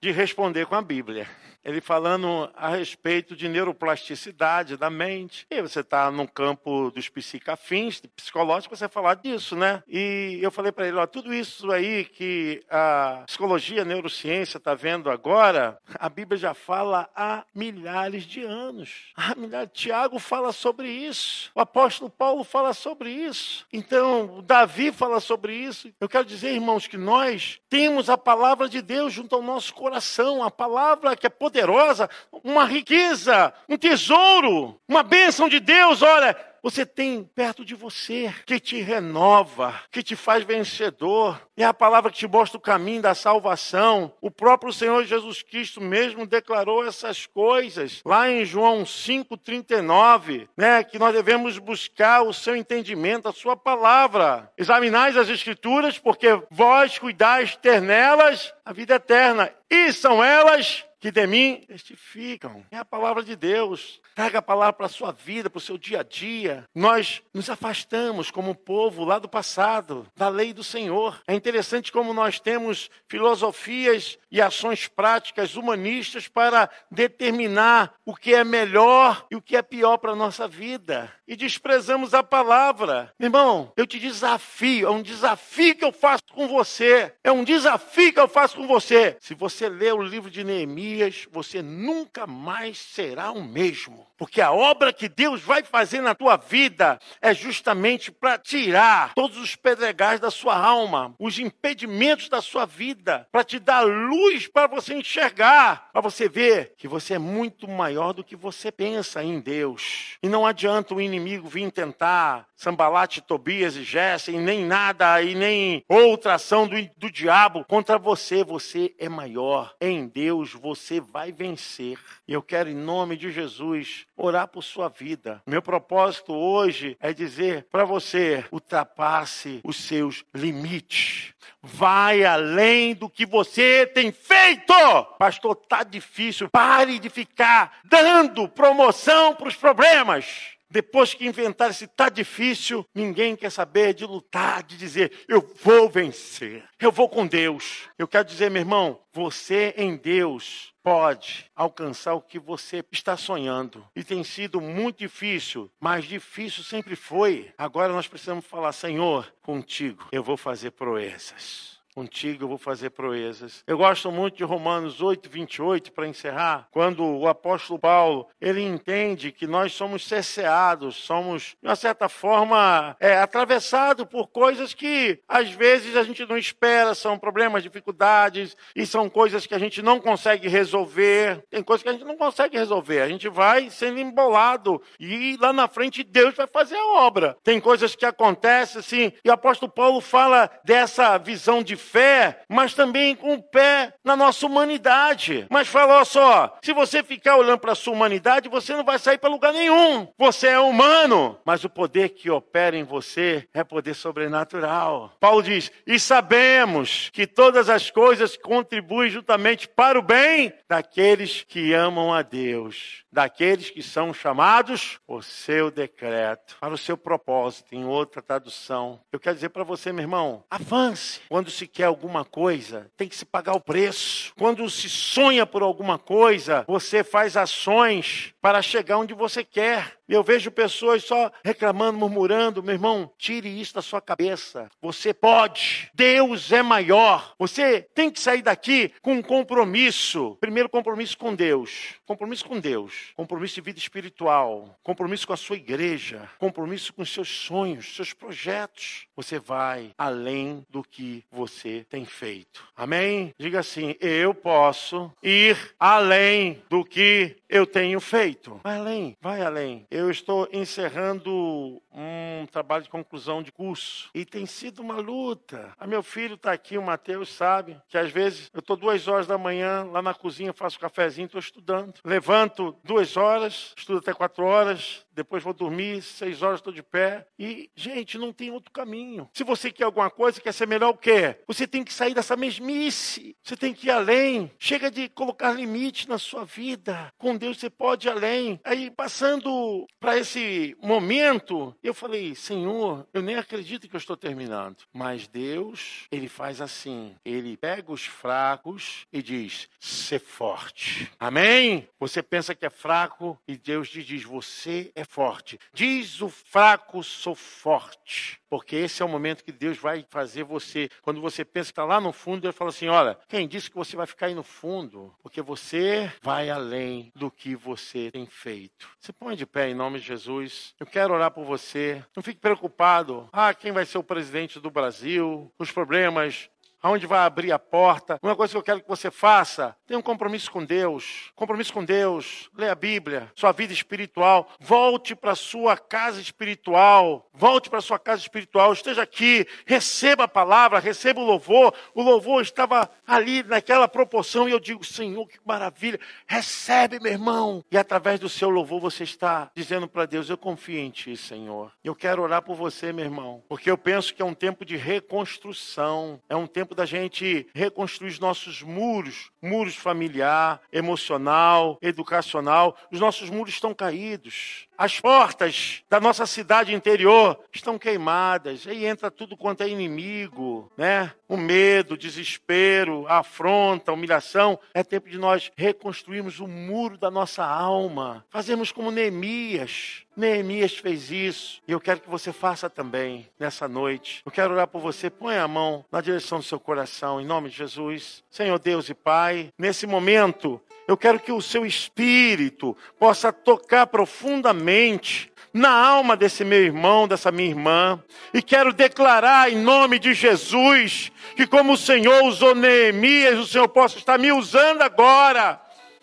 de 0.00 0.10
responder 0.10 0.66
com 0.66 0.74
a 0.74 0.82
Bíblia 0.82 1.26
ele 1.64 1.80
falando 1.80 2.50
a 2.54 2.68
respeito 2.68 3.34
de 3.34 3.48
neuroplasticidade 3.48 4.76
da 4.76 4.90
mente. 4.90 5.46
E 5.50 5.62
você 5.62 5.80
está 5.80 6.10
no 6.10 6.28
campo 6.28 6.90
dos 6.90 7.08
psicafins, 7.08 8.02
psicológico, 8.14 8.76
você 8.76 8.88
falar 8.88 9.14
disso, 9.14 9.56
né? 9.56 9.82
E 9.88 10.38
eu 10.42 10.50
falei 10.50 10.70
para 10.70 10.86
ele, 10.86 10.98
ó, 10.98 11.06
tudo 11.06 11.32
isso 11.32 11.70
aí 11.72 12.04
que 12.04 12.62
a 12.68 13.22
psicologia, 13.26 13.82
a 13.82 13.84
neurociência 13.84 14.58
está 14.58 14.74
vendo 14.74 15.10
agora, 15.10 15.78
a 15.94 16.08
Bíblia 16.08 16.36
já 16.36 16.52
fala 16.52 17.08
há 17.16 17.44
milhares 17.54 18.24
de 18.24 18.42
anos. 18.42 19.12
Há 19.16 19.34
milhares. 19.34 19.70
Tiago 19.72 20.18
fala 20.18 20.52
sobre 20.52 20.88
isso. 20.88 21.50
O 21.54 21.60
apóstolo 21.60 22.10
Paulo 22.10 22.44
fala 22.44 22.74
sobre 22.74 23.10
isso. 23.10 23.66
Então, 23.72 24.42
Davi 24.44 24.92
fala 24.92 25.18
sobre 25.20 25.54
isso. 25.54 25.90
Eu 25.98 26.08
quero 26.08 26.24
dizer, 26.24 26.52
irmãos, 26.52 26.86
que 26.86 26.98
nós 26.98 27.58
temos 27.70 28.10
a 28.10 28.18
palavra 28.18 28.68
de 28.68 28.82
Deus 28.82 29.12
junto 29.12 29.34
ao 29.34 29.42
nosso 29.42 29.72
coração, 29.72 30.42
a 30.42 30.50
palavra 30.50 31.16
que 31.16 31.26
é 31.26 31.30
poderosa 31.30 31.53
poderosa, 31.54 32.10
uma 32.42 32.64
riqueza, 32.64 33.54
um 33.68 33.76
tesouro, 33.76 34.76
uma 34.88 35.04
bênção 35.04 35.48
de 35.48 35.60
Deus. 35.60 36.02
Olha, 36.02 36.36
você 36.64 36.84
tem 36.86 37.22
perto 37.22 37.62
de 37.62 37.74
você, 37.74 38.34
que 38.46 38.58
te 38.58 38.80
renova, 38.80 39.74
que 39.90 40.02
te 40.02 40.16
faz 40.16 40.42
vencedor. 40.44 41.38
É 41.56 41.62
a 41.62 41.74
palavra 41.74 42.10
que 42.10 42.16
te 42.16 42.26
mostra 42.26 42.56
o 42.56 42.60
caminho 42.60 43.02
da 43.02 43.14
salvação. 43.14 44.10
O 44.18 44.30
próprio 44.30 44.72
Senhor 44.72 45.04
Jesus 45.04 45.42
Cristo 45.42 45.78
mesmo 45.78 46.26
declarou 46.26 46.84
essas 46.84 47.26
coisas 47.26 48.00
lá 48.04 48.30
em 48.30 48.46
João 48.46 48.84
5:39, 48.84 50.48
né, 50.56 50.82
que 50.82 50.98
nós 50.98 51.12
devemos 51.12 51.58
buscar 51.58 52.22
o 52.22 52.32
seu 52.32 52.56
entendimento, 52.56 53.28
a 53.28 53.32
sua 53.32 53.56
palavra. 53.56 54.50
Examinais 54.56 55.18
as 55.18 55.28
escrituras, 55.28 55.98
porque 55.98 56.28
vós 56.50 56.98
cuidais 56.98 57.56
ter 57.56 57.80
nelas 57.80 58.54
a 58.64 58.72
vida 58.72 58.94
eterna, 58.94 59.52
e 59.68 59.92
são 59.92 60.24
elas 60.24 60.86
que 61.04 61.12
de 61.12 61.26
mim 61.26 61.62
testificam. 61.68 62.64
É 62.70 62.78
a 62.78 62.84
palavra 62.84 63.22
de 63.22 63.36
Deus. 63.36 64.00
Traga 64.14 64.38
a 64.38 64.42
palavra 64.42 64.72
para 64.72 64.86
a 64.86 64.88
sua 64.88 65.12
vida, 65.12 65.50
para 65.50 65.58
o 65.58 65.60
seu 65.60 65.76
dia 65.76 66.00
a 66.00 66.02
dia. 66.02 66.64
Nós 66.74 67.22
nos 67.34 67.50
afastamos 67.50 68.30
como 68.30 68.54
povo 68.54 69.04
lá 69.04 69.18
do 69.18 69.28
passado, 69.28 70.06
da 70.16 70.30
lei 70.30 70.54
do 70.54 70.64
Senhor. 70.64 71.20
É 71.26 71.34
interessante 71.34 71.92
como 71.92 72.14
nós 72.14 72.40
temos 72.40 72.88
filosofias 73.06 74.18
e 74.30 74.40
ações 74.40 74.88
práticas 74.88 75.56
humanistas 75.56 76.26
para 76.26 76.70
determinar 76.90 77.92
o 78.06 78.14
que 78.16 78.34
é 78.34 78.42
melhor 78.42 79.26
e 79.30 79.36
o 79.36 79.42
que 79.42 79.58
é 79.58 79.62
pior 79.62 79.98
para 79.98 80.12
a 80.12 80.16
nossa 80.16 80.48
vida. 80.48 81.12
E 81.28 81.36
desprezamos 81.36 82.14
a 82.14 82.22
palavra. 82.22 83.12
Irmão, 83.20 83.72
eu 83.76 83.86
te 83.86 83.98
desafio, 83.98 84.88
é 84.88 84.90
um 84.90 85.02
desafio 85.02 85.74
que 85.74 85.84
eu 85.84 85.92
faço 85.92 86.24
com 86.32 86.48
você. 86.48 87.14
É 87.22 87.30
um 87.30 87.44
desafio 87.44 88.12
que 88.12 88.20
eu 88.20 88.28
faço 88.28 88.56
com 88.56 88.66
você. 88.66 89.18
Se 89.20 89.34
você 89.34 89.68
ler 89.68 89.94
o 89.94 90.02
livro 90.02 90.30
de 90.30 90.42
Neemias, 90.42 90.93
você 91.30 91.62
nunca 91.62 92.26
mais 92.26 92.78
será 92.78 93.32
o 93.32 93.42
mesmo. 93.42 94.06
Porque 94.16 94.40
a 94.40 94.52
obra 94.52 94.92
que 94.92 95.08
Deus 95.08 95.40
vai 95.42 95.62
fazer 95.62 96.00
na 96.00 96.14
tua 96.14 96.36
vida 96.36 96.98
é 97.20 97.34
justamente 97.34 98.12
para 98.12 98.38
tirar 98.38 99.12
todos 99.14 99.36
os 99.38 99.56
pedregais 99.56 100.20
da 100.20 100.30
sua 100.30 100.56
alma, 100.56 101.14
os 101.18 101.38
impedimentos 101.38 102.28
da 102.28 102.40
sua 102.40 102.64
vida, 102.64 103.26
para 103.32 103.42
te 103.42 103.58
dar 103.58 103.80
luz 103.80 104.46
para 104.46 104.66
você 104.66 104.94
enxergar, 104.94 105.90
para 105.92 106.00
você 106.00 106.28
ver 106.28 106.74
que 106.76 106.86
você 106.86 107.14
é 107.14 107.18
muito 107.18 107.68
maior 107.68 108.12
do 108.12 108.24
que 108.24 108.36
você 108.36 108.70
pensa 108.70 109.22
em 109.22 109.40
Deus. 109.40 110.16
E 110.22 110.28
não 110.28 110.46
adianta 110.46 110.94
o 110.94 111.00
inimigo 111.00 111.48
vir 111.48 111.70
tentar 111.72 112.46
Sambalate, 112.56 113.20
Tobias 113.20 113.76
e 113.76 113.82
Gessen, 113.82 114.40
nem 114.40 114.64
nada 114.64 115.20
e 115.22 115.34
nem 115.34 115.84
outra 115.88 116.34
ação 116.34 116.66
do, 116.66 116.76
do 116.96 117.10
diabo 117.10 117.64
contra 117.64 117.98
você. 117.98 118.44
Você 118.44 118.94
é 118.98 119.08
maior. 119.08 119.74
Em 119.80 120.06
Deus 120.06 120.52
você 120.52 121.00
vai 121.00 121.32
vencer. 121.32 121.98
E 122.26 122.32
eu 122.32 122.42
quero, 122.42 122.70
em 122.70 122.74
nome 122.74 123.16
de 123.16 123.30
Jesus, 123.30 124.06
orar 124.16 124.48
por 124.48 124.62
sua 124.62 124.88
vida. 124.88 125.42
Meu 125.46 125.60
propósito 125.60 126.32
hoje 126.32 126.96
é 127.00 127.12
dizer 127.12 127.66
para 127.70 127.84
você: 127.84 128.44
ultrapasse 128.50 129.60
os 129.64 129.76
seus 129.76 130.24
limites. 130.34 131.34
Vai 131.62 132.24
além 132.24 132.94
do 132.94 133.08
que 133.08 133.24
você 133.26 133.86
tem 133.86 134.12
feito. 134.12 134.74
Pastor, 135.18 135.56
tá 135.56 135.82
difícil. 135.82 136.48
Pare 136.50 136.98
de 136.98 137.08
ficar 137.08 137.78
dando 137.84 138.48
promoção 138.48 139.34
para 139.34 139.48
os 139.48 139.56
problemas. 139.56 140.53
Depois 140.74 141.14
que 141.14 141.24
inventaram 141.24 141.72
se 141.72 141.84
está 141.84 142.08
difícil, 142.08 142.84
ninguém 142.92 143.36
quer 143.36 143.50
saber 143.50 143.94
de 143.94 144.04
lutar, 144.04 144.64
de 144.64 144.76
dizer, 144.76 145.24
eu 145.28 145.40
vou 145.62 145.88
vencer, 145.88 146.64
eu 146.80 146.90
vou 146.90 147.08
com 147.08 147.24
Deus. 147.24 147.88
Eu 147.96 148.08
quero 148.08 148.24
dizer, 148.24 148.50
meu 148.50 148.62
irmão, 148.62 149.00
você 149.12 149.72
em 149.76 149.96
Deus 149.96 150.74
pode 150.82 151.48
alcançar 151.54 152.14
o 152.14 152.20
que 152.20 152.40
você 152.40 152.84
está 152.90 153.16
sonhando. 153.16 153.86
E 153.94 154.02
tem 154.02 154.24
sido 154.24 154.60
muito 154.60 154.98
difícil, 154.98 155.70
mas 155.78 156.06
difícil 156.06 156.64
sempre 156.64 156.96
foi. 156.96 157.54
Agora 157.56 157.92
nós 157.92 158.08
precisamos 158.08 158.44
falar, 158.44 158.72
Senhor, 158.72 159.32
contigo 159.42 160.08
eu 160.10 160.24
vou 160.24 160.36
fazer 160.36 160.72
proezas. 160.72 161.78
Contigo 161.94 162.42
eu 162.42 162.48
vou 162.48 162.58
fazer 162.58 162.90
proezas. 162.90 163.62
Eu 163.68 163.78
gosto 163.78 164.10
muito 164.10 164.36
de 164.36 164.42
Romanos 164.42 165.00
8, 165.00 165.30
28, 165.30 165.92
para 165.92 166.08
encerrar, 166.08 166.66
quando 166.72 167.04
o 167.04 167.28
apóstolo 167.28 167.78
Paulo, 167.78 168.26
ele 168.40 168.62
entende 168.62 169.30
que 169.30 169.46
nós 169.46 169.72
somos 169.72 170.04
cerceados, 170.04 170.96
somos, 170.96 171.54
de 171.62 171.68
uma 171.68 171.76
certa 171.76 172.08
forma, 172.08 172.96
é, 172.98 173.16
atravessados 173.18 174.06
por 174.06 174.26
coisas 174.26 174.74
que, 174.74 175.20
às 175.28 175.50
vezes, 175.50 175.96
a 175.96 176.02
gente 176.02 176.26
não 176.26 176.36
espera, 176.36 176.96
são 176.96 177.16
problemas, 177.16 177.62
dificuldades, 177.62 178.56
e 178.74 178.84
são 178.84 179.08
coisas 179.08 179.46
que 179.46 179.54
a 179.54 179.58
gente 179.58 179.80
não 179.80 180.00
consegue 180.00 180.48
resolver. 180.48 181.44
Tem 181.48 181.62
coisas 181.62 181.84
que 181.84 181.88
a 181.90 181.92
gente 181.92 182.04
não 182.04 182.16
consegue 182.16 182.58
resolver. 182.58 183.02
A 183.02 183.08
gente 183.08 183.28
vai 183.28 183.70
sendo 183.70 184.00
embolado, 184.00 184.82
e 184.98 185.36
lá 185.40 185.52
na 185.52 185.68
frente 185.68 186.02
Deus 186.02 186.34
vai 186.34 186.48
fazer 186.48 186.74
a 186.74 186.86
obra. 187.04 187.36
Tem 187.44 187.60
coisas 187.60 187.94
que 187.94 188.04
acontecem, 188.04 188.80
assim, 188.80 189.12
e 189.24 189.28
o 189.28 189.32
apóstolo 189.32 189.70
Paulo 189.70 190.00
fala 190.00 190.50
dessa 190.64 191.16
visão 191.18 191.62
de 191.62 191.83
fé, 191.84 192.40
mas 192.48 192.74
também 192.74 193.14
com 193.14 193.34
o 193.34 193.42
pé 193.42 193.92
na 194.02 194.16
nossa 194.16 194.46
humanidade. 194.46 195.46
Mas 195.50 195.68
fala, 195.68 196.04
só, 196.04 196.58
se 196.62 196.72
você 196.72 197.02
ficar 197.02 197.36
olhando 197.36 197.58
para 197.58 197.72
a 197.72 197.76
sua 197.76 197.92
humanidade, 197.92 198.48
você 198.48 198.74
não 198.74 198.82
vai 198.82 198.98
sair 198.98 199.18
para 199.18 199.30
lugar 199.30 199.52
nenhum. 199.52 200.08
Você 200.18 200.48
é 200.48 200.58
humano, 200.58 201.38
mas 201.44 201.62
o 201.64 201.70
poder 201.70 202.10
que 202.10 202.30
opera 202.30 202.76
em 202.76 202.82
você 202.82 203.46
é 203.52 203.62
poder 203.62 203.94
sobrenatural. 203.94 205.12
Paulo 205.20 205.42
diz: 205.42 205.70
"E 205.86 205.98
sabemos 206.00 207.10
que 207.12 207.26
todas 207.26 207.68
as 207.68 207.90
coisas 207.90 208.36
contribuem 208.36 209.10
juntamente 209.10 209.68
para 209.68 209.98
o 209.98 210.02
bem 210.02 210.52
daqueles 210.68 211.44
que 211.46 211.72
amam 211.72 212.12
a 212.12 212.22
Deus, 212.22 213.03
daqueles 213.14 213.70
que 213.70 213.80
são 213.80 214.12
chamados 214.12 214.98
por 215.06 215.22
seu 215.22 215.70
decreto, 215.70 216.56
para 216.60 216.74
o 216.74 216.78
seu 216.78 216.96
propósito, 216.96 217.72
em 217.72 217.84
outra 217.84 218.20
tradução. 218.20 219.00
Eu 219.12 219.20
quero 219.20 219.36
dizer 219.36 219.50
para 219.50 219.62
você, 219.62 219.92
meu 219.92 220.02
irmão, 220.02 220.42
avance. 220.50 221.20
Quando 221.28 221.48
se 221.48 221.68
quer 221.68 221.84
alguma 221.84 222.24
coisa, 222.24 222.90
tem 222.96 223.08
que 223.08 223.14
se 223.14 223.24
pagar 223.24 223.54
o 223.54 223.60
preço. 223.60 224.34
Quando 224.36 224.68
se 224.68 224.88
sonha 224.88 225.46
por 225.46 225.62
alguma 225.62 225.96
coisa, 225.96 226.64
você 226.66 227.04
faz 227.04 227.36
ações 227.36 228.33
para 228.44 228.60
chegar 228.60 228.98
onde 228.98 229.14
você 229.14 229.42
quer. 229.42 229.96
Eu 230.06 230.22
vejo 230.22 230.50
pessoas 230.50 231.02
só 231.02 231.32
reclamando, 231.42 231.98
murmurando. 231.98 232.62
Meu 232.62 232.74
irmão, 232.74 233.10
tire 233.16 233.48
isso 233.48 233.74
da 233.74 233.80
sua 233.80 234.02
cabeça. 234.02 234.68
Você 234.82 235.14
pode. 235.14 235.90
Deus 235.94 236.52
é 236.52 236.62
maior. 236.62 237.34
Você 237.38 237.80
tem 237.94 238.10
que 238.10 238.20
sair 238.20 238.42
daqui 238.42 238.92
com 239.00 239.14
um 239.14 239.22
compromisso. 239.22 240.36
Primeiro, 240.42 240.68
compromisso 240.68 241.16
com 241.16 241.34
Deus. 241.34 241.94
Compromisso 242.04 242.44
com 242.44 242.60
Deus. 242.60 243.12
Compromisso 243.16 243.54
de 243.54 243.60
vida 243.62 243.78
espiritual. 243.78 244.78
Compromisso 244.82 245.26
com 245.26 245.32
a 245.32 245.38
sua 245.38 245.56
igreja. 245.56 246.28
Compromisso 246.38 246.92
com 246.92 247.02
seus 247.02 247.30
sonhos, 247.30 247.96
seus 247.96 248.12
projetos. 248.12 249.06
Você 249.16 249.38
vai 249.38 249.92
além 249.96 250.66
do 250.68 250.82
que 250.82 251.24
você 251.32 251.86
tem 251.88 252.04
feito. 252.04 252.62
Amém? 252.76 253.32
Diga 253.38 253.60
assim: 253.60 253.96
eu 253.98 254.34
posso 254.34 255.10
ir 255.22 255.56
além 255.80 256.62
do 256.68 256.84
que 256.84 257.36
eu 257.48 257.66
tenho 257.66 258.00
feito. 258.00 258.33
Vai 258.62 258.78
além, 258.78 259.16
vai 259.20 259.42
além. 259.42 259.86
Eu 259.90 260.10
estou 260.10 260.48
encerrando 260.52 261.82
um 261.92 262.46
trabalho 262.50 262.84
de 262.84 262.90
conclusão 262.90 263.42
de 263.42 263.52
curso 263.52 264.10
e 264.14 264.24
tem 264.24 264.46
sido 264.46 264.80
uma 264.80 264.96
luta. 264.96 265.72
A 265.78 265.86
meu 265.86 266.02
filho 266.02 266.34
está 266.34 266.52
aqui, 266.52 266.76
o 266.76 266.82
Mateus 266.82 267.32
sabe 267.32 267.80
que 267.88 267.98
às 267.98 268.10
vezes 268.10 268.50
eu 268.52 268.60
estou 268.60 268.76
duas 268.76 269.06
horas 269.08 269.26
da 269.26 269.38
manhã 269.38 269.84
lá 269.84 270.02
na 270.02 270.14
cozinha, 270.14 270.52
faço 270.52 270.76
um 270.76 270.80
cafezinho, 270.80 271.26
estou 271.26 271.38
estudando. 271.40 271.94
Levanto 272.04 272.76
duas 272.84 273.16
horas, 273.16 273.72
estudo 273.76 273.98
até 273.98 274.12
quatro 274.12 274.44
horas, 274.44 275.03
depois 275.14 275.42
vou 275.42 275.52
dormir, 275.52 276.02
seis 276.02 276.42
horas 276.42 276.60
estou 276.60 276.72
de 276.72 276.82
pé. 276.82 277.26
E, 277.38 277.70
gente, 277.74 278.18
não 278.18 278.32
tem 278.32 278.50
outro 278.50 278.72
caminho. 278.72 279.28
Se 279.32 279.44
você 279.44 279.70
quer 279.70 279.84
alguma 279.84 280.10
coisa, 280.10 280.40
quer 280.40 280.52
ser 280.52 280.66
melhor 280.66 280.90
o 280.90 280.96
quê? 280.96 281.36
Você 281.46 281.66
tem 281.66 281.84
que 281.84 281.92
sair 281.92 282.14
dessa 282.14 282.36
mesmice. 282.36 283.36
Você 283.42 283.56
tem 283.56 283.72
que 283.72 283.86
ir 283.86 283.90
além. 283.90 284.50
Chega 284.58 284.90
de 284.90 285.08
colocar 285.08 285.52
limite 285.52 286.08
na 286.08 286.18
sua 286.18 286.44
vida. 286.44 287.12
Com 287.18 287.36
Deus 287.36 287.58
você 287.58 287.70
pode 287.70 288.08
ir 288.08 288.10
além. 288.10 288.60
Aí, 288.64 288.90
passando 288.90 289.86
para 290.00 290.18
esse 290.18 290.76
momento, 290.82 291.74
eu 291.82 291.94
falei, 291.94 292.34
Senhor, 292.34 293.06
eu 293.12 293.22
nem 293.22 293.36
acredito 293.36 293.88
que 293.88 293.94
eu 293.94 293.98
estou 293.98 294.16
terminando. 294.16 294.78
Mas 294.92 295.26
Deus, 295.26 296.06
Ele 296.10 296.28
faz 296.28 296.60
assim. 296.60 297.14
Ele 297.24 297.56
pega 297.56 297.92
os 297.92 298.04
fracos 298.04 299.06
e 299.12 299.22
diz, 299.22 299.68
ser 299.78 300.18
forte. 300.18 301.10
Amém? 301.18 301.88
Você 302.00 302.22
pensa 302.22 302.54
que 302.54 302.66
é 302.66 302.70
fraco 302.70 303.38
e 303.46 303.56
Deus 303.56 303.90
te 303.90 304.02
diz, 304.02 304.22
você 304.24 304.90
é 304.94 305.03
forte. 305.04 305.58
Diz 305.72 306.20
o 306.20 306.28
fraco, 306.28 307.02
sou 307.02 307.34
forte. 307.34 308.40
Porque 308.48 308.76
esse 308.76 309.02
é 309.02 309.04
o 309.04 309.08
momento 309.08 309.42
que 309.42 309.50
Deus 309.50 309.78
vai 309.78 310.06
fazer 310.08 310.44
você. 310.44 310.88
Quando 311.02 311.20
você 311.20 311.44
pensa 311.44 311.66
que 311.66 311.72
está 311.72 311.84
lá 311.84 312.00
no 312.00 312.12
fundo, 312.12 312.46
Ele 312.46 312.52
fala 312.52 312.70
assim: 312.70 312.86
olha, 312.86 313.18
quem 313.28 313.48
disse 313.48 313.68
que 313.68 313.76
você 313.76 313.96
vai 313.96 314.06
ficar 314.06 314.26
aí 314.26 314.34
no 314.34 314.44
fundo? 314.44 315.12
Porque 315.22 315.42
você 315.42 316.12
vai 316.22 316.50
além 316.50 317.10
do 317.16 317.30
que 317.30 317.56
você 317.56 318.10
tem 318.12 318.26
feito. 318.26 318.88
Você 319.00 319.12
põe 319.12 319.34
de 319.34 319.44
pé 319.44 319.68
em 319.68 319.74
nome 319.74 319.98
de 319.98 320.06
Jesus. 320.06 320.72
Eu 320.78 320.86
quero 320.86 321.14
orar 321.14 321.32
por 321.32 321.44
você. 321.44 322.04
Não 322.14 322.22
fique 322.22 322.40
preocupado. 322.40 323.28
Ah, 323.32 323.52
quem 323.52 323.72
vai 323.72 323.84
ser 323.84 323.98
o 323.98 324.04
presidente 324.04 324.60
do 324.60 324.70
Brasil? 324.70 325.52
Os 325.58 325.72
problemas 325.72 326.48
aonde 326.84 327.06
vai 327.06 327.20
abrir 327.20 327.50
a 327.50 327.58
porta. 327.58 328.18
Uma 328.22 328.36
coisa 328.36 328.52
que 328.52 328.58
eu 328.58 328.62
quero 328.62 328.82
que 328.82 328.88
você 328.88 329.10
faça, 329.10 329.74
tenha 329.86 329.98
um 329.98 330.02
compromisso 330.02 330.50
com 330.50 330.62
Deus. 330.62 331.32
Compromisso 331.34 331.72
com 331.72 331.82
Deus. 331.82 332.50
Leia 332.54 332.72
a 332.72 332.74
Bíblia, 332.74 333.32
sua 333.34 333.52
vida 333.52 333.72
espiritual. 333.72 334.50
Volte 334.60 335.16
para 335.16 335.34
sua 335.34 335.78
casa 335.78 336.20
espiritual. 336.20 337.26
Volte 337.32 337.70
para 337.70 337.80
sua 337.80 337.98
casa 337.98 338.20
espiritual. 338.20 338.70
Esteja 338.74 339.00
aqui, 339.00 339.46
receba 339.64 340.24
a 340.24 340.28
palavra, 340.28 340.78
receba 340.78 341.20
o 341.20 341.24
louvor. 341.24 341.72
O 341.94 342.02
louvor 342.02 342.42
estava 342.42 342.90
ali 343.06 343.42
naquela 343.42 343.88
proporção 343.88 344.46
e 344.46 344.52
eu 344.52 344.60
digo, 344.60 344.84
Senhor, 344.84 345.26
que 345.26 345.38
maravilha. 345.42 345.98
Recebe, 346.26 347.00
meu 347.00 347.12
irmão. 347.12 347.64
E 347.72 347.78
através 347.78 348.20
do 348.20 348.28
seu 348.28 348.50
louvor 348.50 348.78
você 348.78 349.04
está 349.04 349.50
dizendo 349.56 349.88
para 349.88 350.04
Deus, 350.04 350.28
eu 350.28 350.36
confio 350.36 350.78
em 350.78 350.90
ti, 350.90 351.16
Senhor. 351.16 351.72
Eu 351.82 351.94
quero 351.94 352.20
orar 352.20 352.42
por 352.42 352.56
você, 352.56 352.92
meu 352.92 353.06
irmão, 353.06 353.42
porque 353.48 353.70
eu 353.70 353.78
penso 353.78 354.14
que 354.14 354.20
é 354.20 354.24
um 354.24 354.34
tempo 354.34 354.66
de 354.66 354.76
reconstrução. 354.76 356.20
É 356.28 356.36
um 356.36 356.46
tempo 356.46 356.73
da 356.74 356.84
gente 356.84 357.46
reconstruir 357.54 358.10
os 358.10 358.18
nossos 358.18 358.62
muros, 358.62 359.30
muros 359.40 359.76
familiar, 359.76 360.60
emocional, 360.72 361.78
educacional. 361.80 362.76
Os 362.90 363.00
nossos 363.00 363.30
muros 363.30 363.54
estão 363.54 363.72
caídos. 363.72 364.68
As 364.76 365.00
portas 365.00 365.82
da 365.88 366.00
nossa 366.00 366.26
cidade 366.26 366.74
interior 366.74 367.38
estão 367.52 367.78
queimadas. 367.78 368.66
Aí 368.66 368.84
entra 368.84 369.10
tudo 369.10 369.36
quanto 369.36 369.62
é 369.62 369.68
inimigo, 369.68 370.70
né? 370.76 371.12
O 371.28 371.36
medo, 371.36 371.94
o 371.94 371.98
desespero, 371.98 373.06
a 373.06 373.18
afronta, 373.18 373.90
a 373.90 373.94
humilhação. 373.94 374.58
É 374.72 374.82
tempo 374.82 375.08
de 375.08 375.18
nós 375.18 375.52
reconstruirmos 375.56 376.40
o 376.40 376.46
muro 376.46 376.98
da 376.98 377.10
nossa 377.10 377.44
alma. 377.44 378.24
Fazemos 378.30 378.72
como 378.72 378.90
Neemias. 378.90 380.04
Neemias 380.16 380.76
fez 380.76 381.10
isso 381.10 381.60
e 381.66 381.72
eu 381.72 381.80
quero 381.80 382.00
que 382.00 382.08
você 382.08 382.32
faça 382.32 382.70
também 382.70 383.28
nessa 383.38 383.66
noite. 383.66 384.22
Eu 384.24 384.30
quero 384.30 384.54
orar 384.54 384.68
por 384.68 384.80
você. 384.80 385.10
Põe 385.10 385.38
a 385.38 385.48
mão 385.48 385.84
na 385.90 386.00
direção 386.00 386.38
do 386.38 386.44
seu 386.44 386.60
coração, 386.60 387.20
em 387.20 387.26
nome 387.26 387.48
de 387.48 387.56
Jesus. 387.56 388.22
Senhor 388.30 388.58
Deus 388.58 388.88
e 388.88 388.94
Pai, 388.94 389.52
nesse 389.58 389.86
momento 389.86 390.60
Eu 390.86 390.96
quero 390.96 391.18
que 391.18 391.32
o 391.32 391.40
seu 391.40 391.64
espírito 391.64 392.76
possa 392.98 393.32
tocar 393.32 393.86
profundamente 393.86 395.32
na 395.52 395.70
alma 395.70 396.16
desse 396.16 396.44
meu 396.44 396.62
irmão, 396.62 397.06
dessa 397.06 397.30
minha 397.30 397.48
irmã. 397.48 398.02
E 398.34 398.42
quero 398.42 398.72
declarar 398.72 399.50
em 399.50 399.56
nome 399.56 399.98
de 399.98 400.12
Jesus 400.12 401.12
que, 401.36 401.46
como 401.46 401.74
o 401.74 401.78
Senhor 401.78 402.24
usou 402.24 402.54
Neemias, 402.54 403.38
o 403.38 403.46
Senhor 403.46 403.68
possa 403.68 403.96
estar 403.98 404.18
me 404.18 404.32
usando 404.32 404.82
agora 404.82 405.60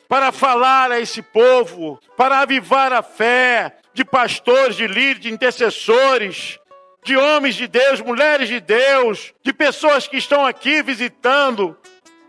para 0.07 0.31
falar 0.31 0.91
a 0.91 0.99
esse 0.99 1.21
povo, 1.21 1.99
para 2.17 2.39
avivar 2.39 2.91
a 2.91 3.01
fé 3.01 3.77
de 3.93 4.05
pastores, 4.05 4.75
de 4.75 4.87
líderes, 4.87 5.21
de 5.21 5.33
intercessores, 5.33 6.59
de 7.03 7.17
homens 7.17 7.55
de 7.55 7.67
Deus, 7.67 7.99
mulheres 8.01 8.47
de 8.47 8.59
Deus, 8.59 9.33
de 9.43 9.51
pessoas 9.51 10.07
que 10.07 10.17
estão 10.17 10.45
aqui 10.45 10.81
visitando. 10.81 11.77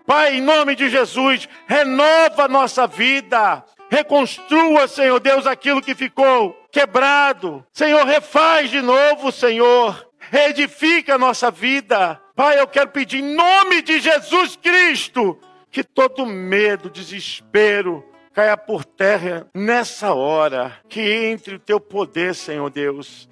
Pai, 0.07 0.37
em 0.37 0.41
nome 0.41 0.75
de 0.75 0.89
Jesus, 0.89 1.49
renova 1.67 2.49
nossa 2.49 2.87
vida. 2.87 3.65
Reconstrua, 3.91 4.89
Senhor 4.89 5.21
Deus, 5.21 5.47
aquilo 5.47 5.83
que 5.83 5.95
ficou 5.95 6.53
quebrado. 6.73 7.65
Senhor, 7.73 8.05
refaz 8.07 8.71
de 8.71 8.81
novo, 8.81 9.31
Senhor. 9.31 10.09
Reedifica 10.19 11.15
a 11.15 11.19
nossa 11.19 11.51
vida. 11.51 12.21
Pai, 12.35 12.59
eu 12.59 12.67
quero 12.67 12.91
pedir 12.91 13.19
em 13.19 13.35
nome 13.35 13.83
de 13.83 14.01
Jesus 14.01 14.57
Cristo 14.57 15.39
que 15.71 15.85
todo 15.85 16.27
medo, 16.27 16.91
desespero, 16.91 18.05
caia 18.33 18.57
por 18.57 18.85
terra 18.85 19.47
nessa 19.55 20.15
hora. 20.15 20.79
Que 20.89 21.27
entre 21.27 21.57
o 21.57 21.59
teu 21.59 21.79
poder, 21.79 22.35
Senhor 22.35 22.71
Deus. 22.71 23.29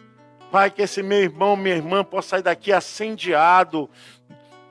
Pai, 0.51 0.71
que 0.71 0.83
esse 0.83 1.03
meu 1.03 1.21
irmão, 1.21 1.57
minha 1.57 1.77
irmã 1.77 2.03
possa 2.05 2.31
sair 2.31 2.43
daqui 2.43 2.73
acendiado, 2.73 3.89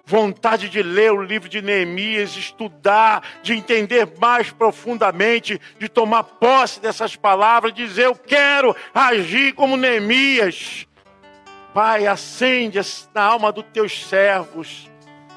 vontade 0.09 0.69
de 0.69 0.81
ler 0.81 1.11
o 1.11 1.21
livro 1.21 1.47
de 1.47 1.61
Neemias, 1.61 2.35
estudar, 2.35 3.23
de 3.43 3.53
entender 3.53 4.11
mais 4.19 4.49
profundamente, 4.49 5.61
de 5.77 5.87
tomar 5.87 6.23
posse 6.23 6.79
dessas 6.79 7.15
palavras, 7.15 7.75
dizer: 7.75 8.05
Eu 8.05 8.15
quero 8.15 8.75
agir 8.91 9.53
como 9.53 9.77
Neemias. 9.77 10.87
Pai, 11.75 12.07
acende 12.07 12.79
na 13.13 13.21
alma 13.21 13.51
dos 13.51 13.65
teus 13.71 14.07
servos 14.07 14.89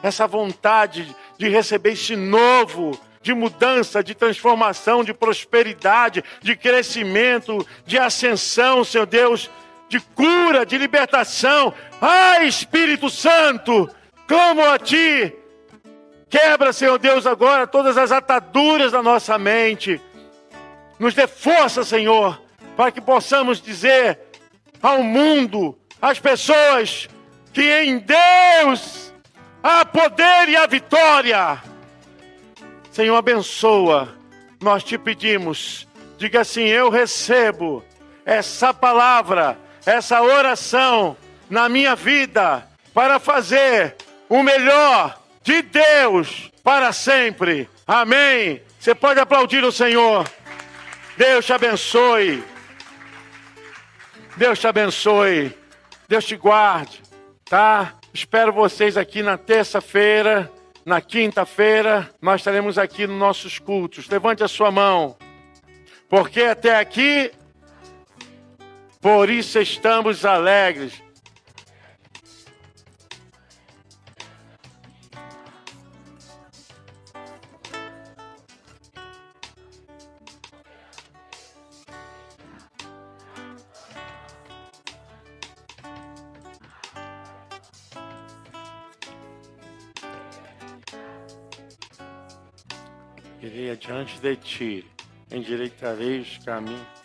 essa 0.02 0.26
vontade 0.26 1.14
de 1.36 1.48
receber 1.50 1.92
esse 1.92 2.16
novo, 2.16 2.98
de 3.20 3.34
mudança, 3.34 4.02
de 4.02 4.14
transformação, 4.14 5.04
de 5.04 5.12
prosperidade, 5.12 6.24
de 6.40 6.56
crescimento, 6.56 7.64
de 7.84 7.98
ascensão, 7.98 8.82
Senhor 8.82 9.06
Deus, 9.06 9.50
de 9.90 10.00
cura, 10.00 10.64
de 10.64 10.78
libertação. 10.78 11.74
Ai, 12.00 12.46
Espírito 12.46 13.10
Santo! 13.10 13.88
Clamo 14.32 14.64
a 14.64 14.78
Ti. 14.78 15.30
Quebra, 16.30 16.72
Senhor 16.72 16.98
Deus, 16.98 17.26
agora 17.26 17.66
todas 17.66 17.98
as 17.98 18.10
ataduras 18.10 18.90
da 18.90 19.02
nossa 19.02 19.36
mente. 19.36 20.00
Nos 20.98 21.12
dê 21.12 21.26
força, 21.26 21.84
Senhor, 21.84 22.40
para 22.74 22.90
que 22.90 22.98
possamos 22.98 23.60
dizer 23.60 24.18
ao 24.82 25.02
mundo, 25.02 25.78
às 26.00 26.18
pessoas, 26.18 27.10
que 27.52 27.62
em 27.82 27.98
Deus 27.98 29.12
há 29.62 29.84
poder 29.84 30.48
e 30.48 30.56
a 30.56 30.66
vitória. 30.66 31.62
Senhor, 32.90 33.16
abençoa. 33.16 34.16
Nós 34.62 34.82
te 34.82 34.96
pedimos. 34.96 35.86
Diga 36.16 36.40
assim: 36.40 36.62
Eu 36.62 36.88
recebo 36.88 37.84
essa 38.24 38.72
palavra, 38.72 39.58
essa 39.84 40.22
oração 40.22 41.18
na 41.50 41.68
minha 41.68 41.94
vida 41.94 42.66
para 42.94 43.18
fazer 43.18 43.94
o 44.32 44.42
melhor 44.42 45.22
de 45.42 45.60
Deus 45.60 46.50
para 46.64 46.90
sempre. 46.90 47.68
Amém. 47.86 48.62
Você 48.80 48.94
pode 48.94 49.20
aplaudir 49.20 49.62
o 49.62 49.70
Senhor. 49.70 50.26
Deus 51.18 51.44
te 51.44 51.52
abençoe. 51.52 52.42
Deus 54.34 54.58
te 54.58 54.66
abençoe. 54.66 55.54
Deus 56.08 56.24
te 56.24 56.34
guarde, 56.36 57.02
tá? 57.44 57.92
Espero 58.14 58.54
vocês 58.54 58.96
aqui 58.96 59.22
na 59.22 59.36
terça-feira. 59.36 60.50
Na 60.82 61.02
quinta-feira, 61.02 62.10
nós 62.20 62.40
estaremos 62.40 62.78
aqui 62.78 63.06
nos 63.06 63.18
nossos 63.18 63.58
cultos. 63.58 64.08
Levante 64.08 64.42
a 64.42 64.48
sua 64.48 64.70
mão. 64.70 65.14
Porque 66.08 66.40
até 66.40 66.78
aqui, 66.78 67.30
por 68.98 69.28
isso 69.28 69.60
estamos 69.60 70.24
alegres. 70.24 71.02
Irei 93.42 93.70
adiante 93.70 94.20
de 94.20 94.36
ti, 94.36 94.86
endireitarei 95.30 96.20
os 96.20 96.38
caminhos. 96.38 97.02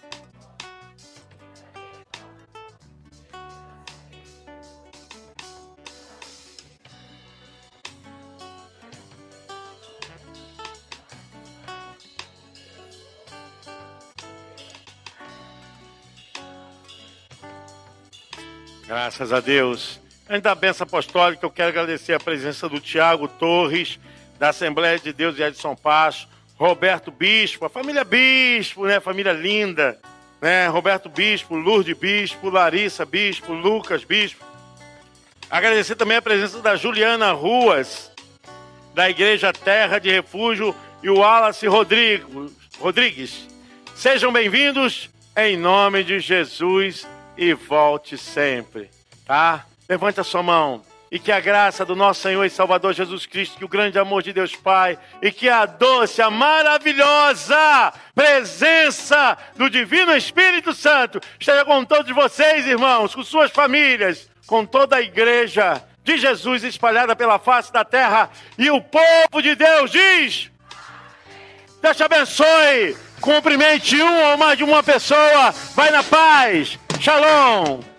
Graças 18.85 19.33
a 19.33 19.39
Deus. 19.39 19.99
Antes 20.29 20.43
da 20.43 20.55
benção 20.55 20.85
apostólica, 20.85 21.45
eu 21.45 21.51
quero 21.51 21.69
agradecer 21.69 22.13
a 22.13 22.19
presença 22.19 22.69
do 22.69 22.79
Tiago 22.79 23.27
Torres, 23.27 23.99
da 24.39 24.49
Assembleia 24.49 24.99
de 24.99 25.11
Deus 25.11 25.35
de 25.35 25.43
Edson 25.43 25.75
Passo, 25.75 26.27
Roberto 26.55 27.11
Bispo, 27.11 27.65
a 27.65 27.69
família 27.69 28.03
Bispo, 28.03 28.85
né? 28.85 28.99
Família 28.99 29.33
linda, 29.33 29.99
né? 30.41 30.67
Roberto 30.67 31.09
Bispo, 31.09 31.55
Lourdes 31.55 31.97
Bispo, 31.97 32.49
Larissa 32.49 33.05
Bispo, 33.05 33.53
Lucas 33.53 34.03
Bispo. 34.03 34.43
Agradecer 35.49 35.95
também 35.95 36.17
a 36.17 36.21
presença 36.21 36.61
da 36.61 36.75
Juliana 36.75 37.31
Ruas, 37.31 38.11
da 38.93 39.09
Igreja 39.09 39.53
Terra 39.53 39.99
de 39.99 40.09
Refúgio, 40.11 40.75
e 41.01 41.09
o 41.09 41.19
Wallace 41.19 41.67
Rodrigo, 41.67 42.51
Rodrigues. 42.79 43.47
Sejam 43.95 44.31
bem-vindos 44.31 45.09
em 45.35 45.55
nome 45.55 46.03
de 46.03 46.19
Jesus 46.19 47.07
e 47.37 47.53
volte 47.53 48.17
sempre, 48.17 48.89
tá? 49.25 49.65
Levante 49.87 50.19
a 50.19 50.23
sua 50.23 50.41
mão 50.41 50.81
e 51.11 51.17
que 51.19 51.31
a 51.31 51.39
graça 51.39 51.85
do 51.85 51.95
nosso 51.95 52.21
Senhor 52.21 52.43
e 52.43 52.49
Salvador 52.49 52.93
Jesus 52.93 53.25
Cristo, 53.25 53.57
que 53.57 53.65
o 53.65 53.69
grande 53.69 53.97
amor 53.97 54.21
de 54.21 54.33
Deus 54.33 54.55
Pai 54.55 54.97
e 55.21 55.31
que 55.31 55.47
a 55.47 55.65
doce, 55.65 56.21
a 56.21 56.29
maravilhosa 56.29 57.93
presença 58.13 59.37
do 59.55 59.69
Divino 59.69 60.15
Espírito 60.15 60.73
Santo 60.73 61.19
esteja 61.39 61.63
com 61.63 61.85
todos 61.85 62.13
vocês, 62.13 62.67
irmãos, 62.67 63.15
com 63.15 63.23
suas 63.23 63.51
famílias, 63.51 64.29
com 64.45 64.65
toda 64.65 64.97
a 64.97 65.01
igreja 65.01 65.81
de 66.03 66.17
Jesus 66.17 66.63
espalhada 66.63 67.15
pela 67.15 67.37
face 67.37 67.71
da 67.71 67.83
terra 67.83 68.29
e 68.57 68.69
o 68.71 68.81
povo 68.81 69.41
de 69.41 69.55
Deus 69.55 69.91
diz: 69.91 70.49
Deus 71.81 71.97
te 71.97 72.03
abençoe, 72.03 72.97
cumprimente 73.21 74.01
um 74.01 74.31
ou 74.31 74.37
mais 74.37 74.57
de 74.57 74.63
uma 74.63 74.81
pessoa, 74.81 75.51
vai 75.75 75.91
na 75.91 76.03
paz, 76.03 76.79
shalom. 76.99 77.96